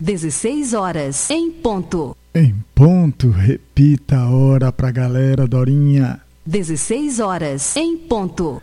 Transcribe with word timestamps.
16 0.00 0.72
horas 0.72 1.28
em 1.28 1.50
ponto. 1.50 2.16
Em 2.34 2.54
ponto, 2.74 3.28
repita 3.28 4.16
a 4.16 4.30
hora 4.30 4.72
pra 4.72 4.90
galera, 4.90 5.46
Dorinha. 5.46 6.22
16 6.46 7.20
horas 7.20 7.76
em 7.76 7.98
ponto. 7.98 8.62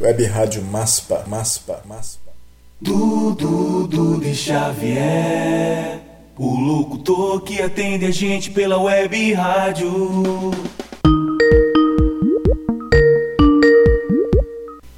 Web 0.00 0.24
Rádio 0.24 0.64
Maspa, 0.64 1.22
Maspa, 1.26 1.82
Maspa. 1.86 2.30
Dudu, 2.80 3.86
Dudu 3.88 4.34
Xavier, 4.34 6.00
o 6.38 6.58
locutor 6.58 7.42
que 7.42 7.60
atende 7.60 8.06
a 8.06 8.10
gente 8.10 8.50
pela 8.50 8.78
web 8.78 9.34
rádio. 9.34 10.50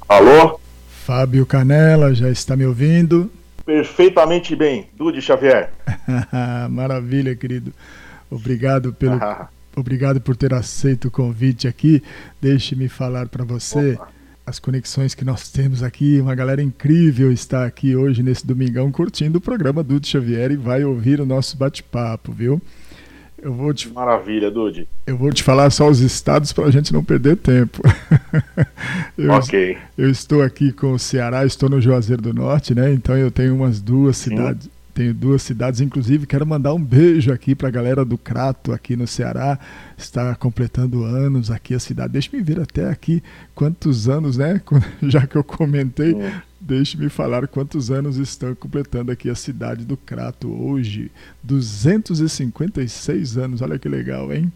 Alô? 0.07 0.57
Fábio 1.05 1.45
Canela, 1.45 2.15
já 2.15 2.29
está 2.29 2.55
me 2.55 2.65
ouvindo? 2.65 3.29
Perfeitamente 3.65 4.55
bem, 4.55 4.89
Dude 4.95 5.21
Xavier. 5.21 5.71
Maravilha, 6.69 7.35
querido. 7.35 7.73
Obrigado 8.29 8.93
pelo, 8.93 9.19
obrigado 9.75 10.19
por 10.19 10.35
ter 10.35 10.53
aceito 10.53 11.07
o 11.07 11.11
convite 11.11 11.67
aqui. 11.67 12.03
Deixe-me 12.41 12.89
falar 12.89 13.29
para 13.29 13.45
você 13.45 13.93
Opa. 13.93 14.09
as 14.45 14.59
conexões 14.59 15.15
que 15.15 15.23
nós 15.23 15.49
temos 15.49 15.81
aqui. 15.81 16.19
Uma 16.19 16.35
galera 16.35 16.61
incrível 16.61 17.31
está 17.31 17.65
aqui 17.65 17.95
hoje 17.95 18.21
nesse 18.21 18.45
domingão 18.45 18.91
curtindo 18.91 19.37
o 19.37 19.41
programa 19.41 19.83
Dude 19.83 20.07
Xavier 20.07 20.51
e 20.51 20.57
vai 20.57 20.83
ouvir 20.83 21.21
o 21.21 21.25
nosso 21.25 21.55
bate-papo, 21.55 22.33
viu? 22.33 22.61
Eu 23.43 23.53
vou 23.53 23.73
te... 23.73 23.89
Maravilha, 23.89 24.49
Dude. 24.49 24.87
Eu 25.05 25.17
vou 25.17 25.29
te 25.29 25.43
falar 25.43 25.69
só 25.69 25.89
os 25.89 25.99
estados 25.99 26.53
para 26.53 26.65
a 26.65 26.71
gente 26.71 26.93
não 26.93 27.03
perder 27.03 27.35
tempo. 27.35 27.81
eu, 29.17 29.31
ok. 29.31 29.77
Eu 29.97 30.09
estou 30.09 30.41
aqui 30.41 30.71
com 30.71 30.93
o 30.93 30.99
Ceará, 30.99 31.45
estou 31.45 31.69
no 31.69 31.81
Juazeiro 31.81 32.21
do 32.21 32.33
Norte, 32.33 32.73
né? 32.73 32.93
Então 32.93 33.17
eu 33.17 33.29
tenho 33.29 33.53
umas 33.53 33.81
duas 33.81 34.15
Sim. 34.15 34.29
cidades. 34.29 34.69
Tenho 34.93 35.13
duas 35.13 35.41
cidades, 35.41 35.81
inclusive 35.81 36.27
quero 36.27 36.45
mandar 36.45 36.71
um 36.73 36.81
beijo 36.81 37.33
aqui 37.33 37.55
para 37.55 37.67
a 37.67 37.71
galera 37.71 38.05
do 38.05 38.15
Crato, 38.15 38.71
aqui 38.71 38.95
no 38.95 39.07
Ceará. 39.07 39.59
Está 39.97 40.35
completando 40.35 41.03
anos 41.03 41.51
aqui 41.51 41.73
a 41.73 41.79
cidade. 41.79 42.13
Deixa 42.13 42.29
me 42.31 42.41
ver 42.41 42.61
até 42.61 42.87
aqui 42.87 43.21
quantos 43.55 44.07
anos, 44.07 44.37
né? 44.37 44.61
Já 45.01 45.27
que 45.27 45.35
eu 45.35 45.43
comentei, 45.43 46.15
Deixe-me 46.65 47.09
falar 47.09 47.45
quantos 47.45 47.91
anos 47.91 48.15
estão 48.15 48.55
completando 48.55 49.11
aqui 49.11 49.29
a 49.29 49.35
cidade 49.35 49.83
do 49.83 49.97
Crato 49.97 50.49
hoje. 50.49 51.11
256 51.43 53.37
anos, 53.37 53.61
olha 53.61 53.77
que 53.77 53.89
legal, 53.89 54.31
hein? 54.31 54.49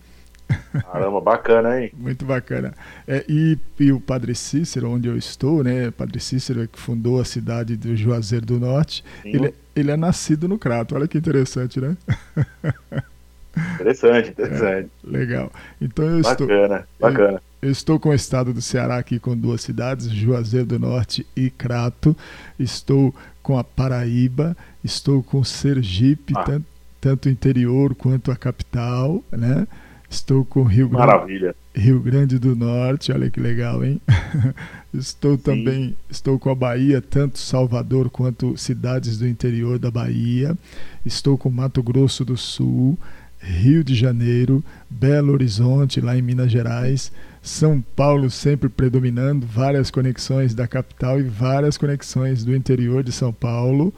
Caramba, 0.89 1.19
bacana, 1.19 1.81
hein? 1.81 1.91
Muito 1.99 2.23
bacana. 2.23 2.73
É, 3.05 3.25
e, 3.27 3.57
e, 3.77 3.91
o 3.91 3.99
Padre 3.99 4.33
Cícero, 4.33 4.89
onde 4.89 5.09
eu 5.09 5.17
estou, 5.17 5.61
né? 5.61 5.91
Padre 5.91 6.21
Cícero 6.21 6.63
é 6.63 6.67
que 6.67 6.79
fundou 6.79 7.19
a 7.19 7.25
cidade 7.25 7.75
do 7.75 7.93
Juazeiro 7.93 8.45
do 8.45 8.57
Norte. 8.57 9.03
Ele, 9.25 9.53
ele 9.75 9.91
é 9.91 9.97
nascido 9.97 10.47
no 10.47 10.57
Crato, 10.57 10.95
olha 10.95 11.09
que 11.09 11.17
interessante, 11.17 11.81
né? 11.81 11.97
Interessante, 13.73 14.29
interessante. 14.29 14.89
É, 15.03 15.09
legal. 15.09 15.51
Então 15.81 16.05
eu 16.05 16.21
bacana, 16.21 16.31
estou. 16.31 16.47
Bacana, 16.47 16.87
bacana. 16.99 17.41
Eu 17.59 17.71
estou 17.71 17.99
com 17.99 18.09
o 18.09 18.13
estado 18.13 18.53
do 18.53 18.61
Ceará 18.61 18.97
aqui 18.97 19.17
com 19.17 19.35
duas 19.35 19.61
cidades, 19.61 20.09
Juazeiro 20.11 20.67
do 20.67 20.79
Norte 20.79 21.25
e 21.35 21.49
Crato. 21.49 22.15
Estou 22.59 23.13
com 23.41 23.57
a 23.57 23.63
Paraíba, 23.63 24.55
estou 24.83 25.23
com 25.23 25.43
Sergipe, 25.43 26.33
ah. 26.35 26.43
tanto, 26.43 26.65
tanto 27.01 27.29
interior 27.29 27.95
quanto 27.95 28.31
a 28.31 28.35
capital, 28.35 29.23
né? 29.31 29.67
Estou 30.07 30.45
com 30.45 30.63
Rio 30.63 30.87
Grande. 30.87 31.55
Rio 31.75 31.99
Grande 31.99 32.37
do 32.37 32.55
Norte, 32.55 33.11
olha 33.11 33.29
que 33.29 33.39
legal, 33.39 33.83
hein? 33.83 33.99
estou 34.93 35.35
Sim. 35.35 35.43
também, 35.43 35.97
estou 36.09 36.37
com 36.37 36.51
a 36.51 36.55
Bahia, 36.55 37.01
tanto 37.01 37.39
Salvador 37.39 38.09
quanto 38.09 38.55
cidades 38.55 39.17
do 39.17 39.27
interior 39.27 39.79
da 39.79 39.89
Bahia. 39.89 40.55
Estou 41.03 41.37
com 41.37 41.49
Mato 41.49 41.81
Grosso 41.81 42.23
do 42.23 42.37
Sul, 42.37 42.97
Rio 43.39 43.83
de 43.83 43.95
Janeiro, 43.95 44.63
Belo 44.89 45.33
Horizonte, 45.33 45.99
lá 46.01 46.17
em 46.17 46.21
Minas 46.21 46.51
Gerais, 46.51 47.11
São 47.47 47.81
Paulo 47.95 48.29
sempre 48.29 48.67
predominando, 48.67 49.45
várias 49.45 49.89
conexões 49.89 50.53
da 50.53 50.67
capital 50.67 51.19
e 51.19 51.23
várias 51.23 51.77
conexões 51.77 52.43
do 52.43 52.53
interior 52.53 53.03
de 53.03 53.11
São 53.11 53.31
Paulo. 53.31 53.93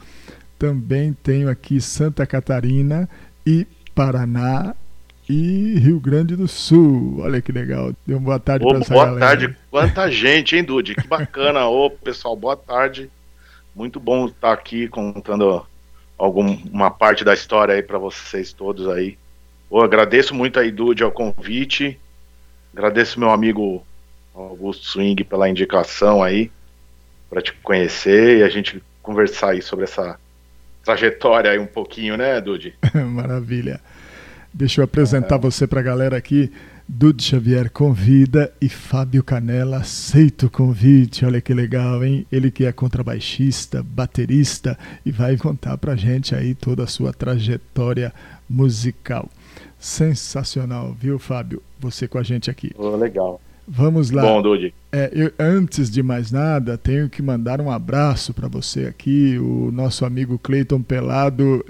Também 0.58 1.12
tenho 1.12 1.50
aqui 1.50 1.80
Santa 1.80 2.24
Catarina 2.26 3.08
e 3.44 3.66
Paraná 3.94 4.74
e 5.28 5.78
Rio 5.78 5.98
Grande 5.98 6.36
do 6.36 6.46
Sul. 6.46 7.20
Olha 7.20 7.42
que 7.42 7.50
legal. 7.50 7.92
Deu 8.06 8.18
uma 8.18 8.24
boa 8.24 8.38
tarde 8.38 8.64
para 8.64 8.78
essa 8.78 8.94
boa 8.94 9.06
galera. 9.06 9.18
Boa 9.18 9.30
tarde. 9.30 9.56
Quanta 9.70 10.10
gente, 10.10 10.56
hein, 10.56 10.64
Dude? 10.64 10.94
Que 10.94 11.06
bacana. 11.06 11.66
Ô, 11.66 11.90
pessoal, 11.90 12.36
boa 12.36 12.56
tarde. 12.56 13.10
Muito 13.74 13.98
bom 13.98 14.26
estar 14.26 14.52
aqui 14.52 14.88
contando 14.88 15.66
alguma 16.16 16.90
parte 16.90 17.24
da 17.24 17.34
história 17.34 17.74
aí 17.74 17.82
para 17.82 17.98
vocês 17.98 18.52
todos 18.52 18.88
aí. 18.88 19.18
Eu 19.70 19.80
agradeço 19.80 20.34
muito 20.34 20.58
a 20.58 20.64
Idude 20.64 21.02
ao 21.02 21.10
convite. 21.10 21.98
Agradeço 22.80 23.20
meu 23.20 23.28
amigo 23.28 23.84
Augusto 24.34 24.86
Swing 24.86 25.22
pela 25.24 25.50
indicação 25.50 26.22
aí 26.22 26.50
para 27.28 27.42
te 27.42 27.52
conhecer 27.52 28.38
e 28.38 28.42
a 28.42 28.48
gente 28.48 28.82
conversar 29.02 29.50
aí 29.50 29.60
sobre 29.60 29.84
essa 29.84 30.18
trajetória 30.82 31.50
aí 31.50 31.58
um 31.58 31.66
pouquinho, 31.66 32.16
né, 32.16 32.40
Dude? 32.40 32.74
Maravilha. 33.12 33.82
Deixa 34.50 34.80
eu 34.80 34.86
apresentar 34.86 35.36
é. 35.36 35.38
você 35.38 35.66
para 35.66 35.80
a 35.80 35.82
galera 35.82 36.16
aqui. 36.16 36.50
Dude 36.88 37.22
Xavier 37.22 37.68
convida 37.68 38.50
e 38.62 38.70
Fábio 38.70 39.22
Canela 39.22 39.76
aceita 39.76 40.46
o 40.46 40.50
convite. 40.50 41.26
Olha 41.26 41.42
que 41.42 41.52
legal, 41.52 42.02
hein? 42.02 42.26
Ele 42.32 42.50
que 42.50 42.64
é 42.64 42.72
contrabaixista, 42.72 43.82
baterista 43.82 44.78
e 45.04 45.12
vai 45.12 45.36
contar 45.36 45.76
pra 45.76 45.94
gente 45.96 46.34
aí 46.34 46.54
toda 46.54 46.84
a 46.84 46.86
sua 46.86 47.12
trajetória 47.12 48.10
musical. 48.48 49.28
Sensacional, 49.80 50.92
viu, 50.92 51.18
Fábio? 51.18 51.62
Você 51.78 52.06
com 52.06 52.18
a 52.18 52.22
gente 52.22 52.50
aqui. 52.50 52.70
Oh, 52.76 52.94
legal. 52.96 53.40
Vamos 53.66 54.10
lá. 54.10 54.20
Bom, 54.22 54.42
Dude. 54.42 54.74
É, 54.92 55.10
eu, 55.12 55.32
antes 55.38 55.88
de 55.88 56.02
mais 56.02 56.30
nada, 56.30 56.76
tenho 56.76 57.08
que 57.08 57.22
mandar 57.22 57.60
um 57.60 57.70
abraço 57.70 58.34
para 58.34 58.46
você 58.46 58.86
aqui, 58.86 59.38
o 59.38 59.70
nosso 59.70 60.04
amigo 60.04 60.38
Cleiton 60.38 60.82
Pelado. 60.82 61.64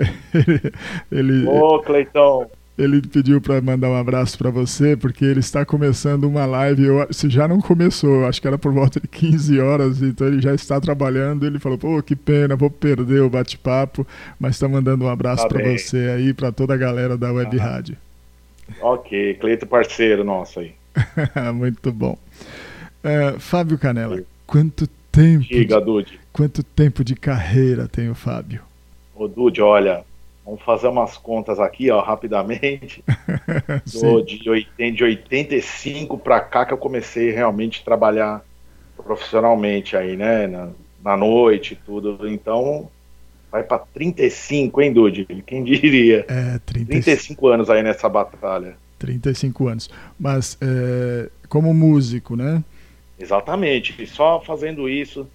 ele, 1.12 1.46
Ô, 1.46 1.76
oh, 1.76 1.80
Cleiton. 1.80 2.50
Ele 2.78 3.02
pediu 3.02 3.40
para 3.40 3.60
mandar 3.60 3.90
um 3.90 3.96
abraço 3.96 4.38
para 4.38 4.48
você, 4.50 4.96
porque 4.96 5.24
ele 5.24 5.40
está 5.40 5.66
começando 5.66 6.24
uma 6.24 6.46
live. 6.46 6.84
Eu, 6.84 7.06
se 7.10 7.28
já 7.28 7.46
não 7.46 7.60
começou, 7.60 8.26
acho 8.26 8.40
que 8.40 8.48
era 8.48 8.56
por 8.56 8.72
volta 8.72 8.98
de 8.98 9.06
15 9.06 9.60
horas, 9.60 10.00
então 10.00 10.26
ele 10.26 10.40
já 10.40 10.54
está 10.54 10.80
trabalhando. 10.80 11.44
Ele 11.44 11.58
falou: 11.58 11.76
pô, 11.76 12.02
que 12.02 12.16
pena, 12.16 12.56
vou 12.56 12.70
perder 12.70 13.20
o 13.20 13.28
bate-papo, 13.28 14.06
mas 14.38 14.56
está 14.56 14.66
mandando 14.66 15.04
um 15.04 15.08
abraço 15.08 15.42
tá 15.42 15.48
para 15.48 15.76
você 15.76 16.14
aí, 16.16 16.32
para 16.32 16.50
toda 16.50 16.72
a 16.72 16.76
galera 16.76 17.18
da 17.18 17.32
Web 17.32 17.58
ah. 17.60 17.62
Rádio. 17.62 17.96
Ok, 18.80 19.34
Cleito 19.34 19.66
parceiro 19.66 20.24
nosso 20.24 20.60
aí. 20.60 20.72
Muito 21.52 21.92
bom. 21.92 22.16
Uh, 23.04 23.38
Fábio 23.38 23.78
Canela, 23.78 24.22
quanto 24.46 24.86
tempo. 25.10 25.44
Diga, 25.44 25.80
Dude. 25.80 26.20
Quanto 26.32 26.62
tempo 26.62 27.02
de 27.04 27.14
carreira 27.14 27.88
tem 27.88 28.08
o 28.08 28.14
Fábio? 28.14 28.62
Ô, 29.14 29.26
Dude, 29.26 29.60
olha, 29.60 30.04
Vamos 30.50 30.64
fazer 30.64 30.88
umas 30.88 31.16
contas 31.16 31.60
aqui, 31.60 31.92
ó, 31.92 32.00
rapidamente. 32.00 33.04
Do, 33.86 34.20
de, 34.20 34.66
de 34.90 35.04
85 35.04 36.18
para 36.18 36.40
cá 36.40 36.66
que 36.66 36.72
eu 36.72 36.78
comecei 36.78 37.30
realmente 37.30 37.80
a 37.80 37.84
trabalhar 37.84 38.44
profissionalmente 38.96 39.96
aí, 39.96 40.16
né? 40.16 40.48
Na, 40.48 40.70
na 41.04 41.16
noite 41.16 41.74
e 41.74 41.76
tudo. 41.76 42.26
Então, 42.26 42.90
vai 43.48 43.62
para 43.62 43.78
35, 43.78 44.82
hein, 44.82 44.92
Dude? 44.92 45.24
Quem 45.46 45.62
diria? 45.62 46.26
É, 46.28 46.58
30... 46.66 46.86
35 46.86 47.46
anos 47.46 47.70
aí 47.70 47.84
nessa 47.84 48.08
batalha. 48.08 48.76
35 48.98 49.68
anos. 49.68 49.88
Mas 50.18 50.58
é, 50.60 51.30
como 51.48 51.72
músico, 51.72 52.34
né? 52.34 52.64
Exatamente. 53.20 54.02
E 54.02 54.04
só 54.04 54.40
fazendo 54.40 54.88
isso, 54.88 55.28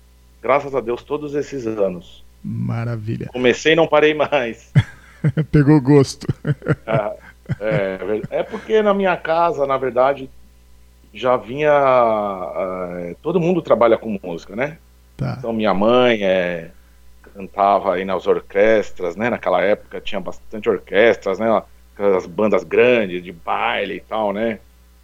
graças 0.43 0.75
a 0.75 0.81
Deus, 0.81 1.03
todos 1.03 1.35
esses 1.35 1.65
anos. 1.65 2.21
Maravilha. 2.43 3.29
Comecei 3.31 3.71
e 3.71 3.75
não 3.77 3.87
parei 3.87 4.13
mais. 4.13 4.73
Pegou 5.51 5.79
gosto. 5.81 6.27
Ah, 6.87 7.13
é, 7.59 8.39
é, 8.39 8.43
porque 8.43 8.81
na 8.81 8.91
minha 8.91 9.15
casa, 9.15 9.67
na 9.67 9.77
verdade, 9.77 10.29
já 11.13 11.37
vinha. 11.37 11.71
Uh, 11.71 13.15
todo 13.21 13.39
mundo 13.39 13.61
trabalha 13.61 13.97
com 13.97 14.19
música, 14.21 14.55
né? 14.55 14.77
Tá. 15.15 15.35
Então 15.37 15.53
minha 15.53 15.73
mãe 15.73 16.23
é, 16.23 16.71
cantava 17.35 17.93
aí 17.93 18.05
nas 18.05 18.27
orquestras, 18.27 19.15
né? 19.15 19.29
Naquela 19.29 19.61
época 19.61 20.01
tinha 20.01 20.19
bastante 20.19 20.69
orquestras, 20.69 21.37
né? 21.39 21.63
Aquelas 21.93 22.25
bandas 22.25 22.63
grandes 22.63 23.23
de 23.23 23.31
baile 23.31 23.95
e 23.95 24.01
tal, 24.01 24.33
né? 24.33 24.59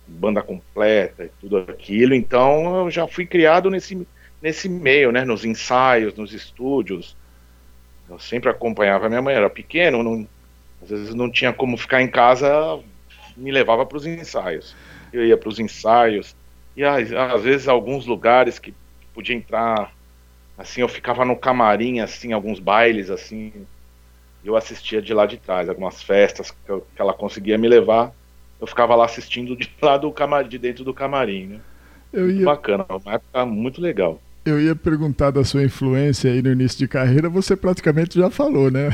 Banda 0.07 0.41
completa 0.41 1.25
e 1.25 1.29
tudo 1.39 1.57
aquilo. 1.57 2.13
Então 2.13 2.85
eu 2.85 2.91
já 2.91 3.07
fui 3.07 3.25
criado 3.25 3.69
nesse, 3.69 4.07
nesse 4.41 4.67
meio, 4.67 5.11
né? 5.11 5.23
Nos 5.23 5.45
ensaios, 5.45 6.15
nos 6.15 6.33
estúdios. 6.33 7.15
Eu 8.11 8.19
sempre 8.19 8.49
acompanhava 8.49 9.07
minha 9.07 9.21
mãe, 9.21 9.33
era 9.33 9.49
pequeno, 9.49 10.03
não, 10.03 10.27
às 10.83 10.89
vezes 10.89 11.15
não 11.15 11.31
tinha 11.31 11.53
como 11.53 11.77
ficar 11.77 12.01
em 12.01 12.09
casa, 12.09 12.77
me 13.37 13.51
levava 13.51 13.85
para 13.85 13.97
os 13.97 14.05
ensaios. 14.05 14.75
Eu 15.13 15.25
ia 15.25 15.37
para 15.37 15.47
os 15.47 15.59
ensaios, 15.59 16.35
e 16.75 16.83
às, 16.83 17.11
às, 17.13 17.41
vezes 17.41 17.69
alguns 17.69 18.05
lugares 18.05 18.59
que 18.59 18.73
podia 19.13 19.35
entrar, 19.35 19.93
assim, 20.57 20.81
eu 20.81 20.89
ficava 20.89 21.23
no 21.23 21.37
camarim, 21.37 22.01
assim, 22.01 22.33
alguns 22.33 22.59
bailes, 22.59 23.09
assim, 23.09 23.53
eu 24.43 24.57
assistia 24.57 25.01
de 25.01 25.13
lá 25.13 25.25
de 25.25 25.37
trás, 25.37 25.69
algumas 25.69 26.03
festas 26.03 26.51
que, 26.51 26.69
eu, 26.69 26.81
que 26.93 27.01
ela 27.01 27.13
conseguia 27.13 27.57
me 27.57 27.69
levar, 27.69 28.11
eu 28.59 28.67
ficava 28.67 28.93
lá 28.93 29.05
assistindo 29.05 29.55
de 29.55 29.71
lá 29.81 29.97
do 29.97 30.11
camarim, 30.11 30.49
de 30.49 30.57
dentro 30.57 30.83
do 30.83 30.93
camarim, 30.93 31.47
né? 31.47 31.61
Eu 32.11 32.25
Muito 32.25 32.39
ia, 32.39 32.45
bacana, 32.45 32.85
uma 32.89 33.13
época 33.13 33.45
muito 33.45 33.79
legal. 33.79 34.19
Eu 34.45 34.59
ia 34.59 34.75
perguntar 34.75 35.31
da 35.31 35.43
sua 35.43 35.63
influência 35.63 36.31
aí 36.31 36.41
no 36.41 36.51
início 36.51 36.77
de 36.79 36.87
carreira, 36.87 37.29
você 37.29 37.55
praticamente 37.55 38.17
já 38.17 38.29
falou, 38.29 38.71
né? 38.71 38.89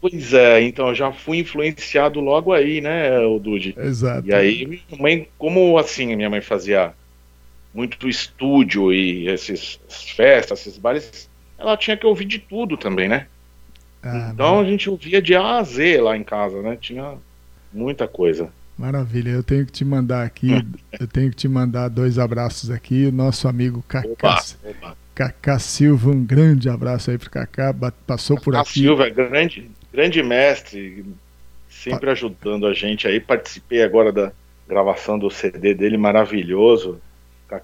Pois 0.00 0.32
é, 0.32 0.62
então 0.62 0.88
eu 0.88 0.94
já 0.94 1.12
fui 1.12 1.38
influenciado 1.38 2.20
logo 2.20 2.52
aí, 2.52 2.80
né, 2.80 3.18
o 3.20 3.38
Dude? 3.38 3.74
Exato. 3.76 4.26
E 4.26 4.32
aí, 4.34 4.66
minha 4.66 4.82
mãe, 4.98 5.28
como 5.38 5.78
assim 5.78 6.14
minha 6.16 6.30
mãe 6.30 6.40
fazia 6.40 6.94
muito 7.74 8.08
estúdio 8.08 8.92
e 8.92 9.28
esses 9.28 9.80
essas 9.88 10.10
festas, 10.10 10.60
esses 10.60 10.78
bares, 10.78 11.30
ela 11.58 11.76
tinha 11.76 11.96
que 11.96 12.06
ouvir 12.06 12.26
de 12.26 12.38
tudo 12.38 12.76
também, 12.76 13.08
né? 13.08 13.28
Ah, 14.02 14.30
Então 14.34 14.60
a 14.60 14.64
gente 14.64 14.88
ouvia 14.90 15.22
de 15.22 15.34
A 15.34 15.58
a 15.58 15.62
Z 15.64 16.00
lá 16.00 16.16
em 16.16 16.24
casa, 16.24 16.62
né? 16.62 16.76
Tinha 16.80 17.18
muita 17.72 18.08
coisa. 18.08 18.52
Maravilha, 18.76 19.30
eu 19.30 19.42
tenho 19.42 19.64
que 19.64 19.72
te 19.72 19.84
mandar 19.84 20.24
aqui, 20.24 20.50
eu 20.98 21.06
tenho 21.06 21.30
que 21.30 21.36
te 21.36 21.48
mandar 21.48 21.88
dois 21.88 22.18
abraços 22.18 22.70
aqui. 22.70 23.06
O 23.06 23.12
nosso 23.12 23.46
amigo 23.46 23.84
Cacá, 23.86 24.42
Opa. 24.64 24.96
Cacá 25.14 25.58
Silva, 25.58 26.10
um 26.10 26.24
grande 26.24 26.68
abraço 26.68 27.10
aí 27.10 27.18
pro 27.18 27.30
Cacá, 27.30 27.74
passou 28.06 28.40
por 28.40 28.56
A 28.56 28.60
aqui. 28.60 28.80
Silva 28.80 29.06
é 29.06 29.10
grande, 29.10 29.70
grande 29.92 30.22
mestre, 30.22 31.04
sempre 31.68 32.10
ajudando 32.10 32.66
a 32.66 32.74
gente 32.74 33.06
aí. 33.06 33.20
Participei 33.20 33.82
agora 33.82 34.12
da 34.12 34.32
gravação 34.68 35.18
do 35.18 35.30
CD 35.30 35.74
dele, 35.74 35.96
maravilhoso. 35.96 37.00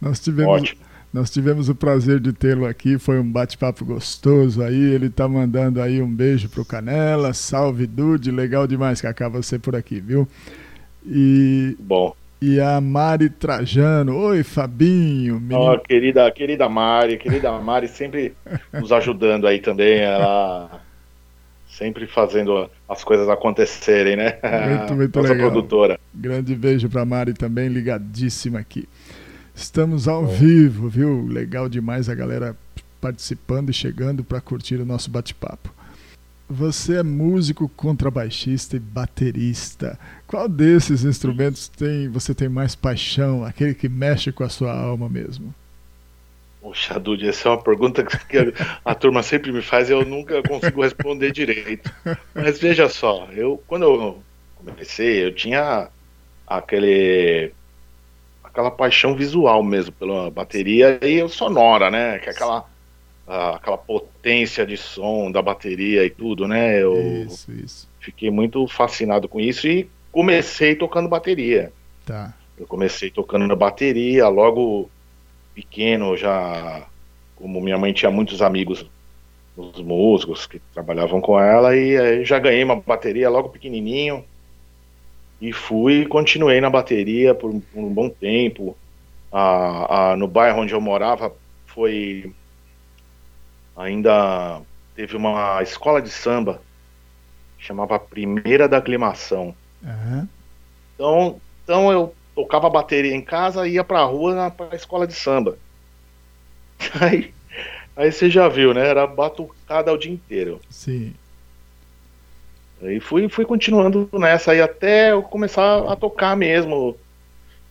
Nós 0.00 0.20
é 0.20 0.22
tivemos, 0.22 0.52
ótimo. 0.52 0.80
Nós 1.14 1.30
tivemos 1.30 1.68
o 1.68 1.76
prazer 1.76 2.18
de 2.18 2.32
tê-lo 2.32 2.66
aqui, 2.66 2.98
foi 2.98 3.20
um 3.20 3.30
bate-papo 3.30 3.84
gostoso 3.84 4.60
aí. 4.60 4.74
Ele 4.74 5.08
tá 5.08 5.28
mandando 5.28 5.80
aí 5.80 6.02
um 6.02 6.12
beijo 6.12 6.48
pro 6.48 6.64
Canela, 6.64 7.32
salve 7.32 7.86
Dude, 7.86 8.32
legal 8.32 8.66
demais, 8.66 9.00
Cacá, 9.00 9.28
você 9.28 9.56
por 9.56 9.76
aqui, 9.76 10.00
viu? 10.00 10.26
E, 11.06 11.76
Bom, 11.78 12.16
e 12.42 12.58
a 12.58 12.80
Mari 12.80 13.30
Trajano, 13.30 14.16
oi 14.16 14.42
Fabinho, 14.42 15.38
menino, 15.38 15.60
ó, 15.60 15.78
querida, 15.78 16.28
querida 16.32 16.68
Mari, 16.68 17.16
querida 17.16 17.52
Mari 17.60 17.86
sempre 17.86 18.34
nos 18.72 18.90
ajudando 18.90 19.46
aí 19.46 19.60
também. 19.60 20.00
Ela 20.00 20.80
sempre 21.68 22.08
fazendo 22.08 22.68
as 22.88 23.04
coisas 23.04 23.28
acontecerem, 23.28 24.16
né? 24.16 24.38
Muito, 24.68 24.94
muito 24.94 25.16
Nossa 25.20 25.32
legal. 25.32 25.52
produtora. 25.52 26.00
Grande 26.12 26.56
beijo 26.56 26.88
pra 26.88 27.04
Mari 27.04 27.34
também, 27.34 27.68
ligadíssima 27.68 28.58
aqui. 28.58 28.88
Estamos 29.54 30.08
ao 30.08 30.26
vivo, 30.26 30.88
viu? 30.88 31.26
Legal 31.26 31.68
demais 31.68 32.08
a 32.08 32.14
galera 32.14 32.56
participando 33.00 33.70
e 33.70 33.72
chegando 33.72 34.24
para 34.24 34.40
curtir 34.40 34.76
o 34.76 34.84
nosso 34.84 35.10
bate-papo. 35.10 35.72
Você 36.48 36.96
é 36.96 37.02
músico, 37.02 37.68
contrabaixista 37.68 38.76
e 38.76 38.80
baterista. 38.80 39.98
Qual 40.26 40.48
desses 40.48 41.04
instrumentos 41.04 41.68
tem 41.68 42.08
você 42.08 42.34
tem 42.34 42.48
mais 42.48 42.74
paixão, 42.74 43.44
aquele 43.44 43.74
que 43.74 43.88
mexe 43.88 44.32
com 44.32 44.44
a 44.44 44.48
sua 44.48 44.76
alma 44.76 45.08
mesmo? 45.08 45.54
Poxa, 46.60 46.98
Dude, 46.98 47.28
essa 47.28 47.48
é 47.48 47.52
uma 47.52 47.62
pergunta 47.62 48.02
que 48.28 48.54
a 48.84 48.94
turma 48.94 49.22
sempre 49.22 49.52
me 49.52 49.62
faz 49.62 49.88
e 49.88 49.92
eu 49.92 50.04
nunca 50.04 50.42
consigo 50.42 50.82
responder 50.82 51.30
direito. 51.30 51.90
Mas 52.34 52.58
veja 52.58 52.88
só, 52.88 53.28
eu 53.32 53.62
quando 53.66 53.82
eu 53.82 54.22
comecei, 54.56 55.24
eu 55.24 55.34
tinha 55.34 55.88
aquele 56.46 57.52
aquela 58.54 58.70
paixão 58.70 59.16
visual 59.16 59.64
mesmo 59.64 59.90
pela 59.90 60.30
bateria 60.30 61.00
e 61.02 61.20
o 61.20 61.28
sonora, 61.28 61.90
né? 61.90 62.20
Que 62.20 62.28
é 62.28 62.32
aquela 62.32 62.64
aquela 63.26 63.78
potência 63.78 64.66
de 64.66 64.76
som 64.76 65.32
da 65.32 65.42
bateria 65.42 66.04
e 66.04 66.10
tudo, 66.10 66.46
né? 66.46 66.80
Eu 66.80 67.24
Isso, 67.26 67.50
isso. 67.50 67.88
fiquei 67.98 68.30
muito 68.30 68.68
fascinado 68.68 69.28
com 69.28 69.40
isso 69.40 69.66
e 69.66 69.88
comecei 70.12 70.76
tocando 70.76 71.08
bateria. 71.08 71.72
Tá. 72.06 72.32
Eu 72.56 72.66
comecei 72.66 73.10
tocando 73.10 73.46
na 73.46 73.56
bateria, 73.56 74.28
logo 74.28 74.88
pequeno 75.54 76.16
já, 76.16 76.86
como 77.34 77.60
minha 77.60 77.78
mãe 77.78 77.92
tinha 77.92 78.10
muitos 78.10 78.42
amigos, 78.42 78.86
os 79.56 79.80
músicos 79.80 80.46
que 80.46 80.60
trabalhavam 80.72 81.20
com 81.20 81.40
ela, 81.40 81.74
e 81.74 81.96
aí 81.96 82.24
já 82.24 82.38
ganhei 82.38 82.62
uma 82.62 82.76
bateria 82.76 83.30
logo 83.30 83.48
pequenininho, 83.48 84.22
e 85.40 85.52
fui 85.52 86.02
e 86.02 86.08
continuei 86.08 86.60
na 86.60 86.70
bateria 86.70 87.34
por, 87.34 87.50
um- 87.50 87.60
por 87.60 87.78
um 87.84 87.92
bom 87.94 88.08
tempo. 88.10 88.78
No 90.18 90.28
bairro 90.28 90.60
onde 90.62 90.74
eu 90.74 90.80
morava 90.80 91.34
foi 91.66 92.24
ainda 93.76 94.62
teve 94.94 95.16
uma 95.16 95.62
escola 95.62 96.00
de 96.00 96.10
samba 96.10 96.62
chamava 97.58 97.98
Primeira 97.98 98.68
da 98.68 98.78
Aclimação. 98.78 99.56
Aham. 99.84 100.28
Então, 100.94 101.40
então 101.62 101.92
eu 101.92 102.14
tocava 102.34 102.70
bateria 102.70 103.14
em 103.14 103.24
casa 103.24 103.66
e 103.66 103.74
ia 103.74 103.84
pra 103.84 104.04
rua 104.04 104.34
na 104.34 104.50
pra 104.50 104.74
escola 104.76 105.06
de 105.06 105.14
samba. 105.14 105.58
Aí, 107.00 107.34
aí 107.96 108.12
você 108.12 108.28
já 108.30 108.48
viu, 108.48 108.74
né? 108.74 108.86
Era 108.86 109.06
batucada 109.06 109.92
o 109.92 109.98
dia 109.98 110.12
inteiro. 110.12 110.60
Sim. 110.70 111.14
Aí 112.84 113.00
fui, 113.00 113.28
fui 113.28 113.44
continuando 113.46 114.08
nessa 114.14 114.52
aí 114.52 114.60
até 114.60 115.12
eu 115.12 115.22
começar 115.22 115.90
a 115.90 115.96
tocar 115.96 116.36
mesmo, 116.36 117.00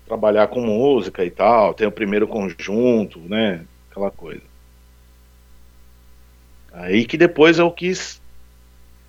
trabalhar 0.05 0.47
com 0.49 0.61
música 0.61 1.25
e 1.25 1.31
tal, 1.31 1.73
ter 1.75 1.87
o 1.87 1.93
primeiro 1.93 2.27
conjunto, 2.27 3.19
né? 3.29 3.67
Aquela 3.91 4.11
coisa. 4.11 4.43
Aí 6.71 7.05
que 7.05 7.17
depois 7.17 7.59
eu 7.59 7.71
quis. 7.73 8.21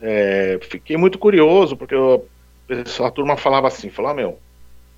é, 0.01 0.59
fiquei 0.63 0.97
muito 0.97 1.19
curioso, 1.19 1.77
porque 1.77 1.95
eu- 1.95 2.31
a 3.05 3.11
turma 3.11 3.37
falava 3.37 3.69
assim, 3.69 3.91
falava, 3.91 4.15
meu, 4.17 4.43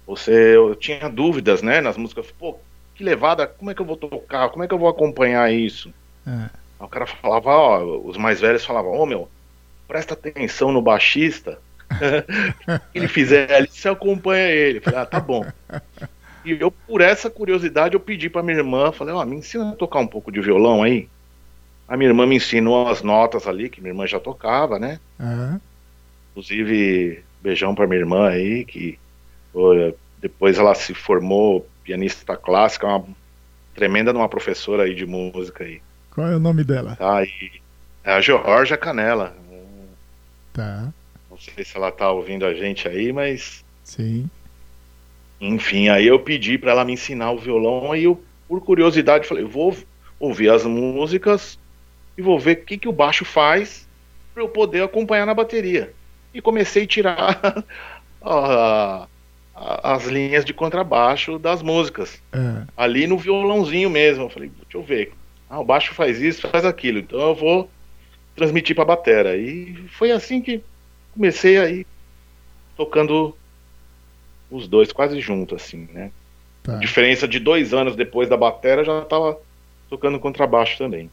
você. 0.07 0.57
Eu 0.57 0.77
tinha 0.77 1.09
dúvidas, 1.11 1.63
né, 1.63 1.81
nas 1.83 1.97
músicas, 1.99 2.33
pô, 2.33 2.65
que 2.95 3.05
levada, 3.05 3.47
como 3.49 3.71
é 3.71 3.75
que 3.75 3.83
eu 3.83 3.87
vou 3.87 3.97
tocar? 3.99 4.51
Como 4.51 4.65
é 4.65 4.69
que 4.69 4.75
eu 4.75 4.79
vou 4.79 4.89
acompanhar 4.89 5.53
isso? 5.53 5.91
É. 6.27 6.67
Aí 6.81 6.87
o 6.87 6.91
cara 6.91 7.07
falava, 7.07 7.51
ó, 7.51 8.09
os 8.09 8.17
mais 8.19 8.41
velhos 8.41 8.65
falavam, 8.65 8.93
ô 8.93 9.07
meu, 9.07 9.33
presta 9.87 10.15
atenção 10.15 10.73
no 10.73 10.83
baixista. 10.83 11.59
o 11.91 12.81
que 12.93 12.99
ele 12.99 13.09
fizer 13.09 13.53
ali, 13.53 13.69
você 13.71 13.89
acompanha 13.89 14.49
ele. 14.49 14.81
Falei, 14.81 15.01
ah, 15.01 15.07
tá 15.07 15.21
bom. 15.21 15.45
E 16.45 16.53
eu, 16.53 16.71
por 16.71 17.01
essa 17.01 17.29
curiosidade, 17.29 17.95
eu 17.95 18.01
pedi 18.01 18.29
pra 18.29 18.43
minha 18.43 18.59
irmã, 18.59 18.93
falei, 18.93 19.15
ó, 19.15 19.25
me 19.25 19.37
ensina 19.37 19.71
a 19.71 19.75
tocar 19.75 20.01
um 20.01 20.07
pouco 20.07 20.31
de 20.31 20.41
violão 20.41 20.83
aí. 20.83 21.09
A 21.89 21.97
minha 21.97 22.11
irmã 22.11 22.27
me 22.27 22.37
ensinou 22.37 22.89
as 22.89 23.03
notas 23.03 23.47
ali, 23.47 23.69
que 23.69 23.81
minha 23.81 23.93
irmã 23.93 24.07
já 24.07 24.19
tocava, 24.19 24.79
né? 24.79 25.01
Aham. 25.21 25.61
Inclusive, 26.31 27.23
beijão 27.41 27.75
pra 27.75 27.87
minha 27.87 28.01
irmã 28.01 28.29
aí, 28.29 28.65
que 28.65 28.99
depois 30.21 30.59
ela 30.59 30.75
se 30.75 30.93
formou 30.93 31.67
pianista 31.83 32.37
clássica, 32.37 32.87
uma 32.87 33.05
tremenda 33.75 34.13
de 34.13 34.19
uma 34.19 34.29
professora 34.29 34.83
aí 34.85 34.95
de 34.95 35.07
música 35.07 35.65
aí. 35.65 35.81
Qual 36.11 36.27
é 36.27 36.37
o 36.37 36.41
nome 36.41 36.65
dela? 36.65 36.97
Tá, 36.97 37.23
e 37.23 37.61
é 38.05 38.13
a 38.13 38.21
Georgia 38.21 38.77
Canela. 38.77 39.35
Tá. 40.57 40.91
Não 41.31 41.37
sei 41.39 41.63
se 41.65 41.77
ela 41.77 41.93
tá 41.93 42.11
ouvindo 42.11 42.47
a 42.47 42.55
gente 42.55 42.89
aí, 42.89 43.13
mas 43.13 43.63
Sim. 43.85 44.29
enfim, 45.41 45.89
aí 45.91 46.07
eu 46.07 46.19
pedi 46.19 46.57
pra 46.57 46.71
ela 46.73 46.85
me 46.85 46.95
ensinar 46.95 47.31
o 47.33 47.39
violão, 47.39 47.93
aí 47.93 48.05
eu, 48.05 48.23
por 48.49 48.61
curiosidade, 48.63 49.27
falei, 49.29 49.45
vou 49.45 49.77
ouvir 50.19 50.49
as 50.51 50.65
músicas 50.65 51.59
e 52.17 52.23
vou 52.23 52.41
ver 52.41 52.57
o 52.59 52.65
que, 52.65 52.79
que 52.79 52.89
o 52.89 52.93
baixo 52.93 53.25
faz 53.25 53.87
pra 54.33 54.43
eu 54.43 54.49
poder 54.49 54.83
acompanhar 54.83 55.27
na 55.27 55.35
bateria. 55.35 55.93
E 56.33 56.41
comecei 56.41 56.85
a 56.85 56.87
tirar 56.87 57.41
a- 58.23 59.07
a- 59.55 59.95
as 59.95 60.07
linhas 60.07 60.43
de 60.45 60.55
contrabaixo 60.55 61.39
das 61.39 61.61
músicas. 61.63 62.23
É. 62.33 62.65
ali 62.77 63.07
no 63.07 63.19
violãozinho 63.19 63.91
mesmo. 63.91 64.25
Eu 64.25 64.31
falei, 64.31 64.49
deixa 64.51 64.77
eu 64.79 64.83
ver. 64.83 65.13
Ah, 65.51 65.61
o 65.61 65.65
baixo 65.65 65.93
faz 65.95 66.21
isso, 66.21 66.49
faz 66.49 66.65
aquilo. 66.65 66.99
Então 66.99 67.21
eu 67.21 67.35
vou 67.35 67.71
transmitir 68.37 68.77
pra 68.77 68.85
batera. 68.85 69.37
E 69.37 69.75
foi 69.89 70.13
assim 70.13 70.41
que 70.41 70.63
comecei 71.13 71.59
aí 71.59 71.87
tocando 72.77 73.35
os 74.51 74.69
dois 74.69 74.93
quase 74.93 75.21
juntos, 75.21 75.63
assim, 75.63 75.89
né? 75.93 76.13
Tá. 76.63 76.77
Diferença 76.77 77.27
de 77.27 77.41
dois 77.41 77.73
anos 77.73 77.97
depois 77.97 78.29
da 78.29 78.37
batera, 78.37 78.85
já 78.85 79.01
tava 79.03 79.39
tocando 79.89 80.21
contrabaixo 80.21 80.77
também. 80.79 81.11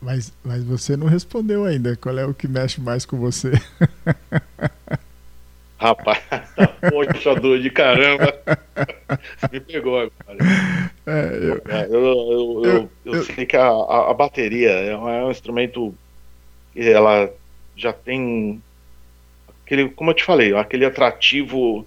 Mas, 0.00 0.32
mas 0.44 0.64
você 0.64 0.96
não 0.96 1.06
respondeu 1.06 1.64
ainda. 1.64 1.96
Qual 1.96 2.18
é 2.18 2.26
o 2.26 2.34
que 2.34 2.48
mexe 2.48 2.80
mais 2.80 3.06
com 3.06 3.18
você? 3.18 3.52
Rapaz, 5.78 6.18
poxa, 6.88 7.34
dor 7.34 7.60
de 7.60 7.68
caramba. 7.68 8.32
Você 9.36 9.48
me 9.52 9.60
pegou 9.60 9.98
agora. 9.98 10.38
É, 11.06 11.36
eu, 11.36 11.60
Eu, 11.92 12.62
eu, 12.64 12.90
eu, 13.04 13.24
sei 13.24 13.44
que 13.44 13.56
a, 13.56 13.66
a, 13.66 14.10
a 14.10 14.14
bateria 14.14 14.70
é 14.70 14.96
um, 14.96 15.08
é 15.08 15.24
um 15.24 15.30
instrumento 15.30 15.94
ela 16.76 17.30
já 17.76 17.92
tem 17.92 18.62
aquele, 19.64 19.88
como 19.90 20.10
eu 20.10 20.14
te 20.14 20.24
falei, 20.24 20.54
aquele 20.54 20.84
atrativo 20.84 21.86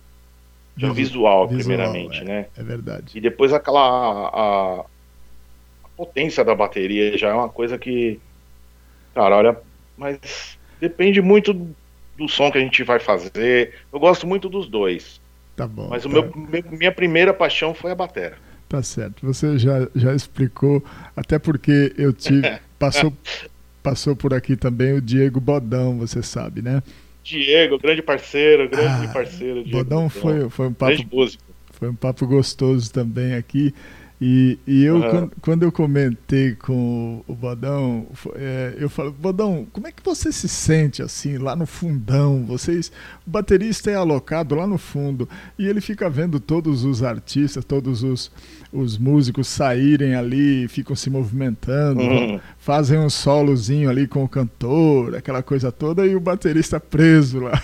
visual, 0.75 0.94
visual, 0.94 1.48
primeiramente, 1.48 2.22
é. 2.22 2.24
né? 2.24 2.46
é 2.56 2.63
verdade. 2.63 3.17
E 3.17 3.22
depois 3.22 3.51
aquela 3.53 3.79
a, 3.82 4.79
a 4.82 5.89
potência 5.96 6.44
da 6.44 6.56
bateria 6.56 7.17
já 7.17 7.29
é 7.29 7.34
uma 7.34 7.50
coisa 7.50 7.77
que 7.77 8.20
Cara, 9.17 9.36
olha, 9.36 9.58
mas 9.98 10.60
depende 10.79 11.24
muito 11.24 11.51
do 11.51 12.29
som 12.29 12.51
que 12.51 12.60
a 12.60 12.62
gente 12.62 12.84
vai 12.84 13.00
fazer. 13.00 13.74
Eu 13.91 14.00
gosto 14.00 14.27
muito 14.27 14.48
dos 14.48 14.70
dois. 14.70 15.20
Tá 15.56 15.67
bom. 15.67 15.88
Mas 15.89 16.06
o 16.06 16.10
tá, 16.10 16.13
meu, 16.13 16.32
meu- 16.36 16.63
minha 16.70 16.91
primeira 16.91 17.34
paixão 17.34 17.74
foi 17.74 17.91
a 17.91 17.96
batera. 17.96 18.38
tá 18.70 18.84
certo. 18.84 19.25
Você 19.25 19.58
já, 19.58 19.88
já 19.96 20.13
explicou, 20.13 20.84
até 21.15 21.39
porque 21.39 21.96
eu 21.98 22.13
tive. 22.13 22.60
Passou, 22.77 23.12
passou 23.88 24.17
por 24.17 24.34
aqui 24.34 24.58
também 24.58 24.94
o 24.94 25.01
Diego 25.01 25.39
Bodão, 25.39 25.98
você 25.98 26.22
sabe, 26.22 26.62
né? 26.62 26.84
Diego, 27.24 27.77
grande 27.77 28.01
parceiro, 28.01 28.70
grande 28.70 29.06
Ah, 29.06 29.13
parceiro. 29.13 29.63
Diego 29.63 29.77
Bodão 29.77 30.10
foi, 30.10 30.50
foi 30.50 30.67
um 30.67 30.74
papo. 30.74 31.03
Foi 31.72 31.89
um 31.89 31.96
papo 31.96 32.27
gostoso 32.27 32.91
também 32.91 33.36
aqui. 33.36 33.74
E, 34.20 34.58
e 34.67 34.84
eu, 34.84 34.98
Aham. 34.98 35.10
quando, 35.10 35.32
quando 35.41 35.63
eu 35.63 35.72
comentei 35.72 36.56
com 36.56 37.24
o 37.27 37.36
Bodão, 37.36 38.08
é, 38.36 38.75
eu 38.77 38.89
falo, 38.89 39.12
Bodão, 39.12 39.65
como 39.72 39.88
é 39.88 39.91
que 39.91 40.03
você 40.03 40.32
se 40.32 40.50
sente 40.50 41.03
assim, 41.03 41.38
lá 41.38 41.56
no 41.56 41.67
fundão? 41.67 42.44
Vocês, 42.46 42.91
o 43.25 43.29
baterista 43.29 43.91
é 43.91 43.96
alocado 43.96 44.56
lá 44.56 44.65
no 44.65 44.79
fundo 44.79 45.29
e 45.58 45.67
ele 45.67 45.79
fica 45.79 46.10
vendo 46.10 46.39
todos 46.39 46.84
os 46.84 47.03
artistas, 47.03 47.63
todos 47.63 48.01
os, 48.01 48.32
os 48.72 48.98
músicos 48.98 49.48
saírem 49.48 50.16
ali, 50.16 50.68
ficam 50.68 50.96
se 50.96 51.10
movimentando, 51.10 52.02
Uhum. 52.02 52.40
fazem 52.60 53.00
um 53.00 53.10
solozinho 53.10 53.90
ali 53.90 54.08
com 54.08 54.24
o 54.24 54.28
cantor, 54.30 55.16
aquela 55.16 55.42
coisa 55.42 55.72
toda, 55.72 56.06
e 56.06 56.16
o 56.16 56.20
baterista 56.20 56.80
preso 56.80 57.40
lá. 57.40 57.62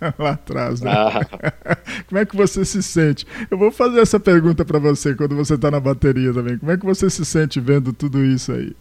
Lá 0.18 0.30
atrás, 0.30 0.80
né? 0.80 0.90
Ah, 0.90 1.20
Como 2.08 2.18
é 2.18 2.24
que 2.24 2.34
você 2.34 2.64
se 2.64 2.82
sente? 2.82 3.26
Eu 3.50 3.58
vou 3.58 3.70
fazer 3.70 4.00
essa 4.00 4.18
pergunta 4.18 4.64
pra 4.64 4.78
você 4.78 5.14
quando 5.14 5.36
você 5.36 5.58
tá 5.58 5.70
na 5.70 5.78
bateria 5.78 6.32
também. 6.32 6.56
Como 6.56 6.72
é 6.72 6.78
que 6.78 6.86
você 6.86 7.10
se 7.10 7.22
sente 7.22 7.60
vendo 7.60 7.92
tudo 7.92 8.24
isso 8.24 8.50
aí? 8.50 8.72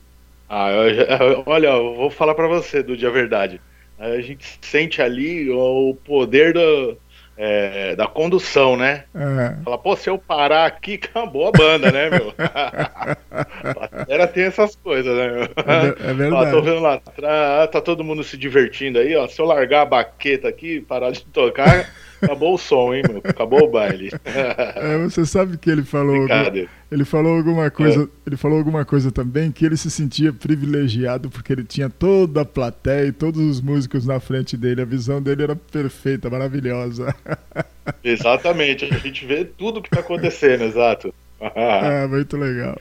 ah, 0.48 0.70
eu- 0.72 0.90
eu- 0.94 1.44
olha, 1.46 1.68
eu 1.68 1.94
vou 1.96 2.10
falar 2.10 2.34
pra 2.36 2.48
você, 2.48 2.82
Dude, 2.82 3.06
a 3.06 3.10
verdade. 3.10 3.60
A 4.00 4.22
gente 4.22 4.46
sente 4.62 5.02
ali 5.02 5.50
o 5.52 5.94
poder 6.06 6.54
do, 6.54 6.98
é, 7.41 7.96
da 7.96 8.05
condução, 8.05 8.75
né? 8.75 9.05
É, 9.15 9.63
Fala, 9.63 9.77
pô, 9.77 9.96
se 9.96 10.10
eu 10.10 10.17
parar 10.17 10.65
aqui, 10.65 11.00
acabou 11.01 11.48
a 11.48 11.51
banda, 11.53 11.89
né, 11.89 12.10
meu? 12.10 12.34
Era 14.10 14.27
tem 14.27 14.43
essas 14.43 14.75
coisas, 14.75 15.15
né, 15.15 15.27
meu? 15.29 15.43
é, 15.43 15.88
é 15.88 16.12
Ó, 16.36 16.46
tô 16.51 16.62
verdade. 16.62 16.62
vendo 16.62 16.79
lá 16.81 16.96
atrás, 16.96 17.72
tá 17.72 17.79
todo 17.79 18.03
mundo 18.03 18.25
se 18.25 18.36
divertindo 18.36 19.00
aí, 19.00 19.15
ó. 19.15 19.25
Se 19.25 19.39
eu 19.41 19.46
largar 19.46 19.84
a 19.84 19.86
baqueta 19.86 20.50
aqui 20.50 20.75
e 20.75 20.81
parar 20.81 21.12
de 21.12 21.24
tocar, 21.27 21.89
acabou 22.22 22.54
o 22.56 22.58
som, 22.58 22.94
hein, 22.94 23.04
meu? 23.08 23.22
Acabou 23.24 23.64
o 23.66 23.72
baile. 23.72 24.10
É, 24.76 24.98
você 25.00 25.26
sabe 25.26 25.58
que 25.58 25.70
ele 25.70 25.84
falou, 25.84 26.16
algum- 26.16 26.68
ele 26.92 27.06
falou 27.06 27.36
alguma 27.38 27.70
coisa, 27.70 28.04
É. 28.04 28.08
ele 28.28 28.38
falou 28.38 28.58
alguma 28.58 28.86
coisa 28.86 29.12
também 29.12 29.52
que 29.52 29.66
ele 29.66 29.76
se 29.78 29.90
sentia 29.92 30.32
privilegiado 30.34 31.30
porque 31.30 31.52
ele 31.54 31.64
tinha 31.64 31.90
toda 31.90 32.42
a 32.42 32.46
plateia 32.46 33.08
e 33.08 33.12
todos 33.12 33.42
os 33.42 33.62
músicos 33.62 34.06
na 34.06 34.20
frente 34.20 34.56
dele. 34.58 34.82
A 34.82 34.86
visão 34.86 35.22
dele 35.22 35.44
era 35.44 35.56
perfeita, 35.56 36.30
maravilhosa. 36.30 37.14
Exatamente, 38.04 38.86
a 38.86 38.98
gente 38.98 39.26
vê 39.26 39.44
tudo 39.46 39.82
que 39.82 39.90
tá 39.90 40.00
acontecendo, 40.02 40.64
exato. 40.64 41.14
É, 41.55 42.05
muito 42.08 42.36
legal. 42.38 42.75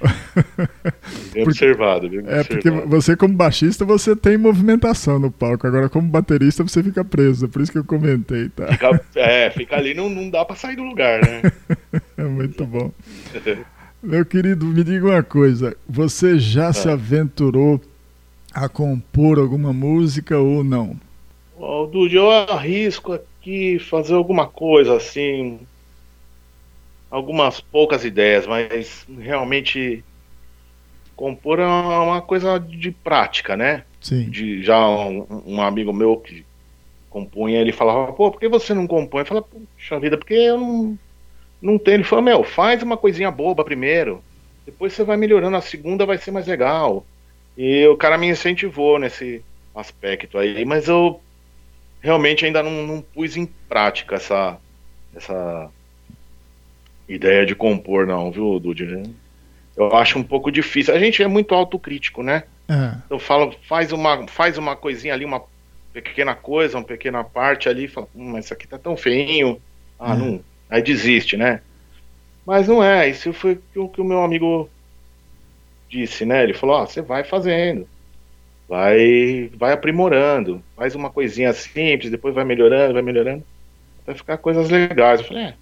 Bem 1.32 1.44
observado, 1.44 2.08
bem 2.08 2.22
É 2.26 2.42
porque 2.42 2.70
você 2.70 3.16
como 3.16 3.34
baixista 3.34 3.84
você 3.84 4.16
tem 4.16 4.36
movimentação 4.36 5.18
no 5.18 5.30
palco, 5.30 5.66
agora 5.66 5.88
como 5.88 6.08
baterista 6.08 6.62
você 6.64 6.82
fica 6.82 7.04
preso. 7.04 7.48
Por 7.48 7.62
isso 7.62 7.70
que 7.70 7.78
eu 7.78 7.84
comentei, 7.84 8.48
tá? 8.48 8.66
Fica, 8.68 9.00
é, 9.14 9.50
fica 9.50 9.76
ali, 9.76 9.94
não, 9.94 10.08
não 10.08 10.28
dá 10.28 10.44
pra 10.44 10.56
sair 10.56 10.76
do 10.76 10.82
lugar, 10.82 11.20
né? 11.22 11.42
É 12.18 12.24
muito 12.24 12.66
bom. 12.66 12.90
Meu 14.02 14.24
querido, 14.24 14.66
me 14.66 14.82
diga 14.84 15.06
uma 15.06 15.22
coisa. 15.22 15.76
Você 15.88 16.38
já 16.38 16.72
se 16.72 16.88
Ah. 16.88 16.92
aventurou 16.92 17.80
a 18.52 18.68
compor 18.68 19.38
alguma 19.38 19.72
música 19.72 20.36
ou 20.38 20.64
não? 20.64 20.96
Ó, 21.56 21.86
Dude, 21.86 22.16
eu 22.16 22.30
arrisco 22.30 23.12
aqui 23.12 23.78
fazer 23.78 24.14
alguma 24.14 24.46
coisa 24.46 24.96
assim. 24.96 25.60
Algumas 27.10 27.60
poucas 27.60 28.04
ideias, 28.04 28.46
mas 28.46 29.06
realmente 29.18 30.04
compor 31.16 31.58
é 31.58 31.66
uma 31.66 32.22
coisa 32.22 32.58
de 32.58 32.90
prática, 32.90 33.56
né? 33.56 33.84
Sim. 34.00 34.30
De, 34.30 34.62
já 34.62 34.88
um, 34.88 35.26
um 35.46 35.62
amigo 35.62 35.92
meu 35.92 36.16
que 36.16 36.44
compunha, 37.10 37.60
ele 37.60 37.72
falava, 37.72 38.12
pô, 38.12 38.30
por 38.30 38.38
que 38.38 38.48
você 38.48 38.74
não 38.74 38.86
compõe? 38.86 39.22
Eu 39.22 39.26
falava, 39.26 39.46
puxa 39.76 39.98
vida, 39.98 40.16
porque 40.16 40.34
eu 40.34 40.58
não, 40.58 40.98
não 41.60 41.78
tenho. 41.78 41.96
Ele 41.96 42.04
falou, 42.04 42.24
meu, 42.24 42.44
faz 42.44 42.82
uma 42.82 42.96
coisinha 42.96 43.30
boba 43.30 43.64
primeiro, 43.64 44.22
depois 44.64 44.92
você 44.92 45.02
vai 45.02 45.16
melhorando, 45.16 45.56
a 45.56 45.62
segunda 45.62 46.06
vai 46.06 46.18
ser 46.18 46.30
mais 46.30 46.46
legal. 46.46 47.04
E 47.56 47.86
o 47.88 47.96
cara 47.96 48.16
me 48.16 48.28
incentivou 48.28 48.98
nesse 48.98 49.42
aspecto 49.74 50.38
aí, 50.38 50.64
mas 50.64 50.88
eu 50.88 51.20
realmente 52.00 52.44
ainda 52.44 52.62
não, 52.62 52.86
não 52.86 53.00
pus 53.00 53.36
em 53.36 53.46
prática 53.46 54.14
essa, 54.14 54.56
essa 55.14 55.70
ideia 57.08 57.46
de 57.46 57.54
compor, 57.54 58.06
não, 58.06 58.30
viu, 58.30 58.58
Dude? 58.60 59.02
Eu 59.76 59.94
acho 59.96 60.18
um 60.18 60.22
pouco 60.24 60.50
difícil. 60.50 60.94
A 60.94 60.98
gente 60.98 61.22
é 61.22 61.26
muito 61.28 61.54
autocrítico, 61.54 62.22
né? 62.22 62.44
É, 62.68 62.96
Eu 63.10 63.18
falo, 63.18 63.54
faz 63.66 63.92
uma, 63.92 64.26
faz 64.28 64.58
uma 64.58 64.76
coisinha 64.76 65.14
ali, 65.14 65.24
uma 65.24 65.42
pequena 65.92 66.34
coisa, 66.34 66.76
uma 66.76 66.84
pequena 66.84 67.24
parte 67.24 67.68
ali, 67.68 67.88
fala, 67.88 68.08
hum, 68.14 68.32
mas 68.32 68.44
isso 68.46 68.54
aqui 68.54 68.66
tá 68.68 68.78
tão 68.78 68.96
feinho. 68.96 69.60
Ah, 69.98 70.14
Hum. 70.14 70.16
não. 70.16 70.44
Aí 70.70 70.82
desiste, 70.82 71.36
né? 71.36 71.62
Mas 72.44 72.68
não 72.68 72.82
é, 72.82 73.08
isso 73.08 73.32
foi 73.32 73.60
o 73.76 73.88
que 73.88 74.00
o 74.00 74.04
meu 74.04 74.22
amigo 74.22 74.68
disse, 75.88 76.24
né? 76.24 76.42
Ele 76.42 76.54
falou, 76.54 76.76
ó, 76.76 76.86
você 76.86 77.00
vai 77.02 77.24
fazendo. 77.24 77.88
Vai, 78.68 79.50
vai 79.56 79.72
aprimorando. 79.72 80.62
Faz 80.76 80.94
uma 80.94 81.10
coisinha 81.10 81.52
simples, 81.52 82.10
depois 82.10 82.34
vai 82.34 82.44
melhorando, 82.44 82.94
vai 82.94 83.02
melhorando. 83.02 83.44
Até 84.02 84.14
ficar 84.14 84.38
coisas 84.38 84.70
legais. 84.70 85.20
Eu 85.20 85.26
falei, 85.26 85.42
é. 85.44 85.54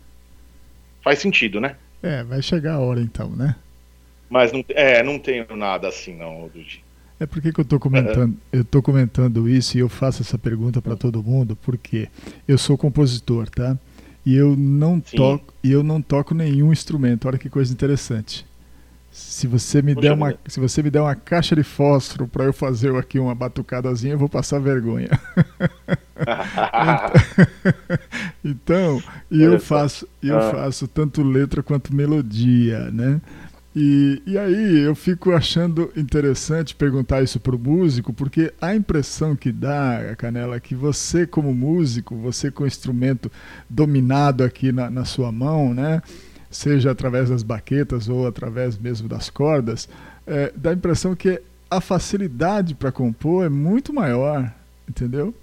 Faz 1.06 1.20
sentido, 1.20 1.60
né? 1.60 1.76
é, 2.02 2.24
vai 2.24 2.42
chegar 2.42 2.74
a 2.74 2.78
hora 2.80 3.00
então, 3.00 3.30
né? 3.30 3.54
Mas 4.28 4.50
não, 4.50 4.64
é, 4.70 5.04
não 5.04 5.20
tenho 5.20 5.46
nada 5.54 5.86
assim, 5.86 6.16
não, 6.16 6.50
Dudi. 6.52 6.82
É 7.20 7.24
por 7.26 7.40
que 7.40 7.52
que 7.52 7.60
eu 7.60 7.64
tô 7.64 7.78
comentando, 7.78 8.36
eu 8.52 8.64
tô 8.64 8.82
comentando 8.82 9.48
isso 9.48 9.76
e 9.76 9.80
eu 9.80 9.88
faço 9.88 10.22
essa 10.22 10.36
pergunta 10.36 10.82
para 10.82 10.96
todo 10.96 11.22
mundo, 11.22 11.54
porque 11.62 12.08
eu 12.48 12.58
sou 12.58 12.76
compositor, 12.76 13.48
tá? 13.48 13.78
E 14.24 14.34
eu 14.34 14.56
não 14.56 15.00
Sim. 15.06 15.16
toco, 15.16 15.54
e 15.62 15.70
eu 15.70 15.84
não 15.84 16.02
toco 16.02 16.34
nenhum 16.34 16.72
instrumento. 16.72 17.28
Olha 17.28 17.38
que 17.38 17.48
coisa 17.48 17.72
interessante. 17.72 18.44
Se 19.18 19.46
você 19.46 19.80
me 19.80 19.94
Poxa 19.94 20.08
der 20.08 20.14
uma, 20.14 20.28
vida. 20.28 20.40
se 20.46 20.60
você 20.60 20.82
me 20.82 20.90
der 20.90 21.00
uma 21.00 21.14
caixa 21.14 21.56
de 21.56 21.62
fósforo 21.62 22.28
para 22.28 22.44
eu 22.44 22.52
fazer 22.52 22.94
aqui 22.96 23.18
uma 23.18 23.34
batucadazinha, 23.34 24.12
eu 24.12 24.18
vou 24.18 24.28
passar 24.28 24.58
vergonha. 24.60 25.08
então, 28.44 29.02
e 29.30 29.42
eu 29.42 29.58
faço, 29.58 30.06
eu 30.22 30.38
Ah. 30.38 30.50
faço 30.50 30.86
tanto 30.86 31.22
letra 31.22 31.62
quanto 31.62 31.94
melodia, 31.94 32.90
né? 32.90 33.20
E, 33.78 34.22
e 34.26 34.38
aí 34.38 34.78
eu 34.80 34.94
fico 34.94 35.32
achando 35.32 35.92
interessante 35.94 36.74
perguntar 36.74 37.22
isso 37.22 37.38
pro 37.38 37.58
músico, 37.58 38.10
porque 38.12 38.52
a 38.60 38.74
impressão 38.74 39.36
que 39.36 39.52
dá, 39.52 40.14
Canela, 40.16 40.56
é 40.56 40.60
que 40.60 40.74
você 40.74 41.26
como 41.26 41.54
músico, 41.54 42.16
você 42.16 42.50
com 42.50 42.64
o 42.64 42.66
instrumento 42.66 43.30
dominado 43.68 44.42
aqui 44.44 44.72
na, 44.72 44.88
na 44.88 45.04
sua 45.04 45.30
mão, 45.30 45.74
né? 45.74 46.00
Seja 46.56 46.90
através 46.90 47.28
das 47.28 47.42
baquetas 47.42 48.08
ou 48.08 48.26
através 48.26 48.78
mesmo 48.78 49.06
das 49.06 49.28
cordas, 49.28 49.86
é, 50.26 50.50
dá 50.56 50.70
a 50.70 50.72
impressão 50.72 51.14
que 51.14 51.42
a 51.70 51.82
facilidade 51.82 52.74
para 52.74 52.90
compor 52.90 53.44
é 53.44 53.48
muito 53.50 53.92
maior, 53.92 54.50
entendeu? 54.88 55.34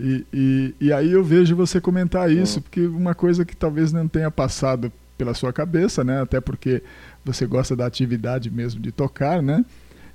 E, 0.00 0.24
e, 0.32 0.74
e 0.80 0.92
aí 0.94 1.12
eu 1.12 1.22
vejo 1.22 1.54
você 1.54 1.78
comentar 1.78 2.30
isso, 2.30 2.62
porque 2.62 2.86
uma 2.86 3.14
coisa 3.14 3.44
que 3.44 3.54
talvez 3.54 3.92
não 3.92 4.08
tenha 4.08 4.30
passado 4.30 4.90
pela 5.18 5.34
sua 5.34 5.52
cabeça, 5.52 6.02
né? 6.02 6.22
Até 6.22 6.40
porque 6.40 6.82
você 7.22 7.44
gosta 7.44 7.76
da 7.76 7.84
atividade 7.84 8.50
mesmo 8.50 8.80
de 8.80 8.90
tocar, 8.90 9.42
né? 9.42 9.62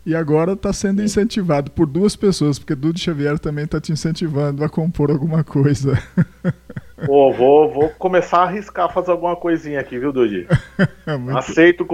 E 0.03 0.15
agora 0.15 0.53
está 0.53 0.73
sendo 0.73 1.03
incentivado 1.03 1.69
por 1.69 1.85
duas 1.85 2.15
pessoas, 2.15 2.57
porque 2.57 2.73
Dudu 2.73 2.99
Xavier 2.99 3.37
também 3.37 3.65
está 3.65 3.79
te 3.79 3.91
incentivando 3.91 4.63
a 4.63 4.69
compor 4.69 5.11
alguma 5.11 5.43
coisa. 5.43 6.01
Pô, 7.05 7.31
vou, 7.33 7.71
vou 7.71 7.89
começar 7.89 8.39
a 8.39 8.43
arriscar 8.43 8.91
fazer 8.91 9.11
alguma 9.11 9.35
coisinha 9.35 9.79
aqui, 9.79 9.97
viu, 9.97 10.11
Dudi? 10.11 10.47
muito, 11.19 11.37
Aceito, 11.37 11.87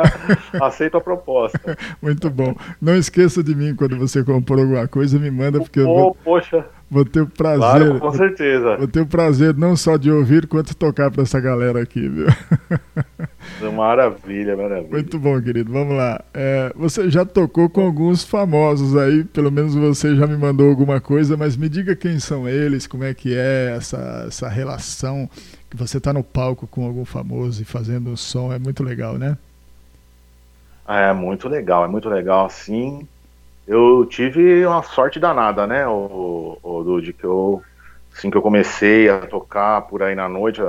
aceito 0.60 0.96
a 0.96 1.00
proposta. 1.00 1.76
muito 2.00 2.30
bom. 2.30 2.54
Não 2.80 2.96
esqueça 2.96 3.42
de 3.42 3.54
mim 3.54 3.74
quando 3.74 3.98
você 3.98 4.24
compor 4.24 4.58
alguma 4.58 4.88
coisa, 4.88 5.18
me 5.18 5.30
manda, 5.30 5.58
porque 5.58 5.80
eu 5.80 5.86
vou, 5.86 6.14
poxa, 6.24 6.64
vou 6.90 7.04
ter 7.04 7.20
o 7.20 7.26
prazer. 7.26 7.58
claro, 7.58 8.00
com 8.00 8.12
certeza. 8.12 8.76
Vou 8.76 8.88
ter 8.88 9.00
o 9.00 9.06
prazer 9.06 9.54
não 9.56 9.76
só 9.76 9.96
de 9.96 10.10
ouvir, 10.10 10.46
quanto 10.46 10.76
tocar 10.76 11.10
para 11.10 11.22
essa 11.22 11.40
galera 11.40 11.82
aqui, 11.82 12.08
viu? 12.08 12.26
Maravilha, 13.72 14.56
maravilha. 14.56 14.90
Muito 14.90 15.18
bom, 15.18 15.40
querido. 15.40 15.72
Vamos 15.72 15.96
lá. 15.96 16.22
É, 16.34 16.72
você 16.74 17.08
já 17.08 17.24
tocou 17.24 17.68
com 17.68 17.80
alguns 17.80 18.24
famosos 18.24 18.96
aí, 18.96 19.24
pelo 19.24 19.50
menos 19.50 19.74
você 19.74 20.14
já 20.14 20.26
me 20.26 20.36
mandou 20.36 20.68
alguma 20.68 21.00
coisa, 21.00 21.36
mas 21.36 21.56
me 21.56 21.68
diga 21.68 21.96
quem 21.96 22.18
são 22.18 22.48
eles, 22.48 22.86
como 22.86 23.04
é 23.04 23.14
que 23.14 23.34
é 23.34 23.74
essa, 23.76 24.24
essa 24.26 24.48
relação 24.48 25.28
que 25.70 25.76
você 25.76 25.98
está 25.98 26.12
no 26.12 26.22
palco 26.22 26.66
com 26.66 26.84
algum 26.84 27.04
famoso 27.04 27.62
e 27.62 27.64
fazendo 27.64 28.10
um 28.10 28.16
som. 28.16 28.52
É 28.52 28.58
muito 28.58 28.82
legal, 28.82 29.16
né? 29.16 29.36
É 30.88 31.12
muito 31.12 31.48
legal, 31.48 31.84
é 31.84 31.88
muito 31.88 32.08
legal, 32.08 32.48
sim. 32.48 33.06
Eu 33.66 34.06
tive 34.06 34.64
uma 34.64 34.82
sorte 34.82 35.18
danada, 35.18 35.66
né, 35.66 35.86
o, 35.88 36.58
o 36.62 36.82
Dude, 36.84 37.12
que 37.12 37.24
eu, 37.24 37.62
assim 38.16 38.30
que 38.30 38.36
eu 38.36 38.42
comecei 38.42 39.08
a 39.08 39.18
tocar 39.26 39.82
por 39.82 40.02
aí 40.02 40.14
na 40.14 40.28
noite, 40.28 40.60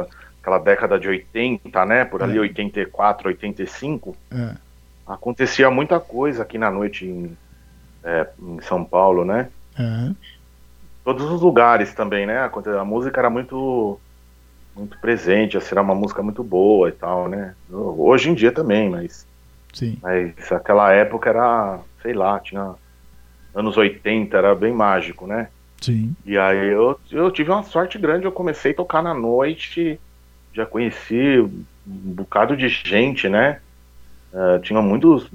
aquela 0.41 0.57
década 0.57 0.99
de 0.99 1.07
80, 1.07 1.85
né, 1.85 2.05
por 2.05 2.23
ali 2.23 2.37
É. 2.37 2.41
84, 2.41 3.27
85, 3.27 4.15
É. 4.31 4.55
acontecia 5.05 5.69
muita 5.69 5.99
coisa 5.99 6.41
aqui 6.41 6.57
na 6.57 6.71
noite 6.71 7.05
em, 7.05 7.37
é, 8.03 8.27
em 8.39 8.59
São 8.61 8.83
Paulo, 8.83 9.23
né? 9.23 9.49
É. 9.77 10.11
Todos 11.03 11.29
os 11.29 11.41
lugares 11.41 11.93
também, 11.93 12.25
né? 12.25 12.49
A 12.79 12.83
música 12.83 13.19
era 13.21 13.29
muito 13.29 13.99
muito 14.75 14.99
presente, 14.99 15.57
assim, 15.57 15.69
era 15.71 15.81
uma 15.81 15.95
música 15.95 16.21
muito 16.21 16.43
boa 16.43 16.89
e 16.89 16.91
tal, 16.91 17.27
né? 17.27 17.55
Hoje 17.71 18.29
em 18.29 18.35
dia 18.35 18.51
também, 18.51 18.89
mas, 18.89 19.25
Sim. 19.73 19.97
mas 20.01 20.51
aquela 20.51 20.91
época 20.93 21.29
era, 21.29 21.79
sei 22.01 22.13
lá, 22.13 22.39
tinha 22.39 22.75
anos 23.53 23.77
80, 23.77 24.37
era 24.37 24.55
bem 24.55 24.73
mágico, 24.73 25.25
né? 25.27 25.49
Sim. 25.81 26.15
E 26.25 26.37
aí 26.37 26.69
eu, 26.69 26.99
eu 27.11 27.31
tive 27.31 27.51
uma 27.51 27.63
sorte 27.63 27.97
grande, 27.97 28.25
eu 28.25 28.31
comecei 28.31 28.71
a 28.71 28.75
tocar 28.75 29.01
na 29.01 29.13
noite, 29.13 29.99
já 30.53 30.65
conheci 30.65 31.39
um 31.39 32.13
bocado 32.13 32.57
de 32.57 32.67
gente, 32.67 33.29
né? 33.29 33.59
Eh, 34.33 34.59
tinha 34.59 34.81
muitos 34.81 35.29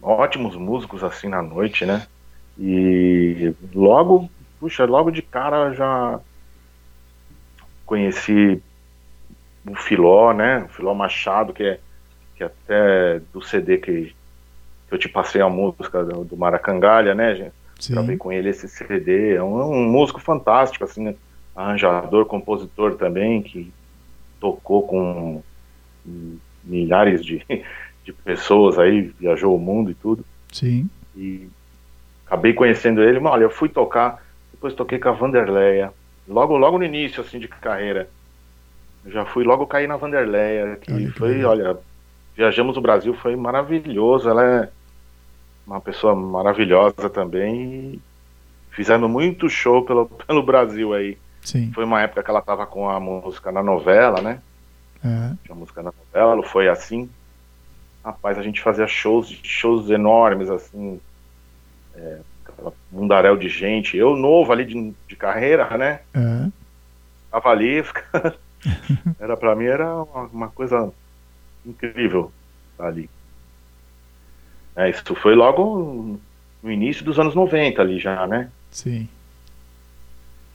ótimos 0.00 0.56
músicos 0.56 1.04
assim 1.04 1.28
na 1.28 1.42
noite, 1.42 1.84
né? 1.84 2.06
E 2.58 3.52
logo, 3.74 4.30
puxa, 4.58 4.84
logo 4.84 5.10
de 5.10 5.22
cara 5.22 5.72
já 5.74 6.20
conheci 7.84 8.62
o 9.66 9.74
Filó, 9.74 10.32
né? 10.32 10.64
O 10.64 10.68
Filó 10.68 10.94
Machado, 10.94 11.52
que 11.52 11.62
é, 11.62 11.80
que 12.36 12.42
é 12.42 12.46
até 12.46 13.20
do 13.32 13.42
CD 13.42 13.78
que, 13.78 14.14
que 14.88 14.94
eu 14.94 14.98
te 14.98 15.08
passei 15.08 15.40
a 15.40 15.48
música 15.48 16.04
do, 16.04 16.24
do 16.24 16.36
Maracangalha, 16.36 17.14
né, 17.14 17.34
gente? 17.34 17.57
Gravei 17.90 18.14
Sim. 18.14 18.18
com 18.18 18.32
ele 18.32 18.48
esse 18.48 18.68
CD. 18.68 19.34
É 19.34 19.42
um, 19.42 19.60
é 19.60 19.64
um 19.64 19.84
músico 19.84 20.20
fantástico, 20.20 20.84
assim, 20.84 21.02
né? 21.04 21.14
arranjador, 21.58 22.24
compositor 22.24 22.94
também, 22.94 23.42
que 23.42 23.72
tocou 24.38 24.86
com 24.86 25.42
milhares 26.62 27.24
de, 27.24 27.44
de 28.04 28.12
pessoas 28.12 28.78
aí, 28.78 29.12
viajou 29.18 29.56
o 29.56 29.58
mundo 29.58 29.90
e 29.90 29.94
tudo. 29.94 30.24
Sim. 30.52 30.88
E 31.16 31.48
acabei 32.24 32.52
conhecendo 32.52 33.02
ele. 33.02 33.18
Olha, 33.18 33.42
eu 33.42 33.50
fui 33.50 33.68
tocar, 33.68 34.24
depois 34.52 34.72
toquei 34.72 35.00
com 35.00 35.08
a 35.08 35.12
Vanderleia, 35.12 35.92
logo, 36.28 36.56
logo 36.56 36.78
no 36.78 36.84
início, 36.84 37.20
assim, 37.20 37.40
de 37.40 37.48
carreira. 37.48 38.08
Eu 39.04 39.10
já 39.10 39.24
fui 39.24 39.42
logo 39.42 39.66
cair 39.66 39.88
na 39.88 39.96
Vanderleia, 39.96 40.76
que 40.76 40.92
Olha 40.92 41.06
que 41.06 41.18
foi, 41.18 41.34
legal. 41.34 41.50
olha, 41.50 41.78
viajamos 42.36 42.76
o 42.76 42.80
Brasil, 42.80 43.14
foi 43.14 43.34
maravilhoso. 43.34 44.28
Ela 44.28 44.44
é 44.44 44.68
uma 45.68 45.80
pessoa 45.80 46.14
maravilhosa 46.14 47.10
também. 47.10 48.00
Fizemos 48.70 49.08
muito 49.08 49.48
show 49.50 49.84
pelo, 49.84 50.06
pelo 50.26 50.42
Brasil 50.42 50.94
aí. 50.94 51.18
Sim. 51.42 51.70
Foi 51.72 51.84
uma 51.84 52.00
época 52.00 52.22
que 52.22 52.30
ela 52.30 52.42
tava 52.42 52.66
com 52.66 52.88
a 52.88 52.98
música 52.98 53.52
na 53.52 53.62
novela, 53.62 54.20
né? 54.20 54.40
É. 55.04 55.34
Tinha 55.44 55.54
música 55.54 55.82
na 55.82 55.92
novela, 55.92 56.42
foi 56.42 56.68
assim. 56.68 57.08
Rapaz, 58.04 58.38
a 58.38 58.42
gente 58.42 58.62
fazia 58.62 58.86
shows, 58.86 59.28
shows 59.42 59.90
enormes, 59.90 60.48
assim. 60.48 61.00
É, 61.94 62.18
aquela 62.44 62.72
mundaréu 62.90 63.36
de 63.36 63.48
gente. 63.48 63.96
Eu 63.96 64.16
novo 64.16 64.50
ali 64.50 64.64
de, 64.64 64.94
de 65.06 65.16
carreira, 65.16 65.76
né? 65.76 66.00
É. 66.14 66.48
Tava 67.30 67.50
ali, 67.50 67.84
era 69.20 69.36
pra 69.36 69.54
mim 69.54 69.66
era 69.66 70.02
uma, 70.02 70.22
uma 70.24 70.48
coisa 70.48 70.90
incrível 71.64 72.32
estar 72.72 72.86
ali. 72.86 73.10
É, 74.78 74.88
isso 74.88 75.12
foi 75.16 75.34
logo 75.34 76.20
no 76.62 76.70
início 76.70 77.04
dos 77.04 77.18
anos 77.18 77.34
90 77.34 77.82
ali 77.82 77.98
já, 77.98 78.28
né? 78.28 78.48
Sim. 78.70 79.08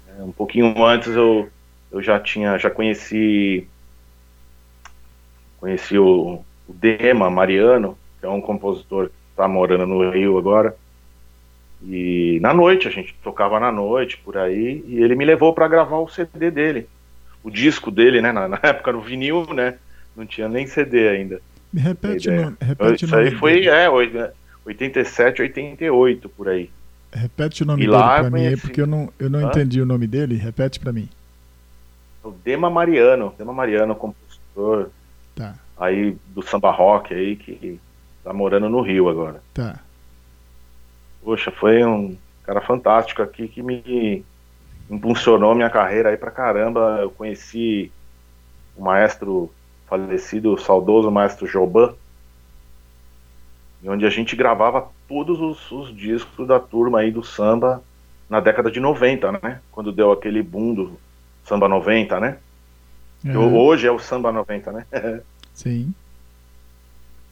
É, 0.08 0.24
Um 0.24 0.32
pouquinho 0.32 0.82
antes 0.86 1.10
eu, 1.10 1.50
eu 1.92 2.02
já 2.02 2.18
tinha, 2.22 2.58
já 2.58 2.70
conheci 2.70 3.68
conheci 5.60 5.98
o, 5.98 6.42
o 6.68 6.74
Dema 6.74 7.30
Mariano, 7.30 7.98
que 8.20 8.26
é 8.26 8.30
um 8.30 8.40
compositor 8.40 9.08
que 9.08 9.14
está 9.32 9.46
morando 9.46 9.86
no 9.86 10.10
Rio 10.10 10.38
agora. 10.38 10.74
E 11.86 12.40
na 12.42 12.54
noite, 12.54 12.88
a 12.88 12.92
gente 12.92 13.14
tocava 13.22 13.60
na 13.60 13.74
noite 13.74 14.18
por 14.18 14.38
aí, 14.38 14.86
e 14.88 15.04
ele 15.04 15.16
me 15.16 15.26
levou 15.26 15.54
para 15.54 15.68
gravar 15.68 15.98
o 15.98 16.08
CD 16.08 16.50
dele, 16.50 16.88
o 17.44 17.52
disco 17.52 17.92
dele, 17.92 18.22
né? 18.22 18.32
Na, 18.32 18.48
na 18.48 18.60
época 18.64 18.94
no 18.94 19.02
vinil, 19.02 19.54
né? 19.54 19.78
Não 20.16 20.26
tinha 20.26 20.48
nem 20.48 20.66
CD 20.66 21.10
ainda. 21.10 21.42
Me 21.74 21.82
repete 21.82 22.30
o 22.30 22.32
ideia. 22.32 22.46
nome. 22.46 22.58
Repete 22.62 23.06
Isso 23.06 23.16
aí 23.16 23.32
foi, 23.32 23.54
dele. 23.56 23.70
é, 23.70 23.90
oi- 23.90 24.32
87, 24.66 25.42
88 25.42 26.30
por 26.30 26.48
aí. 26.48 26.70
Repete 27.12 27.64
o 27.64 27.66
nome 27.66 27.84
E 27.84 27.88
dele 27.88 27.98
pra 27.98 28.30
mim 28.30 28.58
porque 28.58 28.82
eu 28.82 28.88
não, 28.88 29.12
eu 29.20 29.30
não 29.30 29.42
entendi 29.42 29.82
o 29.82 29.86
nome 29.86 30.08
dele. 30.08 30.36
Repete 30.36 30.80
pra 30.80 30.92
mim. 30.94 31.10
O 32.24 32.32
Dema 32.32 32.70
Mariano, 32.70 33.34
Dema 33.38 33.52
Mariano, 33.54 33.96
compositor 33.96 34.90
Tá, 35.36 35.56
aí 35.78 36.16
do 36.28 36.42
samba 36.42 36.72
rock 36.72 37.14
aí 37.14 37.36
que 37.36 37.80
tá 38.24 38.32
morando 38.32 38.70
no 38.70 38.82
Rio 38.82 39.10
agora. 39.10 39.42
tá. 39.54 39.80
Poxa, 41.24 41.52
foi 41.52 41.84
um 41.84 42.18
cara 42.44 42.62
fantástico 42.62 43.22
aqui 43.22 43.48
que 43.48 43.62
me 43.64 44.24
impulsionou 44.90 45.56
minha 45.56 45.70
carreira 45.70 46.10
aí 46.10 46.18
pra 46.18 46.30
caramba. 46.32 47.00
Eu 47.02 47.10
conheci 47.12 47.92
o 48.76 48.84
maestro 48.84 49.52
falecido, 49.88 50.54
o 50.54 50.58
saudoso 50.58 51.12
maestro 51.12 51.48
Joban, 51.48 51.94
e 53.82 53.90
onde 53.90 54.06
a 54.06 54.10
gente 54.10 54.36
gravava 54.36 54.90
todos 55.08 55.40
os, 55.40 55.72
os 55.72 55.96
discos 55.96 56.48
da 56.48 56.60
turma 56.60 57.00
aí 57.00 57.12
do 57.12 57.24
samba 57.24 57.84
na 58.30 58.40
década 58.40 58.72
de 58.72 58.80
90, 58.80 59.34
né? 59.34 59.62
Quando 59.72 59.92
deu 59.92 60.12
aquele 60.12 60.42
boom 60.42 60.74
do 60.74 61.00
samba 61.44 61.68
90, 61.68 62.20
né? 62.20 62.38
É, 63.26 63.38
Hoje 63.38 63.88
é 63.88 63.92
o 63.92 64.00
samba 64.00 64.32
90, 64.32 64.72
né? 64.72 64.86
Sim. 65.54 65.94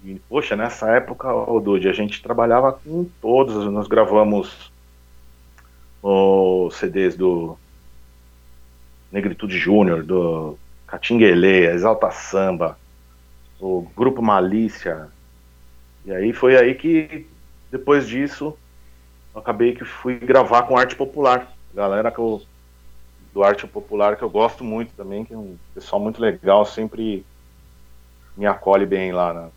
E, 0.04 0.16
poxa, 0.28 0.56
nessa 0.56 0.90
época, 0.90 1.34
ô 1.34 1.60
Dude, 1.60 1.88
a 1.88 1.94
gente 1.94 2.22
trabalhava 2.22 2.74
com 2.74 3.08
todos. 3.22 3.66
Nós 3.72 3.88
gravamos 3.88 4.72
os 6.02 6.76
CDs 6.76 7.16
do 7.16 7.58
Negritude 9.12 9.58
Júnior, 9.58 10.04
do 10.04 10.58
Catinguelê, 10.92 11.68
Exalta 11.72 12.12
Samba, 12.12 12.78
o 13.60 13.84
Grupo 13.96 14.22
Malícia. 14.22 15.10
E 16.06 16.12
aí 16.14 16.34
foi 16.34 16.58
aí 16.58 16.76
que, 16.76 17.28
depois 17.72 18.08
disso, 18.08 18.58
acabei 19.36 19.76
que 19.76 19.86
fui 19.86 20.20
gravar 20.20 20.64
com 20.64 20.78
arte 20.78 20.96
popular. 20.96 21.54
Galera 21.74 22.12
que 22.12 22.20
eu, 22.20 22.42
do 23.34 23.44
arte 23.44 23.68
popular 23.68 24.18
que 24.18 24.24
eu 24.24 24.30
gosto 24.30 24.64
muito 24.64 24.96
também, 24.96 25.26
que 25.26 25.34
é 25.34 25.38
um 25.38 25.58
pessoal 25.74 26.02
muito 26.02 26.22
legal, 26.22 26.66
sempre 26.66 27.28
me 28.36 28.46
acolhe 28.46 28.86
bem 28.86 29.12
lá 29.14 29.34
na- 29.34 29.52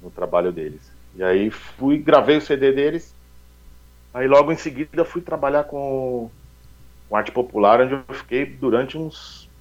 no 0.00 0.10
trabalho 0.10 0.52
deles. 0.52 0.90
E 1.14 1.22
aí 1.22 1.50
fui, 1.50 1.98
gravei 2.02 2.36
o 2.36 2.40
CD 2.40 2.72
deles, 2.72 3.16
aí 4.14 4.28
logo 4.28 4.52
em 4.52 4.56
seguida 4.56 5.04
fui 5.04 5.22
trabalhar 5.22 5.64
com, 5.66 6.32
com 7.08 7.16
arte 7.16 7.32
popular, 7.32 7.82
onde 7.82 7.94
eu 7.94 8.16
fiquei 8.16 8.46
durante 8.46 8.98
uns 8.98 9.51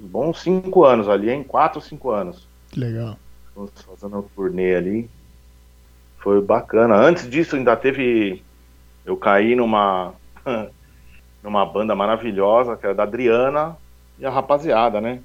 bons 0.00 0.40
cinco 0.40 0.84
anos 0.84 1.08
ali, 1.08 1.30
em 1.30 1.42
quatro, 1.42 1.80
cinco 1.80 2.10
anos. 2.10 2.46
Que 2.70 2.80
legal. 2.80 3.18
Fazendo 3.86 4.18
um 4.18 4.22
turnê 4.22 4.74
ali. 4.74 5.10
Foi 6.18 6.40
bacana. 6.40 6.96
Antes 6.96 7.28
disso 7.28 7.56
ainda 7.56 7.76
teve. 7.76 8.42
Eu 9.04 9.16
caí 9.16 9.54
numa. 9.54 10.14
numa 11.42 11.64
banda 11.64 11.94
maravilhosa, 11.94 12.76
que 12.76 12.84
era 12.84 12.94
da 12.94 13.02
Adriana 13.02 13.76
e 14.18 14.26
a 14.26 14.30
rapaziada, 14.30 15.00
né? 15.00 15.20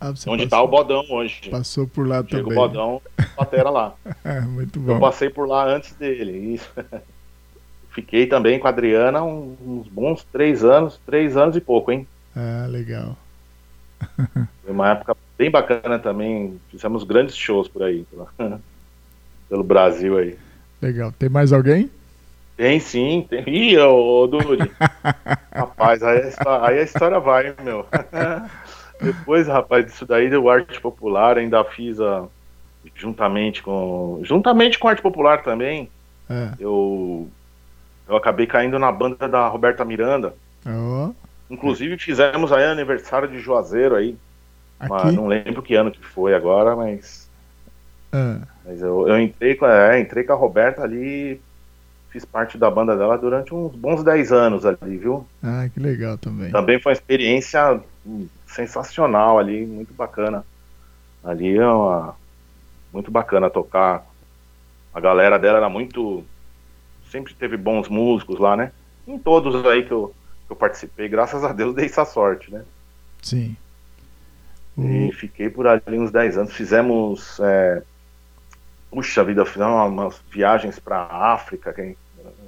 Ah, 0.00 0.10
Onde 0.10 0.46
passou, 0.46 0.48
tá 0.48 0.62
o 0.62 0.68
Bodão 0.68 1.04
hoje. 1.10 1.48
Passou 1.50 1.86
por 1.88 2.06
lá 2.06 2.22
Diego 2.22 2.50
também. 2.50 2.54
Bodão, 2.56 3.02
batera 3.36 3.70
lá. 3.70 3.94
É, 4.24 4.40
muito 4.40 4.78
Eu 4.78 4.82
bom. 4.84 5.00
passei 5.00 5.30
por 5.30 5.48
lá 5.48 5.66
antes 5.66 5.92
dele. 5.94 6.54
Isso. 6.54 6.70
Fiquei 7.90 8.26
também 8.26 8.58
com 8.58 8.66
a 8.66 8.70
Adriana 8.70 9.22
uns 9.24 9.88
bons 9.88 10.22
três 10.30 10.62
anos, 10.62 11.00
três 11.06 11.34
anos 11.36 11.56
e 11.56 11.60
pouco, 11.60 11.90
hein? 11.90 12.06
Ah, 12.36 12.66
legal. 12.68 13.16
Foi 14.16 14.72
uma 14.72 14.90
época 14.90 15.16
bem 15.38 15.50
bacana 15.50 15.98
também. 15.98 16.60
Fizemos 16.70 17.04
grandes 17.04 17.36
shows 17.36 17.68
por 17.68 17.82
aí, 17.82 18.04
pela- 18.10 18.28
pelo 19.48 19.62
Brasil 19.64 20.18
aí. 20.18 20.36
Legal. 20.80 21.12
Tem 21.18 21.28
mais 21.28 21.52
alguém? 21.52 21.90
Tem 22.56 22.80
sim, 22.80 23.26
tem. 23.28 23.44
Ih, 23.46 23.78
ô, 23.78 24.22
ô 24.22 24.26
Dude. 24.26 24.70
rapaz, 25.54 26.02
aí 26.02 26.32
a, 26.46 26.66
aí 26.68 26.78
a 26.78 26.82
história 26.82 27.20
vai, 27.20 27.54
meu. 27.62 27.86
Depois, 29.00 29.46
rapaz, 29.46 29.84
disso 29.86 30.06
daí 30.06 30.30
deu 30.30 30.48
arte 30.48 30.80
popular, 30.80 31.36
ainda 31.38 31.62
fiz 31.64 32.00
a. 32.00 32.26
Juntamente 32.94 33.62
com. 33.62 34.20
Juntamente 34.22 34.78
com 34.78 34.88
arte 34.88 35.02
popular 35.02 35.42
também, 35.42 35.90
É. 36.30 36.50
eu. 36.58 37.28
Eu 38.08 38.16
acabei 38.16 38.46
caindo 38.46 38.78
na 38.78 38.90
banda 38.92 39.28
da 39.28 39.48
Roberta 39.48 39.84
Miranda. 39.84 40.32
Ó, 40.64 41.10
Inclusive 41.48 41.98
fizemos 41.98 42.52
aí 42.52 42.64
aniversário 42.64 43.28
de 43.28 43.38
Juazeiro 43.38 43.94
aí. 43.94 44.16
Mas 44.78 45.14
não 45.14 45.26
lembro 45.26 45.62
que 45.62 45.74
ano 45.74 45.90
que 45.90 46.04
foi 46.04 46.34
agora, 46.34 46.76
mas. 46.76 47.28
Ah, 48.12 48.40
Mas 48.64 48.80
eu, 48.80 49.08
eu 49.08 49.20
entrei, 49.20 49.54
com, 49.54 49.66
é, 49.66 50.00
entrei 50.00 50.24
com 50.24 50.32
a 50.32 50.36
Roberta 50.36 50.82
ali, 50.82 51.40
fiz 52.10 52.24
parte 52.24 52.58
da 52.58 52.70
banda 52.70 52.96
dela 52.96 53.16
durante 53.16 53.54
uns 53.54 53.74
bons 53.74 54.02
10 54.04 54.32
anos 54.32 54.66
ali, 54.66 54.96
viu? 54.96 55.26
Ah, 55.42 55.68
que 55.72 55.80
legal 55.80 56.18
também. 56.18 56.50
Também 56.50 56.78
foi 56.80 56.92
uma 56.92 56.96
experiência 56.96 57.80
hum, 58.04 58.28
sensacional 58.46 59.38
ali, 59.38 59.64
muito 59.64 59.92
bacana. 59.94 60.44
Ali 61.24 61.56
é 61.56 61.66
uma, 61.66 62.14
muito 62.92 63.10
bacana 63.10 63.50
tocar. 63.50 64.06
A 64.94 65.00
galera 65.00 65.38
dela 65.38 65.58
era 65.58 65.68
muito. 65.68 66.24
Sempre 67.10 67.34
teve 67.34 67.56
bons 67.56 67.88
músicos 67.88 68.38
lá, 68.38 68.56
né? 68.56 68.72
Em 69.06 69.18
todos 69.18 69.64
aí 69.66 69.84
que 69.84 69.92
eu, 69.92 70.14
eu 70.48 70.56
participei, 70.56 71.08
graças 71.08 71.42
a 71.44 71.52
Deus 71.52 71.74
dei 71.74 71.86
essa 71.86 72.04
sorte, 72.04 72.52
né? 72.52 72.64
Sim. 73.22 73.56
E 74.78 75.10
fiquei 75.12 75.48
por 75.48 75.66
ali 75.66 75.98
uns 75.98 76.10
10 76.10 76.38
anos. 76.38 76.52
Fizemos. 76.52 77.38
É, 77.40 77.82
puxa 78.90 79.24
vida, 79.24 79.44
fizemos 79.44 79.90
umas 79.90 80.20
viagens 80.30 80.78
para 80.78 80.98
a 80.98 81.32
África, 81.32 81.72
que 81.72 81.80
é 81.80 81.94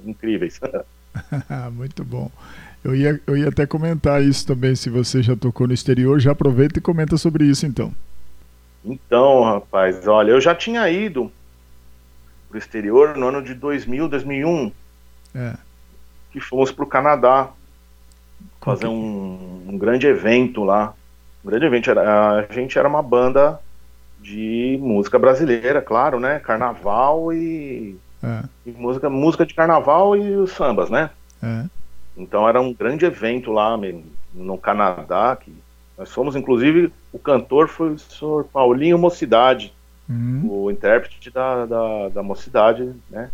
incríveis. 0.05 0.59
Muito 1.73 2.03
bom. 2.03 2.31
Eu 2.83 2.95
ia, 2.95 3.19
eu 3.27 3.35
ia 3.35 3.49
até 3.49 3.65
comentar 3.65 4.23
isso 4.23 4.47
também, 4.47 4.75
se 4.75 4.89
você 4.89 5.21
já 5.21 5.35
tocou 5.35 5.67
no 5.67 5.73
exterior, 5.73 6.19
já 6.19 6.31
aproveita 6.31 6.79
e 6.79 6.81
comenta 6.81 7.17
sobre 7.17 7.43
isso 7.45 7.65
então. 7.65 7.93
Então, 8.85 9.43
rapaz, 9.43 10.07
olha, 10.07 10.31
eu 10.31 10.39
já 10.39 10.55
tinha 10.55 10.89
ido 10.89 11.29
pro 12.47 12.57
exterior 12.57 13.17
no 13.17 13.27
ano 13.27 13.41
de 13.41 13.53
2000, 13.53 14.07
2001. 14.07 14.71
É. 15.35 15.53
Que 16.31 16.39
fomos 16.39 16.71
pro 16.71 16.87
Canadá 16.87 17.49
fazer 18.75 18.87
um, 18.87 19.63
um 19.69 19.77
grande 19.77 20.07
evento 20.07 20.63
lá. 20.63 20.93
Um 21.43 21.49
grande 21.49 21.65
evento. 21.65 21.89
Era, 21.89 22.47
a 22.49 22.53
gente 22.53 22.77
era 22.77 22.87
uma 22.87 23.01
banda 23.01 23.59
de 24.21 24.77
música 24.81 25.17
brasileira, 25.17 25.81
claro, 25.81 26.19
né? 26.19 26.39
Carnaval 26.39 27.31
e, 27.33 27.97
É. 28.23 28.43
e 28.65 28.71
música, 28.71 29.09
música 29.09 29.45
de 29.45 29.53
carnaval 29.53 30.15
e 30.15 30.35
os 30.35 30.51
sambas, 30.51 30.89
né? 30.89 31.09
É. 31.41 31.65
Então 32.17 32.47
era 32.47 32.59
um 32.61 32.73
grande 32.73 33.05
evento 33.05 33.51
lá 33.51 33.77
no 34.33 34.57
Canadá. 34.57 35.37
Que 35.39 35.53
nós 35.97 36.11
fomos, 36.11 36.35
inclusive, 36.35 36.91
o 37.13 37.19
cantor 37.19 37.67
foi 37.69 37.93
o 37.93 37.99
senhor 37.99 38.43
Paulinho 38.45 38.97
Mocidade, 38.97 39.73
Hum. 40.11 40.47
o 40.49 40.71
intérprete 40.71 41.29
da, 41.29 41.65
da, 41.67 42.09
da 42.09 42.23
Mocidade, 42.23 42.91
né? 43.11 43.29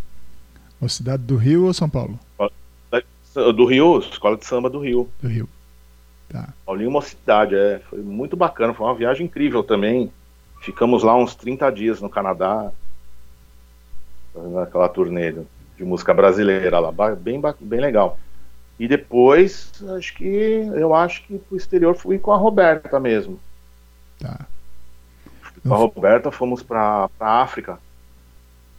Ou 0.82 0.89
cidade 0.89 1.24
do 1.24 1.38
Rio 1.38 1.65
ou 1.67 1.74
São 1.74 1.88
Paulo? 1.89 2.19
Do 3.54 3.65
Rio, 3.65 4.00
Escola 4.00 4.38
de 4.38 4.45
Samba 4.45 4.69
do 4.69 4.80
Rio. 4.80 5.10
Do 5.21 5.28
Rio. 5.28 5.50
Tá. 6.30 6.54
Paulinho 6.65 6.89
Mocidade, 6.91 7.56
é. 7.56 7.80
Foi 7.89 8.00
muito 8.00 8.36
bacana, 8.36 8.74
foi 8.74 8.86
uma 8.88 8.95
viagem 8.95 9.26
incrível 9.26 9.63
também. 9.63 10.12
Ficamos 10.62 11.04
lá 11.04 11.15
uns 11.15 11.36
30 11.36 11.69
dias 11.69 12.02
no 12.02 12.10
Canadá, 12.10 12.71
fazendo 14.34 14.60
aquela 14.60 14.89
turnê 14.89 15.32
de- 15.32 15.84
música 15.84 16.13
brasileira 16.13 16.80
lá, 16.80 16.91
bem, 17.15 17.41
bem 17.60 17.80
legal. 17.82 18.17
E 18.80 18.88
depois, 18.88 19.71
acho 19.98 20.15
que 20.15 20.26
eu 20.74 20.93
acho 20.95 21.24
que 21.24 21.38
pro 21.38 21.58
exterior 21.58 21.95
fui 21.95 22.17
com 22.17 22.32
a 22.32 22.38
Roberta 22.38 23.00
mesmo. 23.00 23.39
Tá. 24.19 24.45
Com 25.67 25.74
a 25.74 25.78
Roberta 25.78 26.32
fomos 26.32 26.63
pra, 26.63 27.10
pra 27.17 27.41
África. 27.41 27.78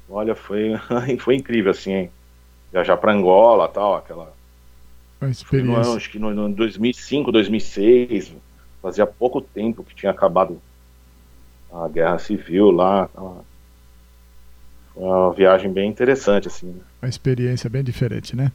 Olha, 0.09 0.35
foi, 0.35 0.73
foi 1.21 1.37
incrível 1.37 1.71
assim, 1.71 1.92
hein? 1.92 2.11
Viajar 2.73 2.97
pra 2.97 3.12
Angola 3.12 3.69
tal, 3.69 3.95
aquela. 3.97 4.33
No 5.20 5.29
ano, 5.29 5.31
experiência. 5.33 5.96
acho 5.96 6.11
que 6.11 6.18
no, 6.18 6.33
no 6.35 6.48
2005, 6.55 7.33
2006, 7.33 8.33
fazia 8.83 9.07
pouco 9.07 9.40
tempo 9.40 9.83
que 9.83 9.94
tinha 9.94 10.12
acabado 10.12 10.61
a 11.72 11.88
guerra 11.88 12.18
civil 12.18 12.70
lá. 12.70 13.09
Foi 14.94 15.02
uma 15.05 15.33
viagem 15.33 15.72
bem 15.72 15.88
interessante, 15.90 16.48
assim. 16.48 16.66
né? 16.68 16.81
Uma 17.02 17.09
experiência 17.09 17.68
bem 17.68 17.83
diferente, 17.83 18.35
né? 18.37 18.50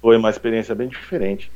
Foi 0.00 0.16
uma 0.16 0.30
experiência 0.30 0.74
bem 0.74 0.88
diferente. 0.88 1.50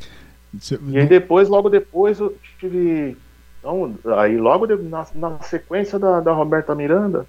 Cê- 0.60 0.78
E 0.88 0.98
aí 0.98 1.06
depois, 1.06 1.48
logo 1.48 1.68
depois, 1.68 2.18
eu 2.20 2.36
tive. 2.58 3.16
Então, 3.58 3.94
aí 4.18 4.36
logo 4.36 4.66
de- 4.66 4.76
na, 4.82 5.06
na 5.14 5.40
sequência 5.42 5.98
da, 5.98 6.20
da 6.20 6.32
Roberta 6.32 6.74
Miranda, 6.74 7.26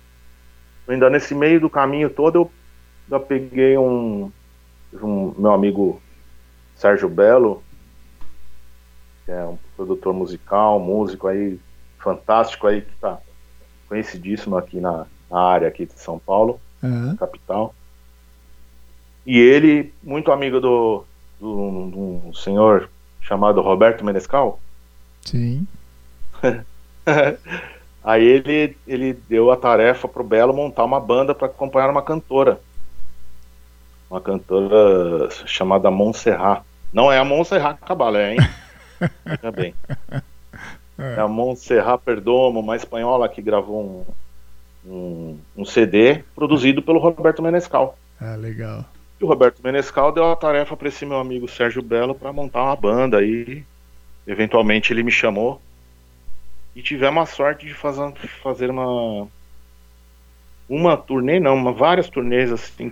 ainda 0.87 1.09
nesse 1.09 1.33
meio 1.35 1.59
do 1.59 1.69
caminho 1.69 2.09
todo, 2.09 2.35
eu 2.37 2.51
já 3.09 3.19
peguei 3.19 3.77
um, 3.77 4.31
um 4.93 5.33
meu 5.37 5.51
amigo 5.51 6.01
Sérgio 6.77 7.09
Belo, 7.09 7.63
que 9.25 9.31
é 9.31 9.43
um 9.43 9.57
produtor 9.75 10.13
musical, 10.13 10.79
músico 10.79 11.27
aí, 11.27 11.59
fantástico 11.99 12.67
aí, 12.67 12.81
que 12.81 12.95
tá 12.97 13.17
conhecidíssimo 13.89 14.57
aqui 14.57 14.79
na, 14.79 15.05
na 15.29 15.39
área 15.39 15.67
aqui 15.67 15.85
de 15.85 15.99
São 15.99 16.19
Paulo 16.19 16.59
É. 16.83 17.15
capital. 17.17 17.73
E 19.25 19.37
ele, 19.39 19.93
muito 20.03 20.31
amigo 20.31 20.61
do, 20.61 21.03
do, 21.39 21.89
de 21.91 21.97
um 21.97 22.33
senhor 22.33 22.89
chamado 23.21 23.59
Roberto 23.61 24.05
Menescal, 24.05 24.59
Sim. 25.25 25.67
aí 28.03 28.23
ele, 28.23 28.77
ele 28.87 29.13
deu 29.13 29.51
a 29.51 29.57
tarefa 29.57 30.07
pro 30.07 30.23
Belo 30.23 30.53
montar 30.53 30.85
uma 30.85 30.99
banda 30.99 31.35
para 31.35 31.47
acompanhar 31.47 31.89
uma 31.89 32.01
cantora. 32.01 32.61
Uma 34.09 34.21
cantora 34.21 35.29
chamada 35.45 35.91
Montserrat. 35.91 36.63
Não 36.91 37.11
é 37.11 37.17
a 37.17 37.25
Montserrat 37.25 37.79
Cabalé, 37.79 38.33
hein? 38.33 38.39
Veja 39.25 39.51
bem. 39.51 39.73
É 40.97 41.19
a 41.19 41.27
Montserrat 41.27 42.01
Perdomo, 42.03 42.59
uma 42.59 42.75
espanhola 42.75 43.29
que 43.29 43.41
gravou 43.41 44.05
um, 44.85 44.91
um, 44.91 45.39
um 45.57 45.65
CD 45.65 46.23
produzido 46.35 46.81
pelo 46.81 46.99
Roberto 46.99 47.41
Menescal. 47.41 47.97
Ah, 48.19 48.35
legal. 48.35 48.83
E 49.19 49.23
o 49.23 49.27
Roberto 49.27 49.61
Menescal 49.63 50.11
deu 50.11 50.31
a 50.31 50.35
tarefa 50.35 50.75
para 50.75 50.87
esse 50.87 51.05
meu 51.05 51.17
amigo 51.17 51.47
Sérgio 51.47 51.81
Belo 51.81 52.15
para 52.15 52.33
montar 52.33 52.63
uma 52.63 52.75
banda 52.75 53.19
aí. 53.19 53.63
Eventualmente 54.25 54.91
ele 54.91 55.03
me 55.03 55.11
chamou 55.11 55.61
e 56.75 56.81
tivemos 56.81 57.23
a 57.23 57.25
sorte 57.25 57.65
de 57.65 57.73
fazer, 57.73 58.13
fazer 58.41 58.69
uma 58.69 59.27
uma 60.69 60.97
turnê, 60.97 61.39
não, 61.39 61.55
uma, 61.55 61.71
várias 61.71 62.09
turnês 62.09 62.51
assim. 62.51 62.91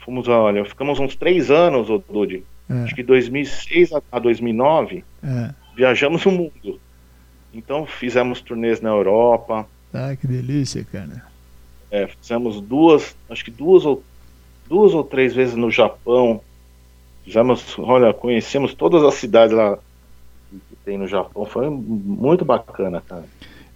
Fomos, 0.00 0.28
olha, 0.28 0.64
ficamos 0.64 1.00
uns 1.00 1.16
três 1.16 1.50
anos, 1.50 1.88
Dude. 2.08 2.44
É. 2.68 2.74
Acho 2.84 2.94
que 2.94 3.02
2006 3.02 3.92
a- 3.92 4.02
a 4.10 4.18
2009 4.18 5.04
É. 5.22 5.50
viajamos 5.76 6.24
o 6.26 6.30
mundo. 6.30 6.80
Então 7.52 7.86
fizemos 7.86 8.40
turnês 8.40 8.80
na 8.80 8.90
Europa, 8.90 9.66
Ah, 9.92 10.16
que 10.16 10.26
delícia, 10.26 10.84
cara. 10.90 11.22
É, 11.90 12.08
fizemos 12.08 12.60
duas, 12.60 13.14
acho 13.30 13.44
que 13.44 13.50
duas 13.52 13.84
ou 13.86 14.02
duas 14.68 14.92
ou 14.92 15.04
três 15.04 15.32
vezes 15.34 15.54
no 15.54 15.70
Japão. 15.70 16.40
Fizemos, 17.24 17.76
olha, 17.78 18.12
conhecemos 18.12 18.74
todas 18.74 19.04
as 19.04 19.14
cidades 19.14 19.54
lá 19.56 19.78
que 20.50 20.76
tem 20.84 20.98
no 20.98 21.06
Japão. 21.06 21.44
Foi 21.44 21.70
muito 21.70 22.44
bacana, 22.44 23.00
cara. 23.00 23.24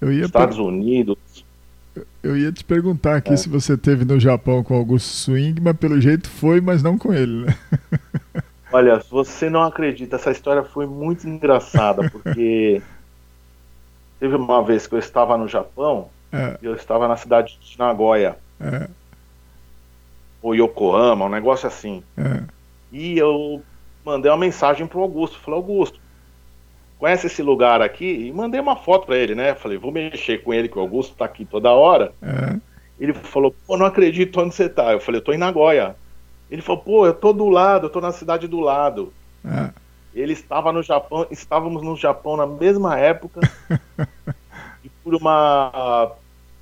Eu 0.01 0.13
ia, 0.13 0.25
Estados 0.25 0.59
Unidos. 0.59 1.17
eu 2.23 2.37
ia 2.37 2.51
te 2.51 2.65
perguntar 2.65 3.17
aqui 3.17 3.33
É. 3.33 3.37
se 3.37 3.49
você 3.49 3.77
teve 3.77 4.05
no 4.05 4.19
Japão 4.19 4.63
com 4.65 4.75
Augusto 4.75 5.09
Swing, 5.09 5.61
mas 5.61 5.77
pelo 5.77 6.01
jeito 6.01 6.29
foi, 6.29 6.61
mas 6.61 6.83
não 6.83 6.99
com 6.99 7.13
ele, 7.15 7.45
né? 7.47 7.57
Olha, 8.73 8.99
você 9.11 9.49
não 9.49 9.63
acredita, 9.63 10.17
essa 10.17 10.31
história 10.31 10.63
foi 10.63 10.87
muito 10.87 11.27
engraçada, 11.29 12.09
porque 12.11 12.83
teve 14.21 14.37
uma 14.37 14.63
vez 14.63 14.87
que 14.87 14.95
eu 14.95 14.99
estava 14.99 15.37
no 15.39 15.49
Japão 15.49 16.09
É, 16.33 16.59
e 16.61 16.67
eu 16.67 16.75
estava 16.75 17.09
na 17.09 17.17
cidade 17.17 17.59
de 17.61 17.79
Nagoya, 17.79 18.37
é, 18.61 18.89
ou 20.43 20.55
Yokohama, 20.55 21.25
um 21.27 21.31
negócio 21.31 21.67
assim. 21.67 22.03
é. 22.17 22.43
E 22.91 23.19
eu 23.19 23.63
mandei 24.05 24.31
uma 24.31 24.37
mensagem 24.39 24.87
pro 24.87 25.03
Augusto. 25.03 25.39
Falei, 25.41 25.61
Augusto, 25.61 26.01
conhece 26.99 27.27
esse 27.27 27.43
lugar 27.43 27.83
aqui? 27.83 28.27
E 28.27 28.33
mandei 28.33 28.59
uma 28.59 28.77
foto 28.77 29.05
pra 29.07 29.17
ele, 29.19 29.35
né? 29.35 29.55
Falei, 29.55 29.77
vou 29.77 29.93
mexer 29.93 30.43
com 30.43 30.55
ele, 30.55 30.69
que 30.69 30.79
o 30.79 30.81
Augusto 30.81 31.15
tá 31.15 31.27
aqui 31.27 31.45
toda 31.45 31.71
hora. 31.71 32.13
é. 32.23 32.59
Ele 32.99 33.13
falou, 33.13 33.55
pô, 33.65 33.77
não 33.77 33.87
acredito 33.87 34.41
onde 34.41 34.55
você 34.55 34.69
tá. 34.69 34.91
Eu 34.93 34.99
falei, 35.01 35.21
eu 35.21 35.25
tô 35.25 35.33
em 35.33 35.39
Nagoya. 35.39 35.95
Ele 36.51 36.63
falou, 36.63 36.83
pô, 36.83 37.07
eu 37.07 37.13
tô 37.15 37.33
do 37.33 37.49
lado, 37.49 37.87
eu 37.87 37.91
tô 37.91 38.01
na 38.01 38.13
cidade 38.13 38.47
do 38.49 38.61
lado. 38.61 39.13
é. 39.45 39.71
Ele 40.15 40.33
estava 40.33 40.73
no 40.73 40.83
Japão, 40.83 41.27
estávamos 41.31 41.83
no 41.83 41.95
Japão 41.95 42.37
na 42.37 42.47
mesma 42.47 42.99
época. 42.99 43.41
e 44.83 44.89
por 45.05 45.15
uma, 45.15 46.11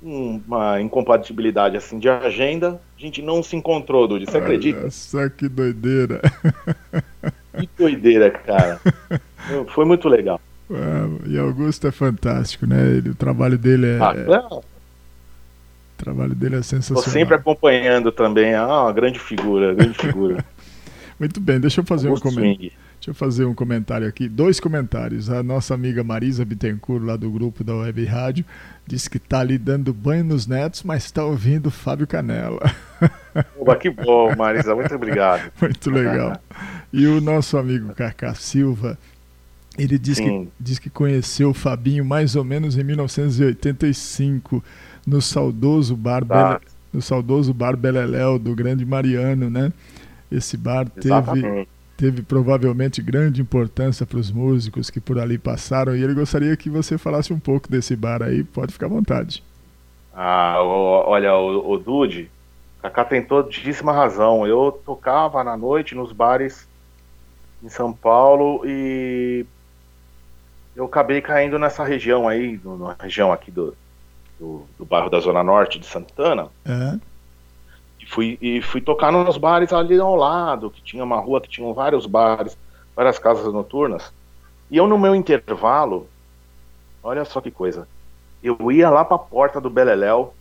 um- 0.03 0.39
uma 0.45 0.79
incompatibilidade 0.81 1.75
assim 1.77 1.97
de 1.97 2.07
agenda, 2.09 2.79
a 2.95 3.01
gente 3.01 3.21
não 3.21 3.41
se 3.41 3.55
encontrou, 3.55 4.07
Dude. 4.07 4.25
Você 4.29 4.37
acredita? 4.37 4.81
Olha 4.81 4.91
só 4.91 5.27
que 5.29 5.47
doideira. 5.49 6.21
Que 7.57 7.67
doideira, 7.77 8.29
cara. 8.29 8.79
Foi 9.69 9.85
muito 9.85 10.07
legal. 10.07 10.39
Ah, 10.69 11.07
E 11.25 11.39
Augusto 11.39 11.87
é 11.87 11.91
fantástico, 11.91 12.67
né? 12.67 12.97
Ele, 12.97 13.09
o 13.11 13.15
trabalho 13.15 13.57
dele 13.57 13.87
é, 13.87 13.99
Ah, 13.99 14.13
é- 14.15 14.33
é, 14.33 14.61
o 15.97 16.03
trabalho 16.03 16.35
dele 16.35 16.57
é 16.57 16.61
sensacional. 16.61 17.03
sempre 17.03 17.35
acompanhando 17.35 18.11
também. 18.11 18.53
Ah, 18.53 18.83
uma 18.83 18.93
grande 18.93 19.19
figura, 19.19 19.73
grande 19.73 19.97
figura. 19.99 20.45
Muito 21.19 21.41
bem, 21.41 21.59
deixa 21.59 21.81
eu 21.81 21.85
fazer 21.85 22.07
um 22.07 22.11
Augusto 22.11 22.29
comentário. 22.29 22.55
Swing. 22.55 22.73
Deixa 22.99 23.11
eu 23.11 23.15
fazer 23.15 23.45
um 23.45 23.53
comentário 23.53 24.07
aqui, 24.07 24.27
dois 24.27 24.59
comentários. 24.59 25.29
A 25.29 25.41
nossa 25.41 25.73
amiga 25.73 26.03
Marisa 26.03 26.43
Bittencourt, 26.43 27.03
lá 27.03 27.15
do 27.15 27.29
grupo 27.29 27.63
da 27.63 27.75
Web 27.75 28.05
Rádio, 28.05 28.45
disse 28.85 29.09
que 29.09 29.17
está 29.17 29.39
ali 29.39 29.57
dando 29.57 29.93
banho 29.93 30.23
nos 30.23 30.45
netos, 30.45 30.83
mas 30.83 31.05
está 31.05 31.23
ouvindo 31.23 31.71
Fábio 31.71 32.05
Canela. 32.05 32.59
Oba, 33.57 33.75
que 33.75 33.89
bom, 33.89 34.35
Marisa, 34.35 34.75
muito 34.75 34.93
obrigado. 34.93 35.51
Muito 35.61 35.91
legal. 35.91 36.41
E 36.91 37.05
o 37.05 37.21
nosso 37.21 37.57
amigo 37.57 37.93
Cacá 37.93 38.33
Silva, 38.33 38.97
ele 39.77 39.99
diz 39.99 40.19
que, 40.19 40.47
diz 40.59 40.79
que 40.79 40.89
conheceu 40.89 41.51
o 41.51 41.53
Fabinho 41.53 42.03
mais 42.03 42.35
ou 42.35 42.43
menos 42.43 42.77
em 42.77 42.83
1985, 42.83 44.63
no 45.07 45.21
saudoso 45.21 45.97
bar, 45.97 46.25
Tá. 46.27 46.59
Bele, 46.59 46.61
no 46.93 47.01
saudoso 47.01 47.53
bar 47.53 47.77
Beleléu 47.77 48.39
do 48.39 48.55
Grande 48.55 48.85
Mariano, 48.85 49.49
né? 49.49 49.73
Esse 50.31 50.57
bar 50.57 50.89
teve, 50.89 51.07
Exatamente. 51.07 51.69
teve 51.97 52.23
provavelmente 52.23 53.01
grande 53.01 53.41
importância 53.41 54.05
para 54.05 54.19
os 54.19 54.31
músicos 54.31 54.89
que 54.91 55.01
por 55.01 55.19
ali 55.19 55.37
passaram 55.39 55.95
e 55.95 56.03
ele 56.03 56.15
gostaria 56.15 56.57
que 56.57 56.69
você 56.69 56.97
falasse 56.97 57.33
um 57.33 57.39
pouco 57.39 57.69
desse 57.71 57.95
bar 57.95 58.23
aí, 58.23 58.43
pode 58.45 58.73
ficar 58.73 58.87
à 58.87 58.89
vontade. 58.89 59.43
Ah, 60.13 60.57
olha, 60.63 61.35
o, 61.37 61.71
o 61.73 61.77
Dude, 61.77 62.31
Kaká 62.81 63.05
tem 63.05 63.23
todíssima 63.25 63.93
razão. 63.93 64.47
Eu 64.47 64.71
tocava 64.85 65.43
na 65.43 65.55
noite 65.57 65.95
nos 65.95 66.11
bares 66.11 66.67
em 67.63 67.69
São 67.69 67.93
Paulo 67.93 68.63
e 68.65 69.45
eu 70.75 70.85
acabei 70.85 71.21
caindo 71.21 71.57
nessa 71.59 71.83
região 71.83 72.27
aí, 72.27 72.59
na 72.63 72.95
região 72.99 73.31
aqui 73.33 73.51
do, 73.51 73.77
do, 74.39 74.65
do 74.77 74.85
bairro 74.85 75.09
da 75.09 75.19
Zona 75.19 75.43
Norte 75.43 75.79
de 75.79 75.85
Santana. 75.85 76.49
É, 76.65 76.99
E 78.01 78.05
fui, 78.05 78.37
e 78.41 78.61
fui 78.61 78.81
tocar 78.81 79.11
nos 79.11 79.37
bares 79.37 79.73
ali 79.73 79.99
ao 79.99 80.15
lado, 80.15 80.69
que 80.71 80.81
tinha 80.81 81.03
uma 81.03 81.19
rua 81.19 81.41
que 81.41 81.49
tinham 81.49 81.73
vários 81.73 82.05
bares, 82.05 82.57
várias 82.95 83.17
casas 83.19 83.51
noturnas. 83.53 84.11
E 84.69 84.77
eu 84.77 84.87
no 84.87 84.97
meu 84.97 85.15
intervalo, 85.15 86.07
olha 87.03 87.23
só 87.25 87.41
que 87.41 87.51
coisa, 87.51 87.87
eu 88.43 88.71
ia 88.71 88.89
lá 88.89 89.03
pra 89.03 89.17
porta 89.17 89.59
do 89.59 89.69
Beleléu 89.69 90.33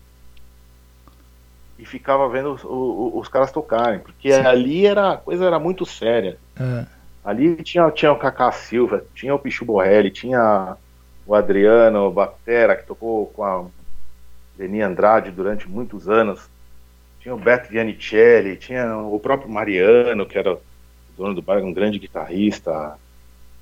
e 1.78 1.84
ficava 1.84 2.28
vendo 2.28 2.54
os, 2.54 2.64
o- 2.64 2.68
o- 3.14 3.18
os 3.20 3.28
caras 3.28 3.52
tocarem, 3.52 3.98
porque 4.00 4.32
ali 4.32 4.86
era 4.86 5.12
a 5.12 5.16
coisa 5.16 5.44
era 5.44 5.58
muito 5.58 5.84
séria. 5.84 6.38
é, 6.58 6.86
Ali 7.24 7.56
tinha, 7.62 7.90
tinha 7.90 8.12
o 8.12 8.16
Kaká 8.18 8.52
Silva, 8.52 9.02
tinha 9.14 9.34
o 9.34 9.38
Pichu 9.38 9.64
Borrelli, 9.64 10.10
tinha 10.10 10.76
o 11.26 11.34
Adriano 11.34 12.10
Batera, 12.10 12.76
que 12.76 12.86
tocou 12.86 13.26
com 13.28 13.42
a 13.44 13.64
Leni 14.58 14.80
Andrade 14.82 15.30
durante 15.30 15.68
muitos 15.68 16.08
anos. 16.08 16.40
Tinha 17.20 17.34
o 17.34 17.38
Beto 17.38 17.72
Giannicelli, 17.72 18.56
tinha 18.56 18.96
o 18.96 19.18
próprio 19.18 19.50
Mariano, 19.50 20.26
que 20.26 20.38
era 20.38 20.54
o 20.54 20.60
dono 21.16 21.34
do 21.34 21.42
bar, 21.42 21.62
um 21.62 21.72
grande 21.72 21.98
guitarrista. 21.98 22.98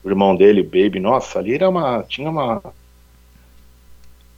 O 0.03 0.09
irmão 0.09 0.37
dele, 0.37 0.61
o 0.61 0.65
Baby. 0.65 1.01
Nossa, 1.01 1.39
ali 1.39 1.55
era 1.55 1.69
uma. 1.69 2.03
Tinha 2.03 2.29
uma. 2.29 2.59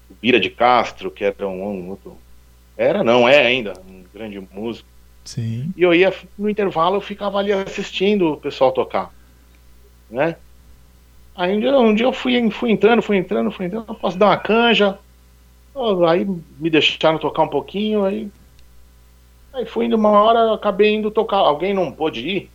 O 0.09 0.15
Bira 0.21 0.39
de 0.39 0.51
Castro, 0.51 1.11
que 1.11 1.25
era 1.25 1.47
um, 1.47 1.63
um 1.63 1.91
outro. 1.91 2.17
Era, 2.77 3.03
não, 3.03 3.29
é 3.29 3.45
ainda, 3.47 3.73
um 3.89 4.05
grande 4.13 4.39
músico. 4.53 4.89
sim, 5.25 5.73
E 5.77 5.83
eu 5.83 5.95
ia 5.95 6.13
no 6.39 6.49
intervalo, 6.49 6.97
eu 6.97 7.01
ficava 7.01 7.39
ali 7.39 7.53
assistindo 7.53 8.33
o 8.35 8.37
pessoal 8.37 8.71
tocar, 8.71 9.13
né? 10.11 10.37
Aí 11.35 11.55
um 11.57 11.61
dia, 11.61 11.79
um 11.79 11.95
dia 11.95 12.07
eu 12.07 12.13
fui, 12.13 12.51
fui 12.51 12.71
entrando, 12.71 13.03
fui 13.03 13.17
entrando, 13.17 13.51
fui 13.51 13.67
entrando, 13.67 13.95
posso 13.95 14.17
dar 14.19 14.27
uma 14.27 14.37
canja. 14.39 14.99
Aí 16.09 16.25
me 16.25 16.71
deixaram 16.71 17.19
tocar 17.19 17.43
um 17.43 17.49
pouquinho, 17.49 18.05
aí. 18.05 18.33
Aí 19.53 19.67
fui 19.67 19.87
indo 19.87 19.97
uma 19.97 20.11
hora, 20.11 20.55
acabei 20.55 20.95
indo 20.95 21.11
tocar. 21.11 21.39
Alguém 21.39 21.75
não 21.75 21.93
pôde 21.93 22.21
ir? 22.29 22.55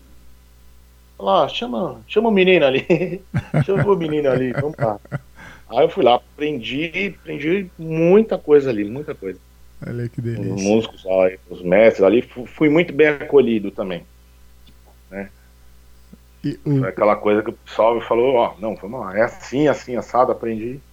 Lá, 1.19 1.47
chama, 1.47 2.03
chama 2.07 2.29
o 2.29 2.31
menino 2.31 2.65
ali. 2.65 2.85
chama 3.59 3.91
o 3.91 3.95
menino 3.95 4.29
ali, 4.29 4.53
vamos 4.53 4.75
lá. 4.79 4.99
Aí 5.69 5.85
eu 5.85 5.89
fui 5.89 6.03
lá, 6.03 6.15
aprendi, 6.15 7.17
aprendi 7.19 7.73
muita 7.77 8.39
coisa 8.39 8.69
ali, 8.71 8.85
muita 8.85 9.15
coisa 9.15 9.41
olha 9.87 10.09
que 10.09 10.21
os 10.35 10.45
delícia. 10.45 10.63
músicos, 10.63 11.03
lá, 11.05 11.29
os 11.49 11.61
mestres 11.63 12.03
ali, 12.03 12.21
fu- 12.21 12.45
fui 12.45 12.69
muito 12.69 12.93
bem 12.93 13.07
acolhido 13.09 13.71
também. 13.71 14.07
E 16.43 16.51
o, 16.65 16.77
Foi 16.77 16.89
aquela 16.89 17.15
coisa 17.15 17.41
que 17.43 17.49
o 17.49 17.57
pessoal 17.57 18.01
falou, 18.01 18.35
ó, 18.35 18.59
não, 18.59 18.75
vamos 18.75 18.99
lá, 18.99 19.17
é 19.17 19.21
assim, 19.23 19.67
assim, 19.67 19.95
assado, 19.95 20.31
aprendi. 20.31 20.83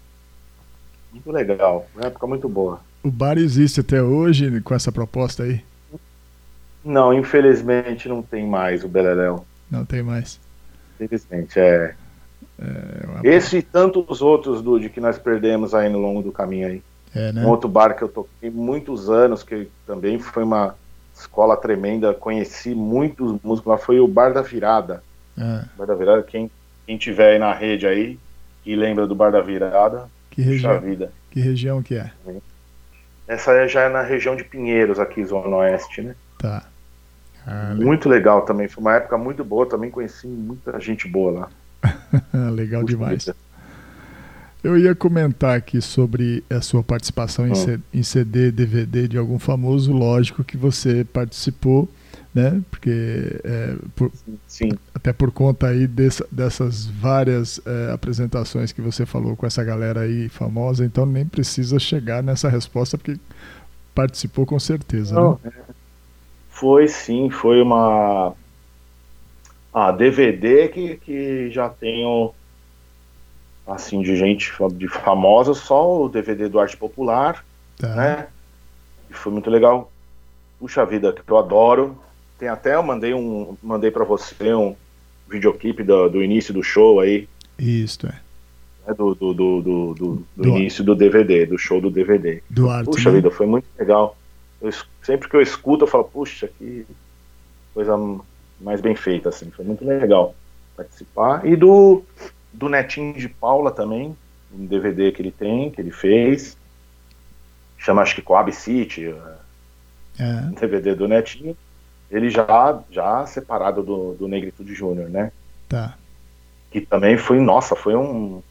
Muito 1.24 1.32
legal, 1.32 1.86
uma 1.94 2.06
época 2.06 2.26
muito 2.26 2.48
boa. 2.48 2.80
o 3.02 3.10
bar 3.10 3.38
existe 3.38 3.80
até 3.80 4.02
hoje 4.02 4.60
com 4.60 4.74
essa 4.74 4.90
proposta 4.92 5.42
aí? 5.44 5.62
Não, 6.84 7.12
infelizmente 7.12 8.08
não 8.08 8.22
tem 8.22 8.46
mais 8.46 8.84
o 8.84 8.88
Beleléu. 8.88 9.44
Não 9.70 9.84
tem 9.84 10.02
mais. 10.02 10.40
Infelizmente, 10.94 11.58
é. 11.58 11.94
É, 12.60 13.06
uma- 13.06 13.20
Esse 13.26 13.58
e 13.58 13.62
tantos 13.62 14.20
outros, 14.20 14.62
Dude, 14.62 14.88
que 14.88 15.00
nós 15.00 15.18
perdemos 15.18 15.74
aí 15.74 15.88
no 15.88 15.98
longo 15.98 16.22
do 16.22 16.32
caminho 16.32 16.66
aí. 16.68 16.82
é, 17.14 17.32
né? 17.32 17.44
Um 17.44 17.48
outro 17.48 17.68
bar 17.68 17.94
que 17.96 18.02
eu 18.02 18.08
toquei 18.08 18.50
muitos 18.50 19.08
anos, 19.08 19.42
que 19.42 19.68
também 19.86 20.18
foi 20.18 20.42
uma 20.44 20.74
escola 21.14 21.56
tremenda, 21.56 22.12
conheci 22.14 22.74
muitos 22.74 23.36
músicos 23.42 23.70
lá, 23.70 23.78
foi 23.78 23.98
o 23.98 24.06
Bar 24.06 24.32
da 24.32 24.42
Virada. 24.42 25.02
É, 25.36 25.64
Bar 25.76 25.86
da 25.86 25.94
Virada, 25.94 26.22
quem, 26.22 26.50
quem 26.86 26.96
tiver 26.98 27.32
aí 27.32 27.38
na 27.38 27.52
rede 27.52 27.86
aí 27.86 28.18
e 28.64 28.76
lembra 28.76 29.06
do 29.06 29.14
Bar 29.14 29.30
da 29.32 29.40
Virada, 29.40 30.08
que 30.42 30.50
puxa 30.50 30.72
região? 30.72 30.80
vida. 30.80 31.12
Que 31.30 31.40
região 31.40 31.82
que 31.82 31.94
é? 31.96 32.10
Essa 33.26 33.66
já 33.66 33.82
é 33.82 33.88
na 33.88 34.02
região 34.02 34.36
de 34.36 34.44
Pinheiros, 34.44 34.98
aqui, 34.98 35.24
Zona 35.24 35.56
Oeste, 35.56 36.00
né? 36.00 36.14
Tá. 36.38 36.64
Ah, 37.46 37.74
Muito 37.76 38.08
legal 38.08 38.42
também, 38.42 38.68
foi 38.68 38.80
uma 38.82 38.94
época 38.94 39.18
muito 39.18 39.44
boa, 39.44 39.66
também 39.68 39.90
conheci 39.90 40.26
muita 40.26 40.78
gente 40.80 41.08
boa 41.08 41.50
lá. 41.82 42.50
legal 42.50 42.82
Puxa 42.82 42.92
demais. 42.94 43.30
Eu 44.62 44.76
ia 44.76 44.94
comentar 44.94 45.56
aqui 45.56 45.80
sobre 45.80 46.42
a 46.50 46.60
sua 46.60 46.82
participação 46.82 47.46
Hum. 47.46 47.52
Em 47.92 48.02
CD, 48.02 48.50
DVD 48.50 49.06
de 49.08 49.16
algum 49.16 49.38
famoso. 49.38 49.92
Lógico 49.92 50.42
que 50.44 50.56
você 50.56 51.04
participou, 51.04 51.88
né? 52.38 52.62
Porque 52.70 53.40
é, 53.44 53.74
por- 53.96 54.12
Sim, 54.46 54.70
até 54.94 55.12
por 55.12 55.30
conta 55.32 55.66
aí 55.68 55.86
dessa- 55.86 56.26
dessas 56.30 56.86
várias 56.86 57.60
é, 57.66 57.92
apresentações 57.92 58.70
que 58.72 58.80
você 58.80 59.04
falou 59.04 59.36
com 59.36 59.44
essa 59.46 59.62
galera 59.64 60.00
aí 60.02 60.28
famosa, 60.28 60.84
então 60.84 61.04
nem 61.04 61.26
precisa 61.26 61.78
chegar 61.78 62.22
nessa 62.22 62.48
resposta 62.48 62.96
porque 62.96 63.18
participou 63.94 64.46
com 64.46 64.58
certeza. 64.58 65.14
né? 65.14 65.20
Não, 65.20 65.40
é. 65.44 65.50
foi 66.50 66.86
sim, 66.88 67.28
foi 67.30 67.60
uma. 67.60 68.32
Ah, 69.72 69.92
DVD 69.92 70.68
que, 70.68 70.96
que 70.96 71.50
já 71.50 71.68
tenho, 71.68 72.32
assim, 73.66 74.00
de 74.02 74.16
gente 74.16 74.52
de 74.74 74.88
famosa, 74.88 75.54
só 75.54 76.02
o 76.04 76.08
DVD 76.08 76.48
do 76.48 76.58
Arte 76.58 76.76
Popular, 76.76 77.44
Tá. 77.76 77.94
né? 77.94 78.26
E 79.10 79.14
foi 79.14 79.32
muito 79.32 79.50
legal. 79.50 79.90
Puxa 80.58 80.84
vida, 80.84 81.12
que 81.12 81.30
eu 81.30 81.38
adoro. 81.38 81.96
Tem 82.38 82.48
até, 82.48 82.74
eu 82.74 82.82
mandei 82.82 83.12
um. 83.14 83.56
Mandei 83.62 83.90
para 83.90 84.04
você 84.04 84.54
um 84.54 84.76
videoclipe 85.28 85.82
do, 85.82 86.08
do 86.08 86.22
início 86.22 86.54
do 86.54 86.62
show 86.62 87.00
aí, 87.00 87.28
Isto 87.58 88.06
é. 88.06 88.20
né, 88.86 88.94
do, 88.94 89.14
do, 89.14 89.34
do, 89.34 89.60
do, 89.62 89.94
do- 89.94 90.26
do 90.36 90.42
Do- 90.42 90.48
início 90.48 90.82
do 90.82 90.94
DVD, 90.94 91.44
do 91.46 91.58
show 91.58 91.80
do 91.80 91.90
DVD. 91.90 92.42
Duarte. 92.48 92.86
Puxa 92.90 93.10
né? 93.10 93.16
vida, 93.16 93.30
foi 93.30 93.46
muito 93.46 93.66
legal. 93.78 94.16
Eu 94.60 94.72
sempre 95.02 95.28
que 95.28 95.36
eu 95.36 95.42
escuto, 95.42 95.84
eu 95.84 95.88
falo, 95.88 96.04
puxa, 96.04 96.48
que 96.58 96.86
coisa 97.74 97.94
mais 98.60 98.80
bem 98.80 98.94
feita, 98.96 99.28
assim. 99.28 99.50
Foi 99.50 99.64
muito 99.64 99.84
legal 99.84 100.34
participar. 100.76 101.44
E 101.46 101.54
do, 101.56 102.02
do 102.52 102.68
Netinho 102.68 103.14
de 103.14 103.28
Paula 103.28 103.70
também, 103.70 104.16
um 104.52 104.64
DVD 104.64 105.12
que 105.12 105.20
ele 105.22 105.30
tem, 105.30 105.70
que 105.70 105.80
ele 105.80 105.90
fez. 105.90 106.56
Chama, 107.76 108.02
acho 108.02 108.14
que 108.14 108.22
Coab 108.22 108.50
City, 108.52 109.14
É, 110.18 110.24
um 110.46 110.52
DVD 110.52 110.94
do 110.94 111.06
Netinho. 111.06 111.56
Ele 112.10 112.30
já, 112.30 112.80
já 112.90 113.26
separado 113.26 113.82
do, 113.82 114.14
do 114.14 114.28
Negritude 114.28 114.74
Júnior, 114.74 115.08
né? 115.10 115.30
tá. 115.68 115.96
que 116.70 116.80
também 116.80 117.16
foi, 117.18 117.38
nossa, 117.40 117.74
foi 117.76 117.94
um, 117.96 118.42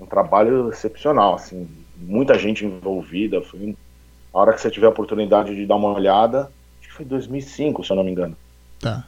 um 0.00 0.06
trabalho 0.06 0.70
excepcional, 0.70 1.34
assim, 1.34 1.68
muita 1.96 2.38
gente 2.38 2.64
envolvida, 2.64 3.40
foi 3.42 3.60
um- 3.60 3.74
a 4.34 4.38
hora 4.38 4.52
que 4.52 4.60
você 4.60 4.70
tiver 4.70 4.86
a 4.86 4.90
oportunidade 4.90 5.54
de 5.54 5.64
dar 5.66 5.76
uma 5.76 5.92
olhada, 5.92 6.50
acho 6.80 6.88
que 6.88 6.94
foi 6.94 7.04
2005, 7.04 7.82
se 7.84 7.90
eu 7.92 7.96
não 7.96 8.04
me 8.04 8.10
engano, 8.10 8.36
Tá. 8.80 9.04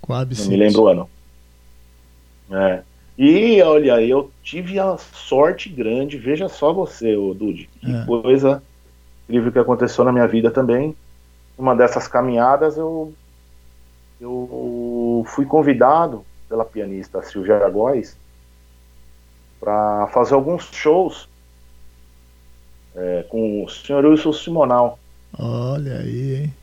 Coab 0.00 0.34
não 0.38 0.46
me 0.46 0.56
lembro 0.56 0.82
o 0.82 0.88
ano. 0.88 1.10
É. 2.50 2.82
E 3.16 3.60
olha, 3.62 4.00
eu 4.00 4.30
tive 4.42 4.78
a 4.78 4.96
sorte 4.96 5.68
grande, 5.68 6.16
veja 6.16 6.48
só 6.48 6.72
você, 6.72 7.16
ô 7.16 7.34
Dude, 7.34 7.68
que 7.80 7.90
É. 7.90 8.04
coisa 8.04 8.62
incrível 9.28 9.52
que 9.52 9.58
aconteceu 9.58 10.04
na 10.04 10.12
minha 10.12 10.26
vida 10.26 10.50
também. 10.50 10.94
Uma 11.58 11.74
dessas 11.74 12.06
caminhadas 12.06 12.76
eu 12.76 13.12
eu 14.20 15.24
fui 15.28 15.44
convidado 15.44 16.24
pela 16.48 16.64
pianista 16.64 17.22
Silvia 17.22 17.68
Góes 17.68 18.16
para 19.60 20.08
fazer 20.08 20.34
alguns 20.34 20.64
shows 20.72 21.28
é, 22.96 23.24
com 23.28 23.64
o 23.64 23.68
senhor 23.68 24.04
Wilson 24.04 24.32
Simonal. 24.32 24.98
Olha 25.38 25.98
aí, 25.98 26.34
hein? 26.36 26.54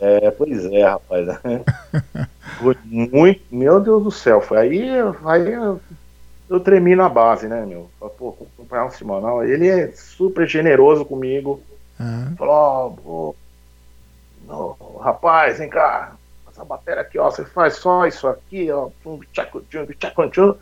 É, 0.00 0.30
pois 0.30 0.64
é, 0.66 0.84
rapaz. 0.84 1.28
Foi 2.58 2.76
muito. 2.84 3.42
Meu 3.50 3.80
Deus 3.80 4.04
do 4.04 4.10
céu. 4.10 4.40
Foi 4.40 4.58
aí, 4.58 4.90
aí 5.24 5.52
eu, 5.52 5.80
eu 6.48 6.60
tremi 6.60 6.94
na 6.94 7.08
base, 7.08 7.46
né, 7.46 7.64
meu? 7.66 7.90
Falei, 7.98 8.14
Pô, 8.16 8.36
acompanhar 8.56 8.86
o 8.86 8.90
Simonal. 8.90 9.44
Ele 9.44 9.68
é 9.68 9.88
super 9.92 10.46
generoso 10.46 11.04
comigo. 11.04 11.60
Ah, 11.98 12.32
Falou, 12.36 12.54
ó, 13.04 13.32
Ô, 14.52 14.98
rapaz, 14.98 15.58
vem 15.58 15.68
cá, 15.68 16.14
essa 16.50 16.62
bateria 16.64 17.00
aqui, 17.00 17.18
ó, 17.18 17.30
você 17.30 17.42
faz 17.44 17.76
só 17.76 18.06
isso 18.06 18.28
aqui, 18.28 18.70
ó, 18.70 18.90
tum, 19.02 19.18
tchaco, 19.32 19.62
tchum, 19.62 19.86
tchaco, 19.98 20.28
tchum, 20.28 20.54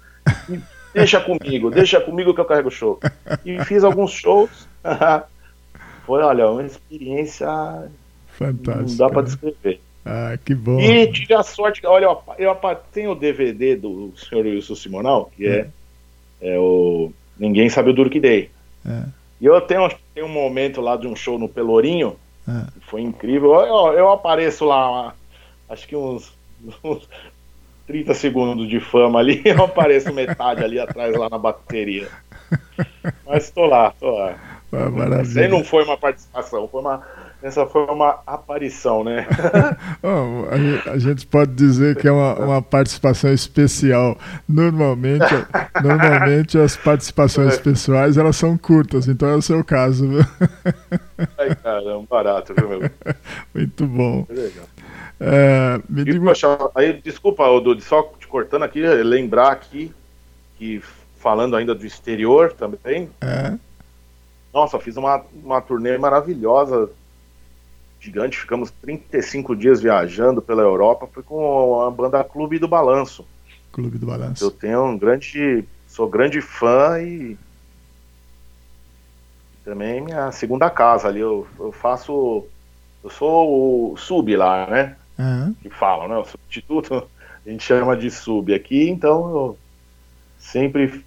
e 0.49 0.61
deixa 0.95 1.21
comigo, 1.21 1.71
deixa 1.71 2.01
comigo 2.01 2.33
que 2.33 2.41
eu 2.41 2.45
carrego 2.45 2.69
o 2.69 2.73
show. 2.73 3.01
E 3.45 3.63
fiz 3.65 3.83
alguns 3.83 4.13
shows. 4.13 4.69
Foi, 6.07 6.23
olha, 6.23 6.49
uma 6.49 6.65
experiência 6.65 7.49
Fantástico. 8.29 8.89
não 8.89 8.97
dá 8.97 9.09
pra 9.09 9.23
né? 9.23 9.29
descrever. 9.29 9.81
Ah, 10.05 10.39
que 10.45 10.55
bom. 10.55 10.81
E 10.81 11.11
tive 11.13 11.35
a 11.35 11.43
sorte, 11.43 11.85
olha, 11.85 12.05
eu, 12.05 12.23
eu 12.39 12.57
tenho 12.93 13.11
o 13.11 13.15
DVD 13.15 13.77
do 13.77 14.13
senhor 14.17 14.45
Wilson 14.45 14.75
Simonal, 14.75 15.31
que 15.37 15.47
é, 15.47 15.69
é 16.41 16.59
o 16.59 17.13
Ninguém 17.39 17.69
Sabe 17.69 17.91
o 17.91 17.93
Duro 17.93 18.11
Que 18.11 18.21
Dei. 18.21 18.51
É. 18.87 19.03
E 19.41 19.47
eu 19.47 19.61
tenho, 19.61 19.89
tenho 20.15 20.27
um 20.27 20.33
momento 20.33 20.81
lá 20.81 20.97
de 20.97 21.07
um 21.07 21.17
show 21.17 21.39
no 21.39 21.49
Pelourinho, 21.49 22.17
Que 22.75 22.87
foi 22.87 23.03
incrível. 23.03 23.55
Eu, 23.55 23.93
eu 23.95 24.11
apareço 24.11 24.65
lá, 24.65 25.15
acho 25.69 25.87
que 25.87 25.97
uns, 25.97 26.33
uns 26.85 27.09
30 27.87 28.15
segundos 28.15 28.69
de 28.69 28.81
fama 28.81 29.19
ali, 29.19 29.43
eu 29.47 29.65
apareço 29.65 30.13
metade 30.13 30.63
ali 30.65 30.79
atrás 30.79 31.17
lá 31.17 31.29
na 31.29 31.39
bateria. 31.39 32.09
Mas 33.27 33.51
tô 33.51 33.67
lá, 33.67 33.93
tô 33.99 34.11
lá. 34.11 34.35
ah, 34.73 35.21
Essa 35.21 35.41
aí 35.41 35.49
não 35.49 35.65
foi 35.65 35.85
uma 35.85 35.97
participação, 35.97 36.69
foi 36.69 36.81
uma, 36.81 37.03
essa 37.43 37.67
foi 37.67 37.85
uma 37.87 38.21
aparição, 38.27 39.03
né? 39.05 39.27
Oh, 40.03 40.47
a, 40.51 40.57
gen- 40.57 40.83
a 40.87 40.99
gente 40.99 41.27
pode 41.27 41.53
dizer 41.53 41.97
que 41.97 42.09
é 42.09 42.13
uma, 42.13 42.35
uma 42.35 42.63
participação 42.63 43.33
especial. 43.33 44.19
Normalmente, 44.49 45.27
normalmente 45.83 46.59
as 46.59 46.77
participações 46.77 47.59
pessoais 47.59 48.17
elas 48.17 48.37
são 48.37 48.57
curtas, 48.57 49.09
então 49.09 49.29
é 49.29 49.37
o 49.37 49.43
seu 49.43 49.63
caso. 49.65 50.09
viu? 50.09 50.25
Ai, 51.39 51.55
caramba, 51.55 52.07
barato, 52.09 52.55
viu, 52.55 52.69
meu? 52.69 52.91
Muito 53.55 53.87
bom. 53.87 54.25
Foi 54.25 54.37
legal. 54.37 54.67
É, 55.21 55.81
me 55.89 56.05
diga, 56.05 56.21
poxa, 56.21 56.47
aí, 56.75 56.95
desculpa, 57.03 57.45
Dudu, 57.61 57.81
só 57.83 58.03
te 58.19 58.27
cortando 58.27 58.63
aqui, 58.63 58.81
lembrar 58.81 59.53
aqui 59.53 59.93
que 60.57 60.83
falando 61.19 61.57
ainda 61.57 61.75
do 61.75 61.85
exterior 61.85 62.53
também, 62.53 63.11
é, 63.21 63.53
nossa, 64.53 64.79
fiz 64.81 64.97
uma, 64.97 65.23
uma 65.45 65.61
turnê 65.61 65.97
maravilhosa, 65.99 66.91
gigante, 68.01 68.39
ficamos 68.39 68.71
35 68.83 69.55
dias 69.55 69.81
viajando 69.81 70.41
pela 70.41 70.63
Europa, 70.63 71.07
foi 71.13 71.23
com 71.23 71.83
a 71.83 71.91
banda 71.91 72.25
Clube 72.25 72.59
do 72.59 72.67
Balanço. 72.67 73.27
Clube 73.73 73.99
do 73.99 74.07
Eu 74.07 74.11
Balanço. 74.11 74.51
tenho 74.53 74.85
um 74.85 74.99
grande, 74.99 75.65
sou 75.87 76.09
grande 76.09 76.41
fã 76.41 76.99
e 77.01 77.37
também 79.65 80.01
minha 80.01 80.33
segunda 80.33 80.71
casa 80.71 81.09
ali, 81.09 81.21
eu, 81.21 81.47
eu 81.59 81.71
faço, 81.71 82.45
eu 83.05 83.11
sou 83.11 83.93
o 83.93 83.97
sub 83.97 84.35
lá, 84.37 84.67
né? 84.67 84.97
É, 85.19 85.53
que 85.63 85.69
falam, 85.71 86.09
né? 86.09 86.17
O 86.17 86.25
substituto 86.25 87.07
a 87.47 87.51
gente 87.51 87.63
chama 87.63 87.97
de 87.97 88.11
sub 88.11 88.53
aqui, 88.55 88.89
então 88.89 89.29
eu 89.31 89.59
sempre 90.39 91.05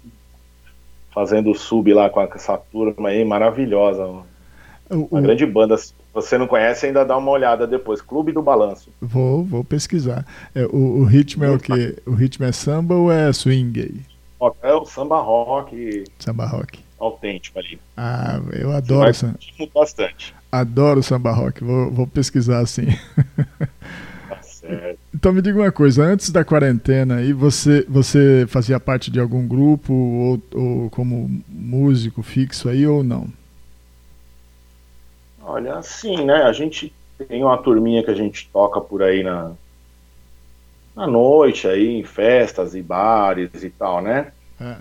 fazendo 1.12 1.54
sub 1.54 1.92
lá 1.92 2.08
com 2.08 2.20
essa 2.22 2.56
turma 2.56 3.08
aí 3.08 3.24
maravilhosa. 3.24 4.04
Uma 4.06 4.24
o- 5.10 5.22
grande 5.22 5.44
banda. 5.46 5.76
Se 5.76 5.92
você 6.14 6.38
não 6.38 6.46
conhece, 6.46 6.86
ainda 6.86 7.04
dá 7.04 7.16
uma 7.16 7.30
olhada 7.30 7.66
depois. 7.66 8.00
Clube 8.00 8.30
do 8.32 8.40
Balanço. 8.40 8.90
vou, 9.00 9.44
vou 9.44 9.64
pesquisar. 9.64 10.24
É, 10.54 10.64
o, 10.66 11.00
o 11.00 11.04
ritmo 11.04 11.44
é 11.44 11.50
o 11.50 11.58
quê? 11.58 11.96
O 12.06 12.12
ritmo 12.12 12.46
é 12.46 12.52
samba 12.52 12.94
ou 12.94 13.10
é 13.12 13.32
swing? 13.32 14.00
É 14.62 14.72
o 14.74 14.84
samba 14.84 15.20
rock 15.20 16.04
Samba 16.18 16.46
rock. 16.46 16.78
autêntico 17.00 17.58
ali. 17.58 17.78
Ah, 17.96 18.40
eu 18.52 18.70
adoro, 18.72 19.00
vai 19.04 19.14
sam- 19.14 19.32
curtir 19.32 19.70
bastante. 19.74 20.34
adoro 20.52 21.02
samba 21.02 21.32
rock. 21.32 21.64
Vou, 21.64 21.90
vou 21.90 22.06
pesquisar 22.06 22.60
assim. 22.60 22.86
Tá 24.28 24.40
certo. 24.42 24.98
Então 25.14 25.32
me 25.32 25.42
diga 25.42 25.58
uma 25.58 25.70
coisa, 25.72 26.02
antes 26.04 26.30
da 26.30 26.44
quarentena 26.44 27.16
aí, 27.16 27.32
você, 27.32 27.84
você 27.88 28.46
fazia 28.48 28.80
parte 28.80 29.10
de 29.10 29.20
algum 29.20 29.46
grupo 29.46 29.92
ou, 29.92 30.42
ou 30.54 30.90
como 30.90 31.30
músico 31.48 32.22
fixo 32.22 32.68
aí 32.68 32.86
ou 32.86 33.04
não? 33.04 33.26
Olha, 35.44 35.76
assim, 35.76 36.24
né? 36.24 36.42
A 36.42 36.52
gente 36.52 36.92
tem 37.28 37.44
uma 37.44 37.58
turminha 37.58 38.02
que 38.02 38.10
a 38.10 38.14
gente 38.14 38.48
toca 38.52 38.80
por 38.80 39.02
aí 39.02 39.22
na, 39.22 39.52
na 40.96 41.06
noite, 41.06 41.68
aí, 41.68 41.98
em 41.98 42.04
festas 42.04 42.74
e 42.74 42.82
bares 42.82 43.62
e 43.62 43.70
tal, 43.70 44.00
né? 44.00 44.32
É, 44.60 44.76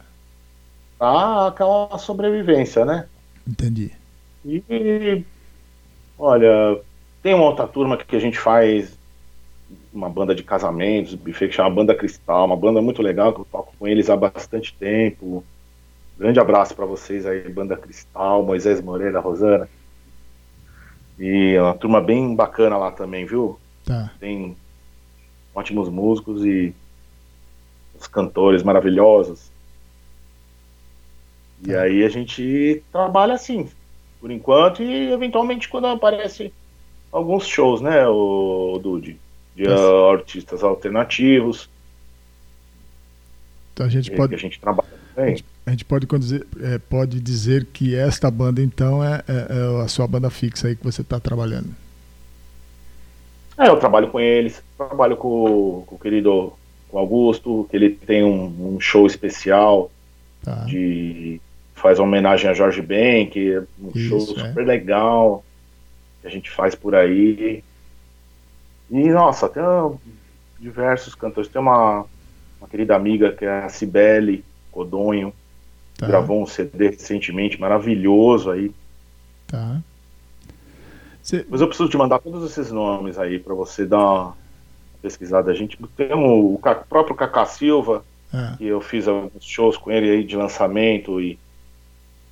Tá 0.98 1.48
aquela 1.48 1.98
sobrevivência, 1.98 2.86
né? 2.86 3.08
entendi. 3.46 3.92
E 4.46 5.26
olha, 6.18 6.80
tem 7.22 7.34
uma 7.34 7.46
outra 7.46 7.68
turma 7.68 7.98
que 7.98 8.16
a 8.16 8.20
gente 8.20 8.40
faz 8.40 8.98
uma 9.92 10.10
banda 10.10 10.34
de 10.34 10.44
casamentos, 10.44 11.14
buffet 11.16 11.50
que 11.50 11.56
chama 11.56 11.70
Banda 11.76 11.94
Cristal, 11.96 12.46
uma 12.46 12.56
banda 12.56 12.82
muito 12.82 13.02
legal 13.02 13.34
que 13.34 13.42
eu 13.42 13.48
toco 13.52 13.74
com 13.78 13.88
eles 13.88 14.10
há 14.10 14.16
bastante 14.16 14.74
tempo. 14.76 15.44
Grande 16.18 16.40
abraço 16.40 16.76
para 16.76 16.86
vocês 16.86 17.26
aí, 17.26 17.50
Banda 17.50 17.76
Cristal, 17.76 18.44
Moisés 18.44 18.82
Moreira, 18.82 19.20
Rosana. 19.20 19.68
E 21.20 21.54
é 21.56 21.62
uma 21.62 21.76
turma 21.76 22.02
bem 22.02 22.36
bacana 22.36 22.78
lá 22.78 22.92
também, 22.92 23.26
viu? 23.26 23.60
Tá. 23.86 24.12
Tem 24.20 24.56
ótimos 25.54 25.90
músicos 25.90 26.44
e 26.46 26.74
os 28.00 28.08
cantores 28.08 28.64
maravilhosos. 28.64 29.52
E 31.66 31.74
aí 31.76 32.04
a 32.04 32.10
gente 32.10 32.84
trabalha 32.92 33.36
assim, 33.36 33.70
por 34.20 34.32
enquanto, 34.32 34.84
e 34.84 35.12
eventualmente 35.12 35.70
quando 35.70 35.88
aparece 35.88 36.52
alguns 37.12 37.48
shows, 37.48 37.80
né, 37.80 38.08
o 38.08 38.80
Dude? 38.82 39.18
De 39.56 39.66
Tá. 39.66 40.12
artistas 40.12 40.64
alternativos, 40.64 41.70
Então 43.74 43.86
a 43.86 43.90
gente 43.90 44.12
pode, 44.12 44.34
a 44.34 44.38
gente 44.38 44.60
trabalha 44.60 44.90
a 45.66 45.72
gente 45.72 45.86
pode, 45.86 46.06
dizer, 46.20 46.46
é, 46.62 46.78
pode 46.78 47.20
dizer 47.20 47.66
que 47.72 47.96
esta 47.96 48.30
banda 48.30 48.62
então 48.62 49.04
é, 49.04 49.24
é- 49.28 49.48
é 49.80 49.82
a 49.84 49.88
sua 49.88 50.08
banda 50.08 50.30
fixa 50.30 50.68
aí 50.68 50.76
que 50.76 50.84
você 50.84 51.02
está 51.02 51.20
trabalhando. 51.20 51.70
É, 53.58 53.68
eu 53.68 53.78
trabalho 53.78 54.08
com 54.10 54.20
eles, 54.20 54.62
trabalho 54.78 55.16
com, 55.16 55.84
com 55.86 55.96
o 55.96 56.00
querido 56.00 56.54
com 56.90 56.98
Augusto, 56.98 57.68
que 57.70 57.76
ele 57.76 57.90
tem 57.92 58.24
um, 58.24 58.76
um 58.76 58.80
show 58.80 59.06
especial 59.08 59.90
Tá. 60.44 60.66
de 60.66 61.40
faz 61.74 62.00
uma 62.00 62.08
homenagem 62.08 62.50
a 62.50 62.54
Jorge 62.54 62.82
Ben, 62.82 63.28
que 63.28 63.54
é 63.54 63.60
um 63.82 63.92
Isso, 63.96 64.10
show 64.10 64.18
é. 64.38 64.48
super 64.50 64.66
legal 64.66 65.44
que 66.22 66.28
a 66.28 66.30
gente 66.30 66.50
faz 66.52 66.76
por 66.76 66.94
aí. 66.96 67.64
E 68.92 69.10
nossa, 69.10 69.48
tem 69.48 69.64
ah, 69.64 69.90
diversos 70.60 71.16
cantores. 71.16 71.50
Tem 71.50 71.62
uma, 71.62 72.06
uma 72.60 72.68
querida 72.70 72.94
amiga 72.96 73.32
que 73.32 73.46
é 73.46 73.64
a 73.64 73.70
Cibele 73.70 74.44
Codonho, 74.74 75.34
Tá. 75.98 76.08
gravou 76.08 76.42
um 76.42 76.46
CD 76.48 76.90
recentemente 76.90 77.62
maravilhoso 77.62 78.50
aí. 78.50 78.72
Tá. 79.48 79.80
Cê- 81.22 81.46
Mas 81.48 81.62
eu 81.62 81.68
preciso 81.68 81.88
te 81.90 81.96
mandar 81.98 82.20
todos 82.20 82.50
esses 82.52 82.72
nomes 82.72 83.18
aí 83.18 83.40
para 83.40 83.54
você 83.54 83.86
dar 83.86 84.00
uma 84.00 84.38
pesquisada. 85.02 85.52
A 85.52 85.54
gente 85.56 85.78
tem 85.96 86.12
o, 86.14 86.56
o 86.56 86.60
próprio 86.90 87.16
Cacá 87.16 87.46
Silva, 87.46 88.04
ah, 88.34 88.56
que 88.58 88.66
eu 88.66 88.82
fiz 88.82 89.08
alguns 89.08 89.46
shows 89.46 89.78
com 89.78 89.92
ele 89.92 90.10
aí 90.10 90.24
de 90.24 90.36
lançamento 90.36 91.22
e, 91.22 91.38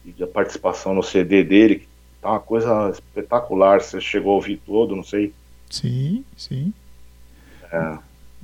e 0.04 0.12
de 0.12 0.26
participação 0.26 0.94
no 0.96 1.04
CD 1.04 1.44
dele, 1.44 1.76
que 1.80 1.88
tá 2.22 2.32
uma 2.32 2.40
coisa 2.40 2.90
espetacular. 2.90 3.82
Você 3.82 4.02
chegou 4.02 4.32
a 4.34 4.36
ouvir 4.36 4.58
todo, 4.66 4.96
não 4.96 5.04
sei. 5.04 5.34
sim, 5.70 6.26
sim. 6.36 6.74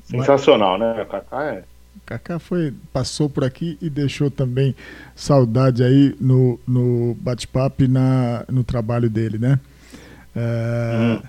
Sensacional, 0.05 0.77
né? 0.77 1.01
O 1.01 1.05
Cacá 1.05 1.43
é. 1.43 1.63
Kaká 2.07 2.39
foi, 2.39 2.73
passou 2.93 3.29
por 3.29 3.43
aqui 3.43 3.77
e 3.81 3.89
deixou 3.89 4.31
também 4.31 4.73
saudade 5.13 5.83
aí 5.83 6.15
no, 6.21 6.57
no 6.65 7.13
bate-papo 7.19 7.83
e 7.83 7.87
na, 7.87 8.45
no 8.49 8.63
trabalho 8.63 9.09
dele, 9.09 9.37
né? 9.37 9.59
É, 10.35 11.19
Hum. 11.23 11.27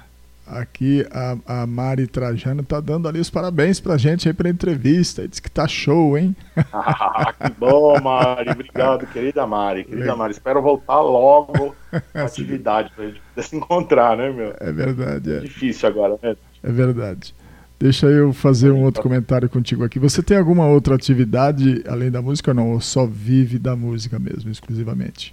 Aqui 0.51 1.07
a, 1.11 1.62
a 1.62 1.66
Mari 1.66 2.07
Trajano 2.07 2.62
tá 2.62 2.81
dando 2.81 3.07
ali 3.07 3.20
os 3.20 3.29
parabéns 3.29 3.81
pra 3.81 3.99
gente 3.99 4.26
aí 4.29 4.33
pela 4.33 4.49
entrevista. 4.49 5.29
Diz 5.29 5.41
que 5.41 5.51
tá 5.51 5.68
show, 5.68 6.16
hein? 6.16 6.35
Ah, 6.72 7.35
que 7.39 7.53
bom, 7.53 8.01
Mari. 8.01 8.51
Obrigado, 8.51 9.07
querida 9.09 9.47
Mari. 9.47 9.85
Querida. 9.85 10.16
Mari, 10.16 10.33
espero 10.33 10.62
voltar 10.62 11.01
logo 11.03 11.76
à 12.14 12.24
atividade 12.24 12.91
pra 12.97 13.07
gente 13.09 13.20
poder 13.20 13.43
se 13.47 13.57
encontrar, 13.57 14.16
né, 14.16 14.31
meu? 14.31 14.55
É 14.59 14.72
verdade, 14.72 15.33
é, 15.35 15.41
Difícil 15.41 15.87
agora, 15.87 16.18
né? 16.22 16.35
é 16.62 16.72
verdade. 16.72 17.35
Deixa 17.79 18.07
eu 18.07 18.33
fazer 18.33 18.72
um 18.72 18.83
outro 18.83 19.03
comentário 19.03 19.49
contigo 19.49 19.85
aqui. 19.85 19.99
Você 20.01 20.20
tem 20.22 20.37
alguma 20.37 20.66
outra 20.66 20.97
atividade 20.97 21.83
além 21.87 22.11
da 22.11 22.20
música 22.20 22.51
ou 22.51 22.55
não? 22.55 22.72
Ou 22.72 22.81
só 22.81 23.07
vive 23.07 23.59
da 23.59 23.76
música 23.76 24.18
mesmo, 24.18 24.51
exclusivamente? 24.51 25.33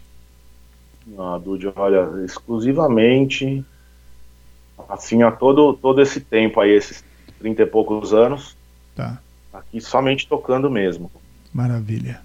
Ah, 1.17 1.37
Dude, 1.37 1.67
olha, 1.75 2.23
exclusivamente, 2.23 3.63
assim, 4.89 5.23
há 5.23 5.31
todo, 5.31 5.73
todo 5.73 6.01
esse 6.01 6.19
tempo 6.19 6.59
aí, 6.59 6.71
esses 6.71 7.03
30 7.39 7.63
e 7.63 7.65
poucos 7.65 8.13
anos, 8.13 8.55
Tá, 8.95 9.19
aqui 9.53 9.81
somente 9.81 10.27
tocando 10.27 10.69
mesmo. 10.69 11.11
maravilha, 11.53 12.21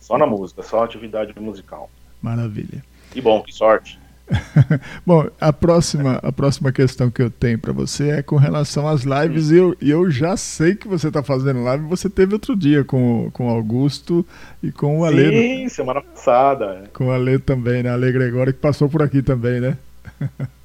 Só 0.00 0.16
na 0.16 0.26
música, 0.26 0.62
só 0.62 0.84
atividade 0.84 1.38
musical. 1.38 1.90
maravilha. 2.22 2.82
Que 3.10 3.20
bom, 3.20 3.42
que 3.42 3.52
sorte. 3.52 3.98
Bom, 5.06 5.26
a 5.40 5.52
próxima, 5.52 6.20
a 6.22 6.30
próxima 6.30 6.70
questão 6.72 7.10
que 7.10 7.22
eu 7.22 7.30
tenho 7.30 7.58
para 7.58 7.72
você 7.72 8.10
é 8.10 8.22
com 8.22 8.36
relação 8.36 8.86
às 8.86 9.02
lives. 9.02 9.50
E 9.50 9.56
eu, 9.56 9.76
eu 9.80 10.10
já 10.10 10.36
sei 10.36 10.74
que 10.74 10.86
você 10.86 11.08
está 11.08 11.22
fazendo 11.22 11.62
live. 11.62 11.84
Você 11.86 12.10
teve 12.10 12.34
outro 12.34 12.54
dia 12.54 12.84
com, 12.84 13.30
com 13.32 13.48
o 13.48 13.50
Augusto 13.50 14.24
e 14.62 14.70
com 14.70 15.00
o 15.00 15.04
Ale. 15.04 15.30
Sim, 15.30 15.68
semana 15.68 16.02
passada. 16.02 16.84
Com 16.92 17.06
o 17.06 17.10
Ale 17.10 17.38
também, 17.38 17.82
né? 17.82 17.90
Ale 17.90 18.12
Gregório, 18.12 18.52
que 18.52 18.60
passou 18.60 18.88
por 18.88 19.02
aqui 19.02 19.22
também, 19.22 19.60
né? 19.60 19.76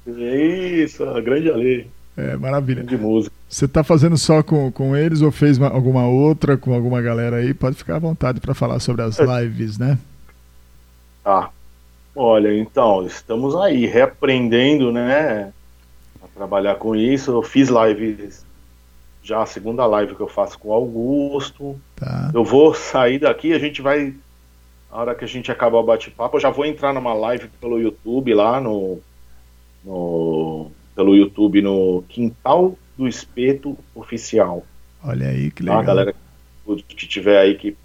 Isso, 0.06 1.04
a 1.04 1.20
grande 1.20 1.50
Ale. 1.50 1.90
É, 2.16 2.36
maravilha. 2.36 2.84
De 2.84 2.96
música. 2.96 3.34
Você 3.48 3.64
está 3.64 3.82
fazendo 3.82 4.16
só 4.16 4.42
com, 4.42 4.70
com 4.70 4.96
eles 4.96 5.20
ou 5.20 5.32
fez 5.32 5.58
uma, 5.58 5.68
alguma 5.68 6.06
outra 6.06 6.56
com 6.56 6.72
alguma 6.74 7.00
galera 7.02 7.36
aí? 7.36 7.52
Pode 7.54 7.76
ficar 7.76 7.96
à 7.96 7.98
vontade 7.98 8.40
para 8.40 8.54
falar 8.54 8.78
sobre 8.78 9.02
as 9.02 9.18
É. 9.18 9.24
lives, 9.42 9.78
né? 9.78 9.98
Tá. 11.22 11.50
Olha, 12.16 12.56
então, 12.56 13.04
estamos 13.04 13.56
aí 13.56 13.86
reaprendendo, 13.86 14.92
né? 14.92 15.52
A 16.22 16.28
trabalhar 16.28 16.76
com 16.76 16.94
isso. 16.94 17.32
Eu 17.32 17.42
fiz 17.42 17.68
lives, 17.68 18.46
já 19.22 19.42
a 19.42 19.46
segunda 19.46 19.84
live 19.86 20.14
que 20.14 20.20
eu 20.20 20.28
faço 20.28 20.58
com 20.58 20.68
o 20.68 20.72
Augusto. 20.72 21.76
Tá. 21.96 22.30
Eu 22.32 22.44
vou 22.44 22.72
sair 22.74 23.18
daqui, 23.18 23.52
a 23.52 23.58
gente 23.58 23.82
vai. 23.82 24.14
Na 24.90 24.98
hora 24.98 25.14
que 25.14 25.24
a 25.24 25.28
gente 25.28 25.50
acabar 25.50 25.78
o 25.78 25.82
bate-papo, 25.82 26.36
eu 26.36 26.40
já 26.40 26.50
vou 26.50 26.64
entrar 26.64 26.92
numa 26.92 27.12
live 27.14 27.48
pelo 27.60 27.80
YouTube 27.80 28.32
lá 28.32 28.60
no. 28.60 29.00
no 29.84 30.70
pelo 30.94 31.16
YouTube 31.16 31.60
no 31.60 32.04
Quintal 32.08 32.78
do 32.96 33.08
Espeto 33.08 33.76
Oficial. 33.92 34.64
Olha 35.02 35.28
aí 35.28 35.50
que 35.50 35.64
Tá? 35.64 35.78
legal. 35.78 35.80
A 35.80 35.84
galera 35.84 36.14
que 36.86 37.08
tiver 37.08 37.38
aí, 37.38 37.56
que 37.56 37.76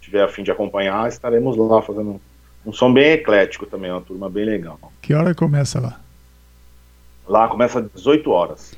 tiver 0.00 0.22
a 0.22 0.28
fim 0.28 0.44
de 0.44 0.52
acompanhar, 0.52 1.08
estaremos 1.08 1.56
lá 1.56 1.82
fazendo 1.82 2.20
um 2.64 2.72
som 2.72 2.92
bem 2.92 3.12
eclético 3.12 3.66
também, 3.66 3.90
uma 3.90 4.00
turma 4.00 4.28
bem 4.30 4.44
legal. 4.44 4.78
Que 5.00 5.14
hora 5.14 5.34
começa 5.34 5.80
lá? 5.80 5.98
Lá 7.28 7.48
começa 7.48 7.80
às 7.80 7.86
18 7.94 8.30
horas. 8.30 8.74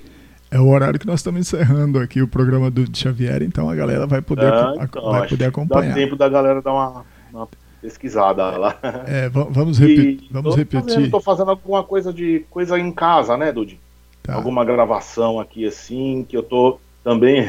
É 0.50 0.58
o 0.60 0.68
horário 0.68 1.00
que 1.00 1.06
nós 1.06 1.20
estamos 1.20 1.40
encerrando 1.40 1.98
aqui 1.98 2.22
o 2.22 2.28
programa 2.28 2.70
do 2.70 2.84
Xavier, 2.96 3.42
então 3.42 3.68
a 3.68 3.74
galera 3.74 4.06
vai 4.06 4.22
poder, 4.22 4.52
Ah, 4.52 4.74
então, 4.80 5.10
vai 5.10 5.28
poder 5.28 5.46
acompanhar. 5.46 5.88
Dá 5.88 5.94
tempo 5.94 6.14
da 6.14 6.28
galera 6.28 6.62
dar 6.62 6.72
uma, 6.72 7.04
uma 7.32 7.48
pesquisada 7.82 8.56
lá. 8.56 8.76
É, 9.06 9.28
va- 9.28 9.48
vamos, 9.50 9.78
repi- 9.78 10.28
vamos 10.30 10.52
tô 10.52 10.56
repetir. 10.56 11.10
Tô 11.10 11.20
fazendo 11.20 11.50
alguma 11.50 11.82
coisa 11.82 12.12
de 12.12 12.44
coisa 12.50 12.78
em 12.78 12.92
casa, 12.92 13.36
né, 13.36 13.50
Dudi? 13.50 13.80
Tá. 14.22 14.34
Alguma 14.34 14.64
gravação 14.64 15.40
aqui 15.40 15.66
assim, 15.66 16.24
que 16.28 16.36
eu 16.36 16.42
tô 16.42 16.78
também 17.02 17.44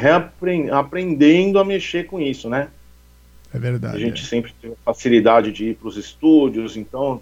aprendendo 0.72 1.60
a 1.60 1.64
mexer 1.64 2.06
com 2.06 2.20
isso, 2.20 2.50
né? 2.50 2.68
É 3.56 3.60
verdade. 3.60 3.96
A 3.96 4.00
gente 4.00 4.26
sempre 4.26 4.54
tem 4.62 4.74
facilidade 4.84 5.52
de 5.52 5.70
ir 5.70 5.76
para 5.76 5.88
os 5.88 5.98
estúdios, 5.98 6.76
então 6.78 7.22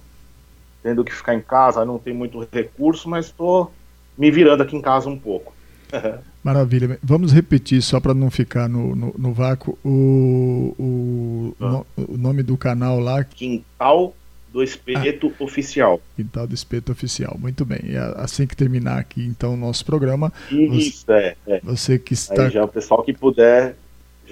tendo 0.81 1.03
que 1.03 1.13
ficar 1.13 1.33
em 1.35 1.41
casa, 1.41 1.85
não 1.85 1.97
tem 1.97 2.13
muito 2.13 2.45
recurso, 2.51 3.07
mas 3.07 3.27
estou 3.27 3.71
me 4.17 4.29
virando 4.29 4.63
aqui 4.63 4.75
em 4.75 4.81
casa 4.81 5.09
um 5.09 5.17
pouco. 5.17 5.53
é. 5.91 6.19
Maravilha. 6.43 6.99
Vamos 7.01 7.31
repetir, 7.31 7.81
só 7.81 8.01
para 8.01 8.13
não 8.13 8.29
ficar 8.29 8.67
no, 8.67 8.93
no, 8.93 9.15
no 9.17 9.31
vácuo, 9.33 9.77
o, 9.81 10.75
o, 10.77 11.55
Ah. 11.57 11.69
no- 11.69 11.85
o 12.09 12.17
nome 12.17 12.43
do 12.43 12.57
canal 12.57 12.99
lá, 12.99 13.23
Quintal 13.23 14.13
do 14.51 14.61
Espeto 14.61 15.31
Oficial. 15.39 16.01
Quintal 16.17 16.45
do 16.45 16.53
Espeto 16.53 16.91
Oficial. 16.91 17.37
Muito 17.39 17.63
bem. 17.63 17.79
E 17.85 17.95
assim 18.17 18.45
que 18.45 18.57
terminar 18.57 18.99
aqui, 18.99 19.23
então, 19.25 19.53
o 19.53 19.57
nosso 19.57 19.85
programa, 19.85 20.33
Isso, 20.51 21.09
é, 21.13 21.35
é. 21.47 21.61
você 21.63 21.97
que 21.97 22.13
está 22.13 22.43
Aí 22.43 22.49
já 22.51 22.65
o 22.65 22.67
pessoal 22.67 23.01
que 23.03 23.13
puder 23.13 23.77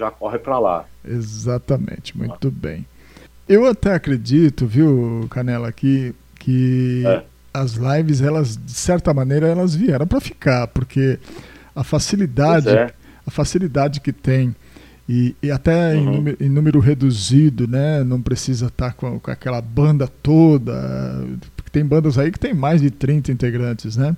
já 0.02 0.10
corre 0.10 0.38
para 0.38 0.58
lá. 0.58 0.84
Exatamente, 1.04 2.16
muito 2.16 2.50
bem. 2.50 2.84
Eu 3.48 3.66
até 3.66 3.94
acredito, 3.94 4.66
viu, 4.66 5.26
Canela, 5.30 5.70
que, 5.72 6.14
que 6.38 7.02
É. 7.06 7.22
as 7.52 7.72
lives, 7.74 8.20
elas, 8.20 8.56
de 8.56 8.72
certa 8.72 9.12
maneira, 9.14 9.46
elas 9.46 9.74
vieram 9.74 10.06
para 10.06 10.20
ficar, 10.20 10.66
porque 10.68 11.18
a 11.74 11.82
facilidade, 11.84 12.68
é. 12.68 12.92
a 13.26 13.30
facilidade 13.30 14.00
que 14.00 14.12
tem, 14.12 14.54
e, 15.08 15.34
e 15.42 15.50
até 15.50 15.94
em, 15.96 16.06
Uhum. 16.06 16.12
número, 16.14 16.36
em 16.40 16.48
número 16.48 16.78
reduzido, 16.80 17.66
né? 17.66 18.02
Não 18.04 18.22
precisa 18.22 18.66
estar 18.66 18.94
com, 18.94 19.18
com 19.18 19.30
aquela 19.30 19.60
banda 19.60 20.06
toda, 20.22 20.72
porque 21.56 21.70
tem 21.70 21.84
bandas 21.84 22.16
aí 22.18 22.30
que 22.30 22.38
tem 22.38 22.54
mais 22.54 22.80
de 22.80 22.90
30 22.90 23.32
integrantes, 23.32 23.96
né? 23.96 24.16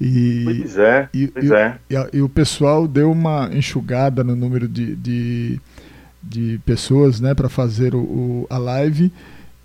E, 0.00 0.42
Pois 0.44 0.78
é, 0.78 1.08
e- 1.12 1.26
pois 1.28 1.44
e- 1.50 1.54
é. 1.54 1.76
e, 1.90 1.96
a- 1.96 2.08
e 2.12 2.22
o 2.22 2.28
pessoal 2.28 2.86
deu 2.86 3.10
uma 3.10 3.50
enxugada 3.52 4.22
no 4.22 4.36
número 4.36 4.68
de, 4.68 4.94
de, 4.94 5.60
de 6.22 6.60
pessoas 6.64 7.20
né, 7.20 7.34
para 7.34 7.48
fazer 7.48 7.94
o, 7.94 7.98
o- 7.98 8.46
a 8.48 8.58
live 8.58 9.12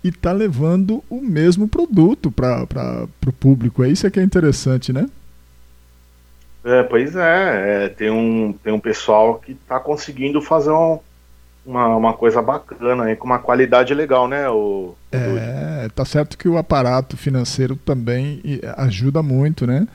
e 0.02 0.10
tá 0.10 0.32
levando 0.32 1.02
o 1.08 1.20
mesmo 1.20 1.68
produto 1.68 2.30
para 2.32 3.06
o 3.26 3.32
público. 3.32 3.82
É 3.84 3.88
isso 3.88 4.10
que 4.10 4.18
é 4.20 4.22
interessante, 4.22 4.92
né? 4.92 5.08
É, 6.64 6.82
pois 6.82 7.14
é, 7.14 7.84
é, 7.84 7.88
tem, 7.90 8.10
um, 8.10 8.52
tem 8.62 8.72
um 8.72 8.80
pessoal 8.80 9.38
que 9.38 9.52
está 9.52 9.78
conseguindo 9.78 10.40
fazer 10.40 10.70
um- 10.70 10.98
uma, 11.64 11.96
uma 11.96 12.12
coisa 12.12 12.42
bacana 12.42 13.04
aí, 13.04 13.16
com 13.16 13.26
uma 13.26 13.38
qualidade 13.38 13.94
legal, 13.94 14.26
né? 14.28 14.48
O, 14.50 14.94
É, 15.12 15.88
tá 15.94 16.04
certo 16.04 16.36
que 16.36 16.48
o 16.48 16.58
aparato 16.58 17.16
financeiro 17.16 17.76
também 17.76 18.42
ajuda 18.76 19.22
muito, 19.22 19.66
né? 19.66 19.86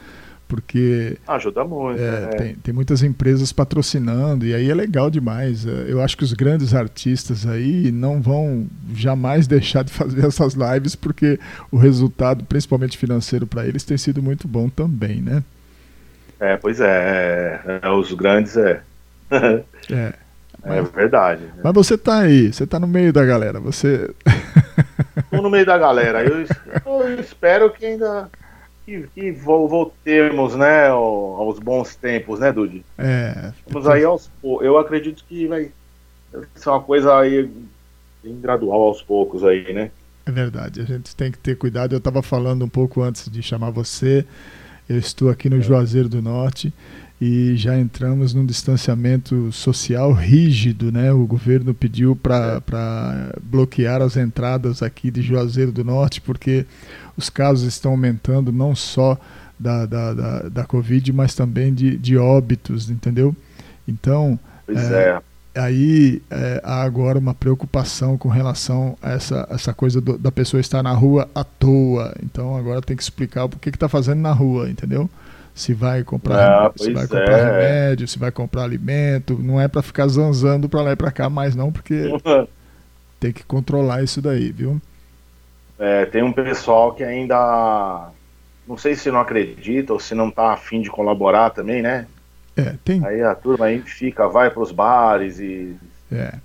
Porque 0.50 1.16
Ajuda 1.28 1.64
muito. 1.64 2.02
É, 2.02 2.24
é. 2.24 2.28
Tem, 2.36 2.56
tem 2.56 2.74
muitas 2.74 3.04
empresas 3.04 3.54
patrocinando 3.54 4.48
e 4.48 4.54
aí 4.54 4.70
é 4.70 4.74
legal 4.74 5.10
demais. 5.12 5.64
É, 5.66 5.86
Eu 5.88 6.02
acho 6.02 6.18
que 6.18 6.24
os 6.24 6.34
grandes 6.34 6.74
artistas 6.74 7.46
aí 7.46 7.92
não 7.92 8.20
vão 8.20 8.66
jamais 8.92 9.46
deixar 9.46 9.84
de 9.84 9.94
fazer 9.94 10.26
essas 10.26 10.56
lives 10.56 10.96
porque 10.96 11.40
o 11.72 11.78
resultado, 11.78 12.44
principalmente 12.44 12.98
financeiro 12.98 13.46
para 13.46 13.68
eles, 13.68 13.84
tem 13.84 13.96
sido 13.96 14.24
muito 14.24 14.48
bom 14.48 14.68
também, 14.68 15.22
né? 15.22 15.44
É, 16.40 16.58
pois 16.58 16.82
é, 16.82 17.62
é, 17.66 17.80
é, 17.84 17.90
os 17.92 18.12
grandes 18.14 18.58
é. 18.58 18.82
É. 19.92 20.14
É 20.62 20.82
verdade. 20.82 21.44
Mas 21.64 21.74
você 21.74 21.98
tá 21.98 22.20
aí, 22.20 22.52
você 22.52 22.68
tá 22.68 22.78
no 22.78 22.88
meio 22.88 23.14
da 23.14 23.24
galera, 23.24 23.62
você 23.62 24.10
Estou 25.18 25.42
no 25.42 25.50
meio 25.50 25.66
da 25.66 25.78
galera. 25.78 26.22
Eu, 26.24 26.44
eu 26.86 27.20
espero 27.20 27.72
que 27.72 27.86
ainda 27.86 28.30
que, 28.90 29.08
que 29.14 29.32
vo- 29.32 29.68
voltemos, 29.68 30.56
né, 30.56 30.88
ao- 30.88 31.36
aos 31.36 31.60
bons 31.60 31.96
tempos, 31.96 32.40
né, 32.40 32.52
Dude? 32.52 32.84
é, 32.98 33.52
Vamos 33.70 33.88
aí 33.88 34.04
aos 34.04 34.30
Eu 34.44 34.78
acredito 34.78 35.24
que 35.28 35.48
vai 35.48 35.72
ser 36.56 36.70
uma 36.70 36.82
coisa 36.82 37.18
aí 37.18 37.50
bem 38.24 38.40
gradual 38.40 38.82
aos 38.82 39.02
poucos 39.02 39.44
aí, 39.44 39.72
né? 39.74 39.92
É 40.26 40.32
verdade, 40.32 40.82
a 40.82 40.86
gente 40.86 41.16
tem 41.16 41.32
que 41.32 41.38
ter 41.40 41.56
cuidado. 41.58 41.94
Eu 41.94 41.98
estava 41.98 42.22
falando 42.22 42.64
um 42.64 42.70
pouco 42.70 43.02
antes 43.02 43.30
de 43.32 43.42
chamar 43.42 43.72
você. 43.72 44.26
Eu 44.88 44.98
estou 44.98 45.30
aqui 45.30 45.50
no 45.50 45.62
Juazeiro 45.62 46.10
do 46.10 46.22
Norte 46.22 46.74
e 47.22 47.56
já 47.58 47.78
entramos 47.78 48.34
num 48.34 48.46
distanciamento 48.46 49.52
social 49.52 50.14
rígido, 50.14 50.92
né? 50.92 51.12
O 51.12 51.26
governo 51.26 51.74
pediu 51.74 52.16
para 52.16 52.62
bloquear 53.44 54.02
as 54.02 54.16
entradas 54.16 54.82
aqui 54.82 55.12
de 55.12 55.22
Juazeiro 55.22 55.72
do 55.72 55.84
Norte 55.84 56.22
porque 56.22 56.66
os 57.18 57.30
casos 57.30 57.68
estão 57.68 57.92
aumentando 57.92 58.52
não 58.52 58.74
só 58.76 59.18
da, 59.60 59.86
da, 59.86 60.14
da, 60.14 60.40
da 60.50 60.64
Covid, 60.66 61.12
mas 61.12 61.36
também 61.36 61.74
de, 61.74 61.98
de 61.98 62.18
óbitos, 62.18 62.90
entendeu? 62.90 63.36
Então, 63.88 64.40
Pois 64.66 64.90
é. 64.90 65.20
aí 65.56 66.22
é, 66.30 66.62
há 66.64 66.82
agora 66.84 67.20
uma 67.20 67.34
preocupação 67.34 68.18
com 68.18 68.30
relação 68.30 68.98
a 69.02 69.12
essa, 69.12 69.46
essa 69.52 69.74
coisa 69.74 70.00
do- 70.00 70.18
da 70.18 70.32
pessoa 70.32 70.62
estar 70.62 70.82
na 70.82 70.94
rua 70.94 71.28
à 71.36 71.44
toa. 71.44 72.14
Então 72.24 72.56
agora 72.56 72.82
tem 72.82 72.96
que 72.96 73.04
explicar 73.04 73.46
o 73.46 73.50
que 73.50 73.70
está 73.70 73.90
fazendo 73.90 74.20
na 74.22 74.32
rua, 74.32 74.70
entendeu? 74.70 75.10
Se 75.60 75.74
vai 75.74 76.06
comprar, 76.06 76.68
Ah, 76.68 76.72
se 76.78 76.94
vai 76.94 77.06
comprar 77.06 77.38
é. 77.38 77.44
remédio, 77.44 78.08
se 78.08 78.18
vai 78.18 78.32
comprar 78.32 78.64
alimento, 78.64 79.38
não 79.38 79.60
é 79.60 79.68
para 79.68 79.82
ficar 79.82 80.08
zanzando 80.08 80.70
para 80.70 80.82
lá 80.82 80.92
e 80.94 80.96
para 80.96 81.12
cá 81.12 81.30
mais 81.30 81.54
não, 81.54 81.70
porque 81.70 81.94
tem 83.20 83.34
que 83.34 83.44
controlar 83.44 84.02
isso 84.02 84.22
daí, 84.22 84.54
viu? 84.54 84.82
É, 85.78 86.06
tem 86.06 86.24
um 86.24 86.32
pessoal 86.32 86.94
que 86.94 87.04
ainda 87.04 88.10
não 88.66 88.78
sei 88.78 88.96
se 88.96 89.12
não 89.12 89.20
acredita 89.20 89.92
ou 89.92 90.00
se 90.00 90.16
não 90.16 90.32
tá 90.32 90.54
afim 90.54 90.82
de 90.82 90.90
colaborar 90.90 91.50
também, 91.50 91.82
né? 91.82 92.08
É, 92.56 92.76
tem, 92.86 93.06
Aí 93.06 93.22
a 93.22 93.36
turma 93.36 93.66
aí 93.66 93.82
fica, 93.82 94.30
vai 94.30 94.50
pros 94.50 94.72
bares 94.72 95.40
e 95.40 95.76
é. 96.10 96.36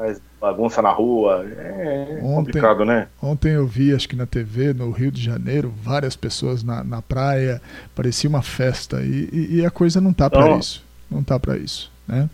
Faz 0.00 0.20
bagunça 0.40 0.80
na 0.80 0.90
rua. 0.90 1.44
É, 1.46 2.18
Ontem- 2.22 2.34
complicado, 2.46 2.84
né? 2.86 3.08
Ontem 3.22 3.52
eu 3.52 3.66
vi, 3.66 3.94
acho 3.94 4.08
que 4.08 4.16
na 4.16 4.24
TV, 4.24 4.72
no 4.72 4.90
Rio 4.90 5.10
de 5.12 5.22
Janeiro, 5.22 5.72
várias 5.82 6.16
pessoas 6.16 6.62
na, 6.64 6.82
na 6.82 7.02
praia, 7.02 7.60
parecia 7.94 8.28
uma 8.30 8.40
festa 8.40 9.02
e, 9.02 9.28
e- 9.30 9.56
e 9.56 9.66
a 9.66 9.70
coisa 9.70 10.00
não 10.00 10.12
tá 10.12 10.30
para 10.30 10.46
Não. 10.46 10.58
isso, 10.58 10.82
não 11.10 11.22
tá 11.22 11.38
para 11.38 11.58
isso, 11.58 11.92
né? 12.08 12.30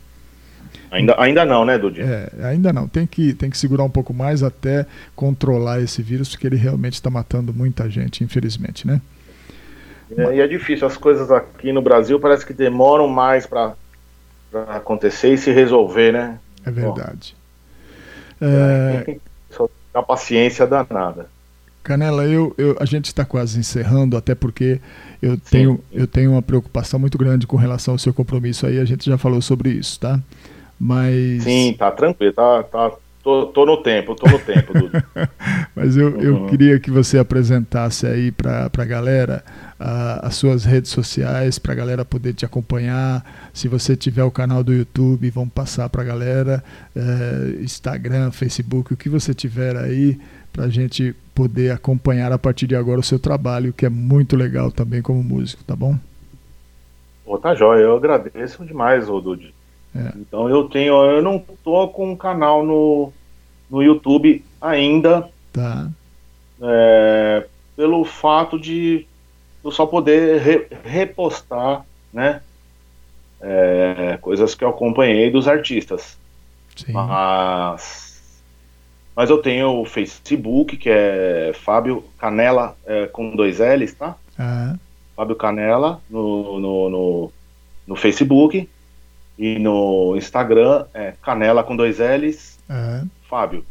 Ainda, 0.92 1.16
ainda 1.20 1.44
não, 1.44 1.64
né, 1.64 1.76
Dudi? 1.76 2.00
É, 2.02 2.30
ainda 2.44 2.72
não. 2.72 2.86
Tem 2.86 3.04
que, 3.06 3.34
tem 3.34 3.50
que 3.50 3.58
segurar 3.58 3.82
um 3.82 3.90
pouco 3.90 4.14
mais 4.14 4.42
até 4.44 4.86
controlar 5.16 5.80
esse 5.80 6.00
vírus, 6.02 6.28
porque 6.28 6.46
ele 6.46 6.56
realmente 6.56 6.94
está 6.94 7.10
matando 7.10 7.52
muita 7.52 7.90
gente, 7.90 8.22
infelizmente, 8.22 8.86
né? 8.86 9.00
É, 10.16 10.36
e 10.36 10.40
é 10.40 10.46
difícil, 10.46 10.86
as 10.86 10.96
coisas 10.96 11.32
aqui 11.32 11.72
no 11.72 11.82
Brasil 11.82 12.20
parece 12.20 12.46
que 12.46 12.52
demoram 12.52 13.08
mais 13.08 13.44
para 13.44 13.74
acontecer 14.68 15.32
e 15.32 15.38
se 15.38 15.50
resolver, 15.50 16.12
né? 16.12 16.38
É 16.64 16.70
verdade. 16.70 17.34
É, 18.41 19.18
uma 19.95 20.03
paciência 20.03 20.66
danada. 20.66 21.26
Canela, 21.82 22.24
eu, 22.24 22.53
eu, 22.59 22.76
a 22.80 22.84
gente 22.84 23.07
está 23.07 23.24
quase 23.24 23.59
encerrando, 23.61 24.16
até 24.16 24.34
porque 24.34 24.80
eu 25.22 25.39
tenho, 25.39 25.80
eu 25.93 26.07
tenho 26.07 26.32
uma 26.32 26.43
preocupação 26.43 26.99
muito 26.99 27.16
grande 27.16 27.47
com 27.47 27.57
relação 27.57 27.95
ao 27.95 27.99
seu 27.99 28.12
compromisso 28.12 28.66
aí, 28.66 28.80
a 28.80 28.84
gente 28.84 29.07
já 29.09 29.16
falou 29.16 29.41
sobre 29.41 29.70
isso, 29.70 30.01
tá? 30.01 30.20
Mas. 30.78 31.45
Sim, 31.45 31.74
tá 31.78 31.91
tranquilo, 31.93 32.32
tá, 32.32 32.62
tá, 32.64 32.93
tô, 33.22 33.47
tô 33.47 33.64
no 33.64 33.82
tempo, 33.82 34.16
tô 34.16 34.28
no 34.28 34.39
tempo. 34.39 34.72
Mas 35.74 35.97
eu, 35.97 36.18
eu 36.20 36.34
Uhum. 36.34 36.47
queria 36.47 36.80
que 36.80 36.91
você 36.91 37.18
apresentasse 37.18 38.07
aí 38.07 38.32
para 38.32 38.70
a 38.76 38.84
galera 38.84 39.45
as 39.78 40.34
suas 40.36 40.64
redes 40.64 40.90
sociais, 40.90 41.58
para 41.58 41.72
a 41.72 41.76
galera 41.76 42.04
poder 42.04 42.32
te 42.34 42.44
acompanhar. 42.44 43.50
Se 43.52 43.68
você 43.68 43.96
tiver 43.96 44.24
o 44.24 44.30
canal 44.30 44.64
do 44.64 44.72
YouTube, 44.72 45.28
vamos 45.30 45.52
passar 45.52 45.88
para 45.88 46.02
a 46.02 46.04
galera. 46.04 46.64
eh, 46.94 47.58
Instagram, 47.62 48.30
Facebook, 48.30 48.92
o 48.94 48.96
que 48.96 49.08
você 49.08 49.34
tiver 49.34 49.76
aí, 49.76 50.18
para 50.52 50.64
a 50.64 50.68
gente 50.70 51.14
poder 51.34 51.70
acompanhar 51.72 52.32
a 52.32 52.38
partir 52.38 52.66
de 52.66 52.74
agora 52.74 53.00
o 53.00 53.02
seu 53.02 53.18
trabalho, 53.18 53.72
que 53.72 53.84
é 53.84 53.90
muito 53.90 54.34
legal 54.36 54.70
também 54.72 55.02
como 55.02 55.22
músico, 55.22 55.62
tá 55.64 55.76
bom? 55.76 55.98
Pô, 57.24 57.36
tá 57.38 57.54
jóia, 57.54 57.82
eu 57.82 57.96
agradeço 57.96 58.64
demais, 58.64 59.06
Dudu. 59.06 59.38
É. 59.94 60.12
Então 60.16 60.48
eu 60.48 60.68
tenho, 60.68 60.94
eu 61.10 61.22
não 61.22 61.42
tô 61.64 61.88
com 61.88 62.12
um 62.12 62.16
canal 62.16 62.64
no, 62.64 63.12
no 63.70 63.82
YouTube 63.82 64.44
ainda, 64.60 65.28
Tá, 65.52 65.90
é, 66.60 67.46
pelo 67.76 68.04
fato 68.04 68.58
de 68.58 69.06
só 69.72 69.86
poder 69.86 70.40
re- 70.40 70.66
repostar, 70.84 71.84
né, 72.12 72.40
é, 73.40 74.18
coisas 74.20 74.54
que 74.54 74.64
eu 74.64 74.68
acompanhei 74.68 75.30
dos 75.30 75.46
artistas. 75.46 76.16
sim. 76.74 76.92
Mas, 76.92 78.42
mas 79.14 79.30
eu 79.30 79.38
tenho 79.38 79.80
o 79.80 79.84
Facebook, 79.84 80.76
que 80.76 80.88
é 80.90 81.52
Fábio 81.54 82.04
Canela, 82.18 82.76
é, 82.86 83.06
com 83.06 83.34
dois 83.36 83.58
L's, 83.58 83.94
tá? 83.94 84.16
Ah, 84.38 84.76
Fábio 85.14 85.36
Canela 85.36 86.00
no, 86.10 86.58
no, 86.60 86.90
no, 86.90 87.32
no 87.86 87.96
Facebook 87.96 88.68
e 89.38 89.58
no 89.58 90.14
Instagram 90.16 90.86
é 90.92 91.12
Canela 91.22 91.62
com 91.62 91.76
dois 91.76 91.98
L's, 91.98 92.58
ah, 92.68 93.02
Fábio. 93.28 93.64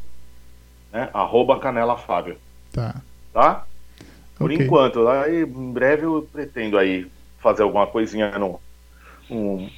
Né? 0.91 1.09
Arroba 1.13 1.59
Canela 1.59 1.97
Fábio, 1.97 2.37
tá. 2.71 3.01
tá? 3.33 3.65
Por 4.37 4.51
Ok. 4.51 4.65
enquanto, 4.65 5.07
aí 5.07 5.43
em 5.43 5.71
breve 5.73 6.03
eu 6.03 6.27
pretendo 6.31 6.77
aí 6.77 7.07
fazer 7.39 7.63
alguma 7.63 7.87
coisinha 7.87 8.37
no. 8.37 8.59
um- 9.29 9.69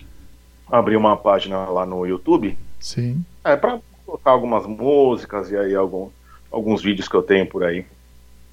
abrir 0.69 0.97
uma 0.97 1.15
página 1.15 1.65
lá 1.65 1.85
no 1.85 2.05
YouTube. 2.05 2.57
Sim. 2.79 3.23
É, 3.43 3.55
pra 3.55 3.79
colocar 4.05 4.31
algumas 4.31 4.65
músicas 4.65 5.49
e 5.51 5.55
aí 5.57 5.73
algum, 5.75 6.09
alguns 6.51 6.81
vídeos 6.83 7.07
que 7.07 7.15
eu 7.15 7.23
tenho 7.23 7.45
por 7.47 7.63
aí. 7.63 7.85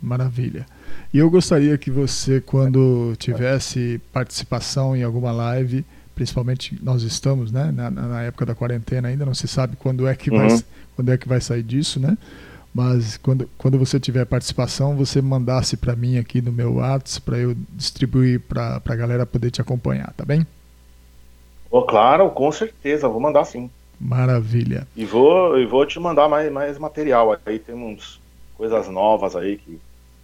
Maravilha. 0.00 0.66
E 1.12 1.18
eu 1.18 1.30
gostaria 1.30 1.76
que 1.78 1.90
você, 1.90 2.40
quando 2.40 3.14
tivesse 3.18 4.00
participação 4.12 4.96
em 4.96 5.02
alguma 5.02 5.32
live, 5.32 5.84
principalmente 6.14 6.78
nós 6.82 7.02
estamos, 7.02 7.50
né, 7.50 7.72
na, 7.72 7.90
na 7.90 8.22
época 8.22 8.46
da 8.46 8.54
quarentena 8.54 9.08
ainda, 9.08 9.24
não 9.24 9.34
se 9.34 9.48
sabe 9.48 9.76
quando 9.76 10.06
é 10.06 10.14
que 10.14 10.30
vai, 10.30 10.48
Uhum. 10.48 10.62
quando 10.96 11.12
é 11.12 11.16
que 11.18 11.28
vai 11.28 11.40
sair 11.40 11.62
disso, 11.62 11.98
né? 11.98 12.16
Mas 12.74 13.16
quando, 13.16 13.48
quando 13.56 13.78
você 13.78 14.00
tiver 14.00 14.24
participação, 14.24 14.96
você 14.96 15.22
mandasse 15.22 15.76
para 15.76 15.94
mim 15.94 16.18
aqui 16.18 16.42
no 16.42 16.50
meu 16.50 16.74
WhatsApp 16.74 17.24
para 17.24 17.38
eu 17.38 17.54
distribuir 17.70 18.40
para 18.40 18.82
a 18.84 18.96
galera 18.96 19.24
poder 19.24 19.52
te 19.52 19.60
acompanhar, 19.60 20.12
tá 20.16 20.24
bem? 20.24 20.44
Ô, 21.70 21.82
claro, 21.82 22.28
com 22.30 22.50
certeza, 22.50 23.08
vou 23.08 23.20
mandar 23.20 23.44
sim. 23.44 23.70
Maravilha. 24.00 24.88
E 24.96 25.04
vou, 25.04 25.56
e 25.56 25.64
vou 25.66 25.86
te 25.86 26.00
mandar 26.00 26.28
mais, 26.28 26.50
mais 26.50 26.76
material. 26.76 27.38
Aí 27.46 27.60
temos 27.60 28.20
coisas 28.56 28.88
novas 28.88 29.36
aí 29.36 29.56
que 29.56 29.78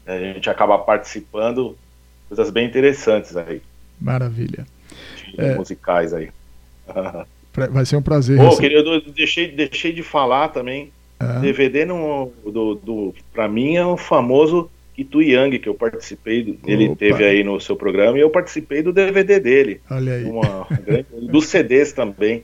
a 0.04 0.18
gente 0.18 0.50
acaba 0.50 0.76
participando, 0.78 1.76
coisas 2.28 2.50
bem 2.50 2.66
interessantes 2.66 3.36
aí, 3.36 3.62
Maravilha. 4.00 4.66
É. 5.38 5.54
musicais 5.54 6.12
aí. 6.12 6.30
Vai 7.70 7.84
ser 7.84 7.96
um 7.96 8.02
prazer. 8.02 8.38
Receber- 8.38 8.68
querido, 8.68 8.90
eu 8.94 9.12
deixei, 9.12 9.50
deixei 9.52 9.92
de 9.92 10.02
falar 10.02 10.48
também. 10.48 10.92
DVD 11.40 11.84
no, 11.84 12.32
do, 12.44 12.74
do, 12.76 13.14
pra 13.32 13.48
mim 13.48 13.76
é 13.76 13.84
o 13.84 13.96
famoso 13.96 14.70
Itu 14.96 15.22
Yang, 15.22 15.58
que 15.60 15.68
eu 15.68 15.74
participei. 15.74 16.42
do- 16.42 16.58
Ele 16.66 16.86
Opa. 16.86 16.96
teve 16.96 17.24
aí 17.24 17.42
no 17.44 17.60
seu 17.60 17.76
programa 17.76 18.18
e 18.18 18.20
eu 18.20 18.30
participei 18.30 18.82
do 18.82 18.92
DVD 18.92 19.38
dele. 19.40 19.80
olha 19.90 20.14
aí. 20.14 20.24
Uma 20.24 20.66
dos 21.30 21.46
CDs 21.46 21.92
também. 21.92 22.42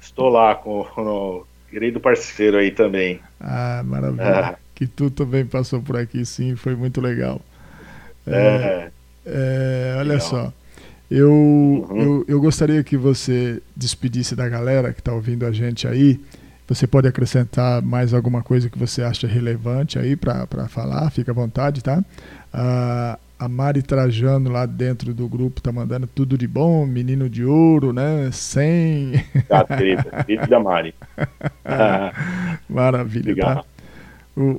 Estou 0.00 0.28
lá 0.28 0.54
com 0.54 0.80
o 0.82 1.44
querido 1.70 1.98
parceiro 1.98 2.56
aí 2.58 2.70
também. 2.70 3.18
Ah, 3.40 3.82
maravilha. 3.84 4.24
Ah. 4.24 4.56
Que 4.74 4.86
tu 4.86 5.10
também 5.10 5.44
passou 5.46 5.80
por 5.82 5.96
aqui, 5.96 6.24
sim, 6.24 6.54
foi 6.54 6.74
muito 6.76 7.00
legal. 7.00 7.40
É, 8.26 8.88
É, 9.24 9.94
olha 9.98 10.14
Legal. 10.14 10.20
só, 10.20 10.52
eu, 11.10 11.30
Uhum. 11.32 12.00
eu, 12.00 12.24
eu 12.28 12.40
gostaria 12.40 12.82
que 12.84 12.96
você 12.96 13.60
despedisse 13.76 14.36
da 14.36 14.48
galera 14.48 14.92
que 14.92 15.00
está 15.00 15.12
ouvindo 15.12 15.44
a 15.44 15.50
gente 15.50 15.88
aí. 15.88 16.20
Você 16.68 16.86
pode 16.86 17.06
acrescentar 17.06 17.80
mais 17.80 18.12
alguma 18.12 18.42
coisa 18.42 18.68
que 18.68 18.78
você 18.78 19.02
acha 19.02 19.26
relevante 19.26 19.98
aí 19.98 20.16
para 20.16 20.46
falar, 20.68 21.10
fica 21.10 21.30
à 21.30 21.34
vontade, 21.34 21.82
tá? 21.82 22.02
Ah, 22.52 23.18
a 23.38 23.48
Mari 23.48 23.82
Trajano 23.82 24.50
lá 24.50 24.64
dentro 24.66 25.12
do 25.14 25.28
grupo 25.28 25.60
tá 25.60 25.70
mandando 25.70 26.06
tudo 26.06 26.36
de 26.38 26.48
bom, 26.48 26.84
menino 26.86 27.28
de 27.28 27.44
ouro, 27.44 27.92
né? 27.92 28.30
100. 28.32 29.12
tá, 29.48 29.64
querida, 29.64 30.24
querida 30.24 30.58
Mari. 30.60 30.94
Ah, 31.64 32.58
Maravilha, 32.68 33.36
tá? 33.36 33.50
Obrigado. 33.52 33.60
O- 33.60 33.75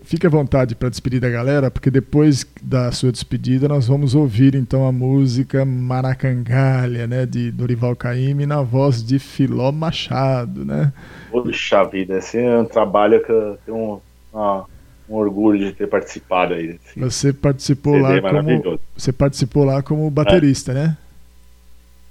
Fique 0.01 0.25
à 0.25 0.29
vontade 0.29 0.73
para 0.73 0.89
despedir 0.89 1.19
da 1.19 1.29
galera, 1.29 1.69
porque 1.69 1.91
depois 1.91 2.43
da 2.63 2.91
sua 2.91 3.11
despedida 3.11 3.67
nós 3.67 3.87
vamos 3.87 4.15
ouvir 4.15 4.55
então 4.55 4.87
a 4.87 4.91
música 4.91 5.63
Maracangalha, 5.63 7.05
né, 7.05 7.27
de 7.27 7.51
Dorival 7.51 7.95
Caymmi 7.95 8.47
na 8.47 8.63
voz 8.63 9.03
de 9.03 9.19
Filó 9.19 9.71
Machado, 9.71 10.65
né? 10.65 10.91
Puxa 11.29 11.83
vida, 11.83 12.17
esse 12.17 12.39
é 12.39 12.57
um 12.57 12.65
trabalho 12.65 13.23
que 13.23 13.31
eu 13.31 13.57
tenho 13.67 13.77
um, 13.77 13.99
ah, 14.33 14.65
um 15.07 15.13
orgulho 15.13 15.59
de 15.59 15.73
ter 15.73 15.87
participado 15.87 16.55
aí. 16.55 16.79
Você 16.97 17.31
participou 17.31 17.93
CD 17.93 18.21
lá 18.21 18.31
como 18.31 18.79
você 18.97 19.13
participou 19.13 19.63
lá 19.63 19.83
como 19.83 20.09
baterista, 20.09 20.73
né? 20.73 20.97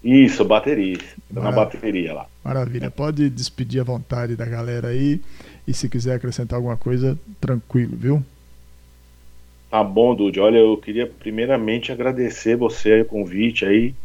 Isso, 0.07 0.45
bateria. 0.45 0.99
Tô 1.35 1.41
na 1.41 1.51
bateria 1.51 2.15
lá. 2.15 2.27
Maravilha. 2.45 2.89
Pode 2.93 3.29
despedir 3.29 3.81
à 3.81 3.85
vontade 3.85 4.37
da 4.37 4.45
galera 4.45 4.89
aí 4.89 5.21
e 5.67 5.75
se 5.75 5.89
quiser 5.89 6.15
acrescentar 6.15 6.59
alguma 6.59 6.77
coisa, 6.77 7.19
tranquilo, 7.41 7.97
viu? 7.97 8.23
Tá 9.69 9.83
bom, 9.83 10.15
Dude. 10.15 10.39
Olha, 10.39 10.59
eu 10.59 10.77
queria 10.77 11.09
primeiramente 11.09 11.91
agradecer 11.91 12.55
você 12.55 12.93
aí, 12.93 13.01
o 13.03 13.05
convite 13.05 13.65
aí 13.65 13.97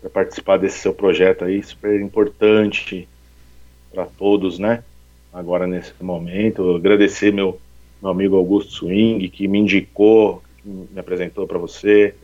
para 0.00 0.08
participar 0.08 0.56
desse 0.56 0.78
seu 0.78 0.94
projeto 0.94 1.44
aí, 1.44 1.60
super 1.64 2.00
importante 2.00 3.08
para 3.92 4.06
todos, 4.06 4.56
né? 4.56 4.84
Agora 5.32 5.66
nesse 5.66 5.92
momento, 6.00 6.76
agradecer 6.76 7.32
meu 7.32 7.60
meu 8.00 8.12
amigo 8.12 8.36
Augusto 8.36 8.72
Swing 8.72 9.28
que 9.28 9.48
me 9.48 9.58
indicou, 9.58 10.42
que 10.62 10.68
me 10.68 11.00
apresentou 11.00 11.44
para 11.44 11.58
você. 11.58 12.14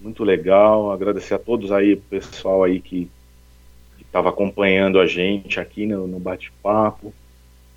Muito 0.00 0.24
legal. 0.24 0.90
Agradecer 0.90 1.34
a 1.34 1.38
todos 1.38 1.72
aí, 1.72 1.96
pessoal 1.96 2.64
aí 2.64 2.80
que 2.80 3.10
estava 4.00 4.30
acompanhando 4.30 4.98
a 4.98 5.06
gente 5.06 5.60
aqui 5.60 5.86
no, 5.86 6.06
no 6.06 6.18
bate-papo. 6.18 7.12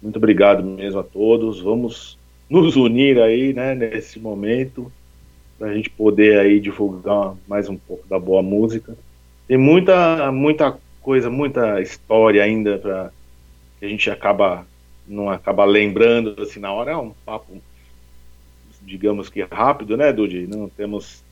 Muito 0.02 0.18
obrigado 0.18 0.64
mesmo 0.64 1.00
a 1.00 1.04
todos. 1.04 1.60
Vamos 1.60 2.18
nos 2.50 2.76
unir 2.76 3.20
aí, 3.22 3.54
né, 3.54 3.76
nesse 3.76 4.20
momento, 4.20 4.92
para 5.58 5.70
a 5.70 5.74
gente 5.74 5.90
poder 5.90 6.40
aí 6.40 6.60
divulgar 6.60 7.36
mais 7.48 7.70
um 7.70 7.78
pouco 7.78 8.08
da 8.08 8.20
boa 8.20 8.42
música. 8.42 8.96
Tem 9.48 9.58
muita, 9.58 10.32
muita 10.32 10.78
coisa, 11.02 11.30
muita 11.30 11.82
história 11.82 12.44
ainda 12.44 12.78
para 12.78 13.12
a 13.82 13.86
gente 13.88 14.12
acaba 14.12 14.66
não 15.08 15.30
acaba 15.30 15.66
lembrando 15.66 16.42
assim 16.42 16.60
na 16.60 16.72
hora. 16.72 16.92
É 16.92 16.98
um 16.98 17.12
papo, 17.26 17.62
digamos 18.82 19.30
que 19.30 19.42
rápido, 19.42 19.98
né, 19.98 20.14
Dudi? 20.14 20.48
Não 20.48 20.70
temos 20.70 21.24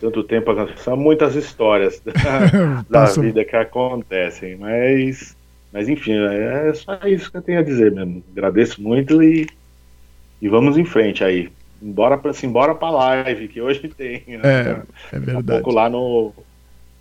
tanto 0.00 0.22
tempo, 0.24 0.50
são 0.76 0.96
muitas 0.96 1.34
histórias 1.34 2.00
da, 2.04 2.84
da 2.88 3.04
vida 3.06 3.44
que 3.44 3.56
acontecem, 3.56 4.56
mas, 4.56 5.36
mas 5.72 5.88
enfim, 5.88 6.12
é 6.12 6.72
só 6.74 6.98
isso 7.06 7.30
que 7.30 7.36
eu 7.36 7.42
tenho 7.42 7.60
a 7.60 7.62
dizer 7.62 7.92
mesmo. 7.92 8.22
Agradeço 8.32 8.82
muito 8.82 9.22
e, 9.22 9.46
e 10.40 10.48
vamos 10.48 10.76
em 10.76 10.84
frente 10.84 11.22
aí. 11.22 11.50
Embora 11.82 12.16
para 12.16 12.32
embora 12.42 12.74
para 12.74 12.90
live 12.90 13.48
que 13.48 13.60
hoje 13.60 13.88
tem. 13.96 14.22
né? 14.26 14.40
É, 14.42 14.60
é 14.60 14.72
Daqui 14.72 14.86
a 15.12 15.18
verdade. 15.18 15.46
pouco 15.46 15.70
lá 15.70 15.88
no 15.88 16.32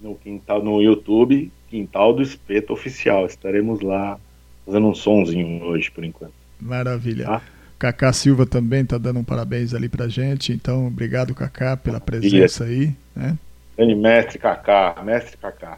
no 0.02 0.16
quintal 0.16 0.62
no 0.62 0.82
YouTube, 0.82 1.50
Quintal 1.70 2.14
do 2.14 2.22
Espeto 2.22 2.74
oficial. 2.74 3.26
Estaremos 3.26 3.80
lá 3.80 4.20
fazendo 4.66 4.88
um 4.88 4.94
sonzinho 4.94 5.64
hoje 5.64 5.90
por 5.90 6.04
enquanto. 6.04 6.34
Maravilha. 6.60 7.26
Tá. 7.26 7.42
Cacá 7.84 8.14
Silva 8.14 8.46
também 8.46 8.86
tá 8.86 8.98
dando 8.98 9.20
um 9.20 9.26
parabéns 9.26 9.74
ali 9.74 9.90
pra 9.90 10.08
gente, 10.08 10.54
então 10.54 10.88
obrigado 10.88 11.36
Cacá 11.36 11.76
pela 11.76 12.00
presença 12.00 12.64
aí, 12.64 12.96
né? 13.14 13.38
Grande 13.76 13.94
mestre 13.94 14.40
Kaká, 14.40 15.04
mestre 15.04 15.36
Kaká. 15.36 15.78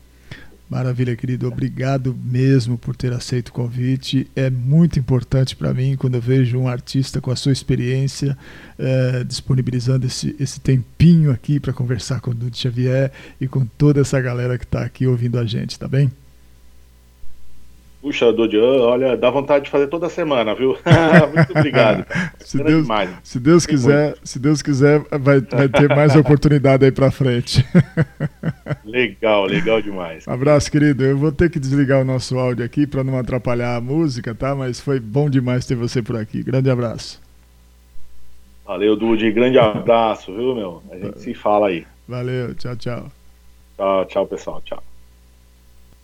Maravilha, 0.69 1.15
querido. 1.15 1.47
Obrigado 1.47 2.15
mesmo 2.23 2.77
por 2.77 2.95
ter 2.95 3.11
aceito 3.11 3.47
o 3.47 3.53
convite. 3.53 4.29
É 4.35 4.51
muito 4.51 4.99
importante 4.99 5.55
para 5.55 5.73
mim 5.73 5.95
quando 5.97 6.13
eu 6.13 6.21
vejo 6.21 6.59
um 6.59 6.67
artista 6.67 7.19
com 7.19 7.31
a 7.31 7.35
sua 7.35 7.51
experiência 7.51 8.37
é, 8.77 9.23
disponibilizando 9.23 10.05
esse, 10.05 10.35
esse 10.39 10.59
tempinho 10.59 11.31
aqui 11.31 11.59
para 11.59 11.73
conversar 11.73 12.21
com 12.21 12.29
o 12.29 12.35
Dudu 12.35 12.55
Xavier 12.55 13.11
e 13.41 13.47
com 13.47 13.65
toda 13.65 14.01
essa 14.01 14.21
galera 14.21 14.59
que 14.59 14.65
está 14.65 14.85
aqui 14.85 15.07
ouvindo 15.07 15.39
a 15.39 15.45
gente, 15.45 15.79
tá 15.79 15.87
bem? 15.87 16.11
Puxa, 18.05 18.31
Dodi, 18.31 18.55
olha, 18.55 19.17
dá 19.17 19.31
vontade 19.31 19.65
de 19.65 19.71
fazer 19.71 19.87
toda 19.87 20.07
semana, 20.09 20.53
viu? 20.53 20.77
Muito 21.33 21.57
obrigado. 21.57 22.05
se, 22.37 22.63
Deus, 22.63 22.87
se 23.23 23.39
Deus 23.39 23.65
quiser, 23.65 24.15
se 24.23 24.37
Deus 24.37 24.61
quiser, 24.61 24.99
vai, 25.19 25.41
vai 25.41 25.67
ter 25.67 25.89
mais 25.89 26.13
oportunidade 26.15 26.85
aí 26.85 26.91
para 26.91 27.09
frente. 27.09 27.65
legal, 28.85 29.45
legal 29.45 29.81
demais. 29.81 30.27
Um 30.27 30.31
abraço, 30.31 30.71
querido. 30.71 31.03
Eu 31.03 31.17
vou 31.17 31.31
ter 31.31 31.49
que 31.49 31.59
desligar 31.59 31.99
o 31.99 32.05
nosso 32.05 32.37
áudio 32.37 32.63
aqui 32.63 32.85
para 32.85 33.03
não 33.03 33.17
atrapalhar 33.17 33.75
a 33.75 33.81
música, 33.81 34.35
tá? 34.35 34.53
Mas 34.53 34.79
foi 34.79 34.99
bom 34.99 35.27
demais 35.27 35.65
ter 35.65 35.73
você 35.73 35.99
por 36.03 36.15
aqui. 36.15 36.43
Grande 36.43 36.69
abraço. 36.69 37.19
Valeu, 38.67 38.95
Dude. 38.95 39.31
Grande 39.31 39.57
abraço, 39.57 40.31
viu, 40.31 40.53
meu? 40.53 40.83
A 40.91 40.95
gente 40.99 41.21
se 41.21 41.33
fala 41.33 41.69
aí. 41.69 41.87
Valeu, 42.07 42.53
tchau, 42.53 42.75
tchau. 42.75 43.11
Tchau, 43.75 44.05
tchau, 44.05 44.27
pessoal. 44.27 44.61
Tchau. 44.63 44.83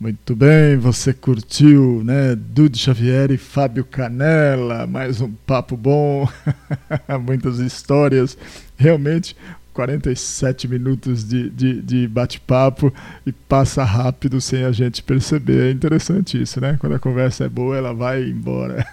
Muito 0.02 0.34
bem, 0.34 0.76
você 0.78 1.12
curtiu, 1.14 2.02
né? 2.02 2.34
Dude 2.34 2.76
Xavier 2.76 3.30
e 3.30 3.38
Fábio 3.38 3.84
Canela, 3.84 4.84
mais 4.84 5.20
um 5.20 5.30
papo 5.46 5.76
bom, 5.76 6.28
muitas 7.24 7.60
histórias. 7.60 8.36
Realmente, 8.76 9.36
47 9.72 10.66
minutos 10.66 11.22
de, 11.22 11.48
de, 11.50 11.80
de 11.80 12.08
bate-papo 12.08 12.92
e 13.24 13.30
passa 13.30 13.84
rápido 13.84 14.40
sem 14.40 14.64
a 14.64 14.72
gente 14.72 15.04
perceber. 15.04 15.68
É 15.68 15.70
interessante 15.70 16.42
isso, 16.42 16.60
né? 16.60 16.76
Quando 16.80 16.96
a 16.96 16.98
conversa 16.98 17.44
é 17.44 17.48
boa, 17.48 17.76
ela 17.76 17.94
vai 17.94 18.24
embora. 18.24 18.84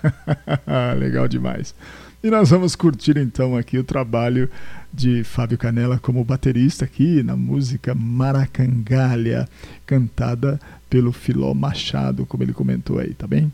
Legal 0.95 1.27
demais. 1.27 1.73
E 2.21 2.29
nós 2.29 2.49
vamos 2.49 2.75
curtir 2.75 3.17
então 3.17 3.55
aqui 3.55 3.77
o 3.77 3.83
trabalho 3.83 4.49
de 4.91 5.23
Fábio 5.23 5.57
Canela 5.57 5.97
como 5.97 6.21
baterista 6.21 6.83
aqui 6.83 7.23
na 7.23 7.37
música 7.37 7.95
Maracangalha, 7.95 9.47
cantada 9.85 10.59
pelo 10.89 11.13
Filó 11.13 11.53
Machado, 11.53 12.25
como 12.25 12.43
ele 12.43 12.51
comentou 12.51 12.99
aí, 12.99 13.13
tá 13.13 13.25
bem? 13.25 13.49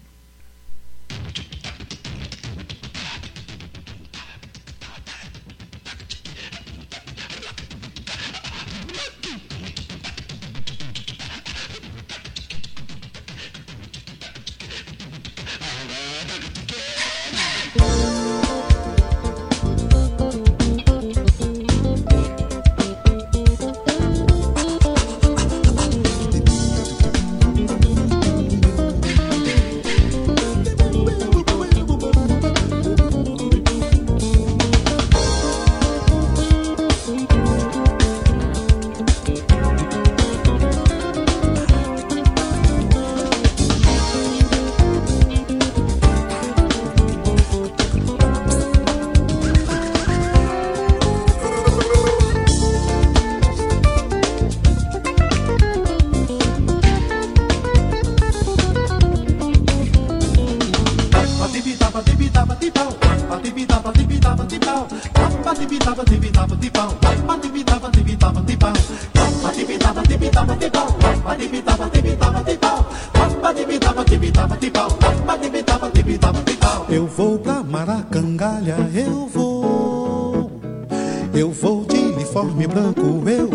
Eu 81.35 81.51
vou 81.51 81.83
de 81.83 81.97
uniforme 81.97 82.65
branco, 82.65 83.01
eu. 83.01 83.49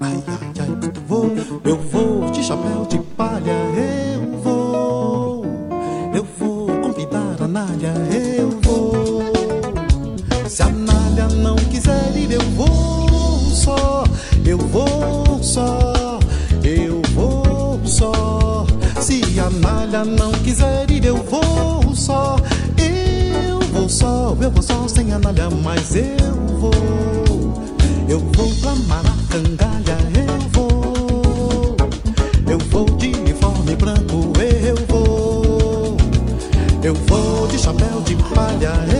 Ai, 0.00 0.22
ai, 0.26 0.52
ai, 0.58 0.92
vou. 1.06 1.30
Eu 1.64 1.76
vou 1.76 2.28
de 2.30 2.42
chapéu 2.42 2.84
de 2.88 2.98
eu 24.40 24.50
vou 24.50 24.62
só 24.62 24.88
sem 24.88 25.12
a 25.12 25.18
Nália, 25.18 25.48
mas 25.62 25.94
eu 25.94 26.58
vou. 26.58 26.70
Eu 28.08 28.18
vou 28.18 28.50
pra 28.56 28.74
Maracangalha, 28.86 29.98
eu 30.16 30.48
vou. 30.50 31.76
Eu 32.48 32.58
vou 32.70 32.84
de 32.96 33.08
uniforme 33.08 33.76
branco, 33.76 34.32
eu 34.40 34.76
vou. 34.88 35.96
Eu 36.82 36.94
vou 36.94 37.46
de 37.48 37.58
chapéu 37.58 38.00
de 38.02 38.16
palha, 38.34 38.72
eu 38.92 38.99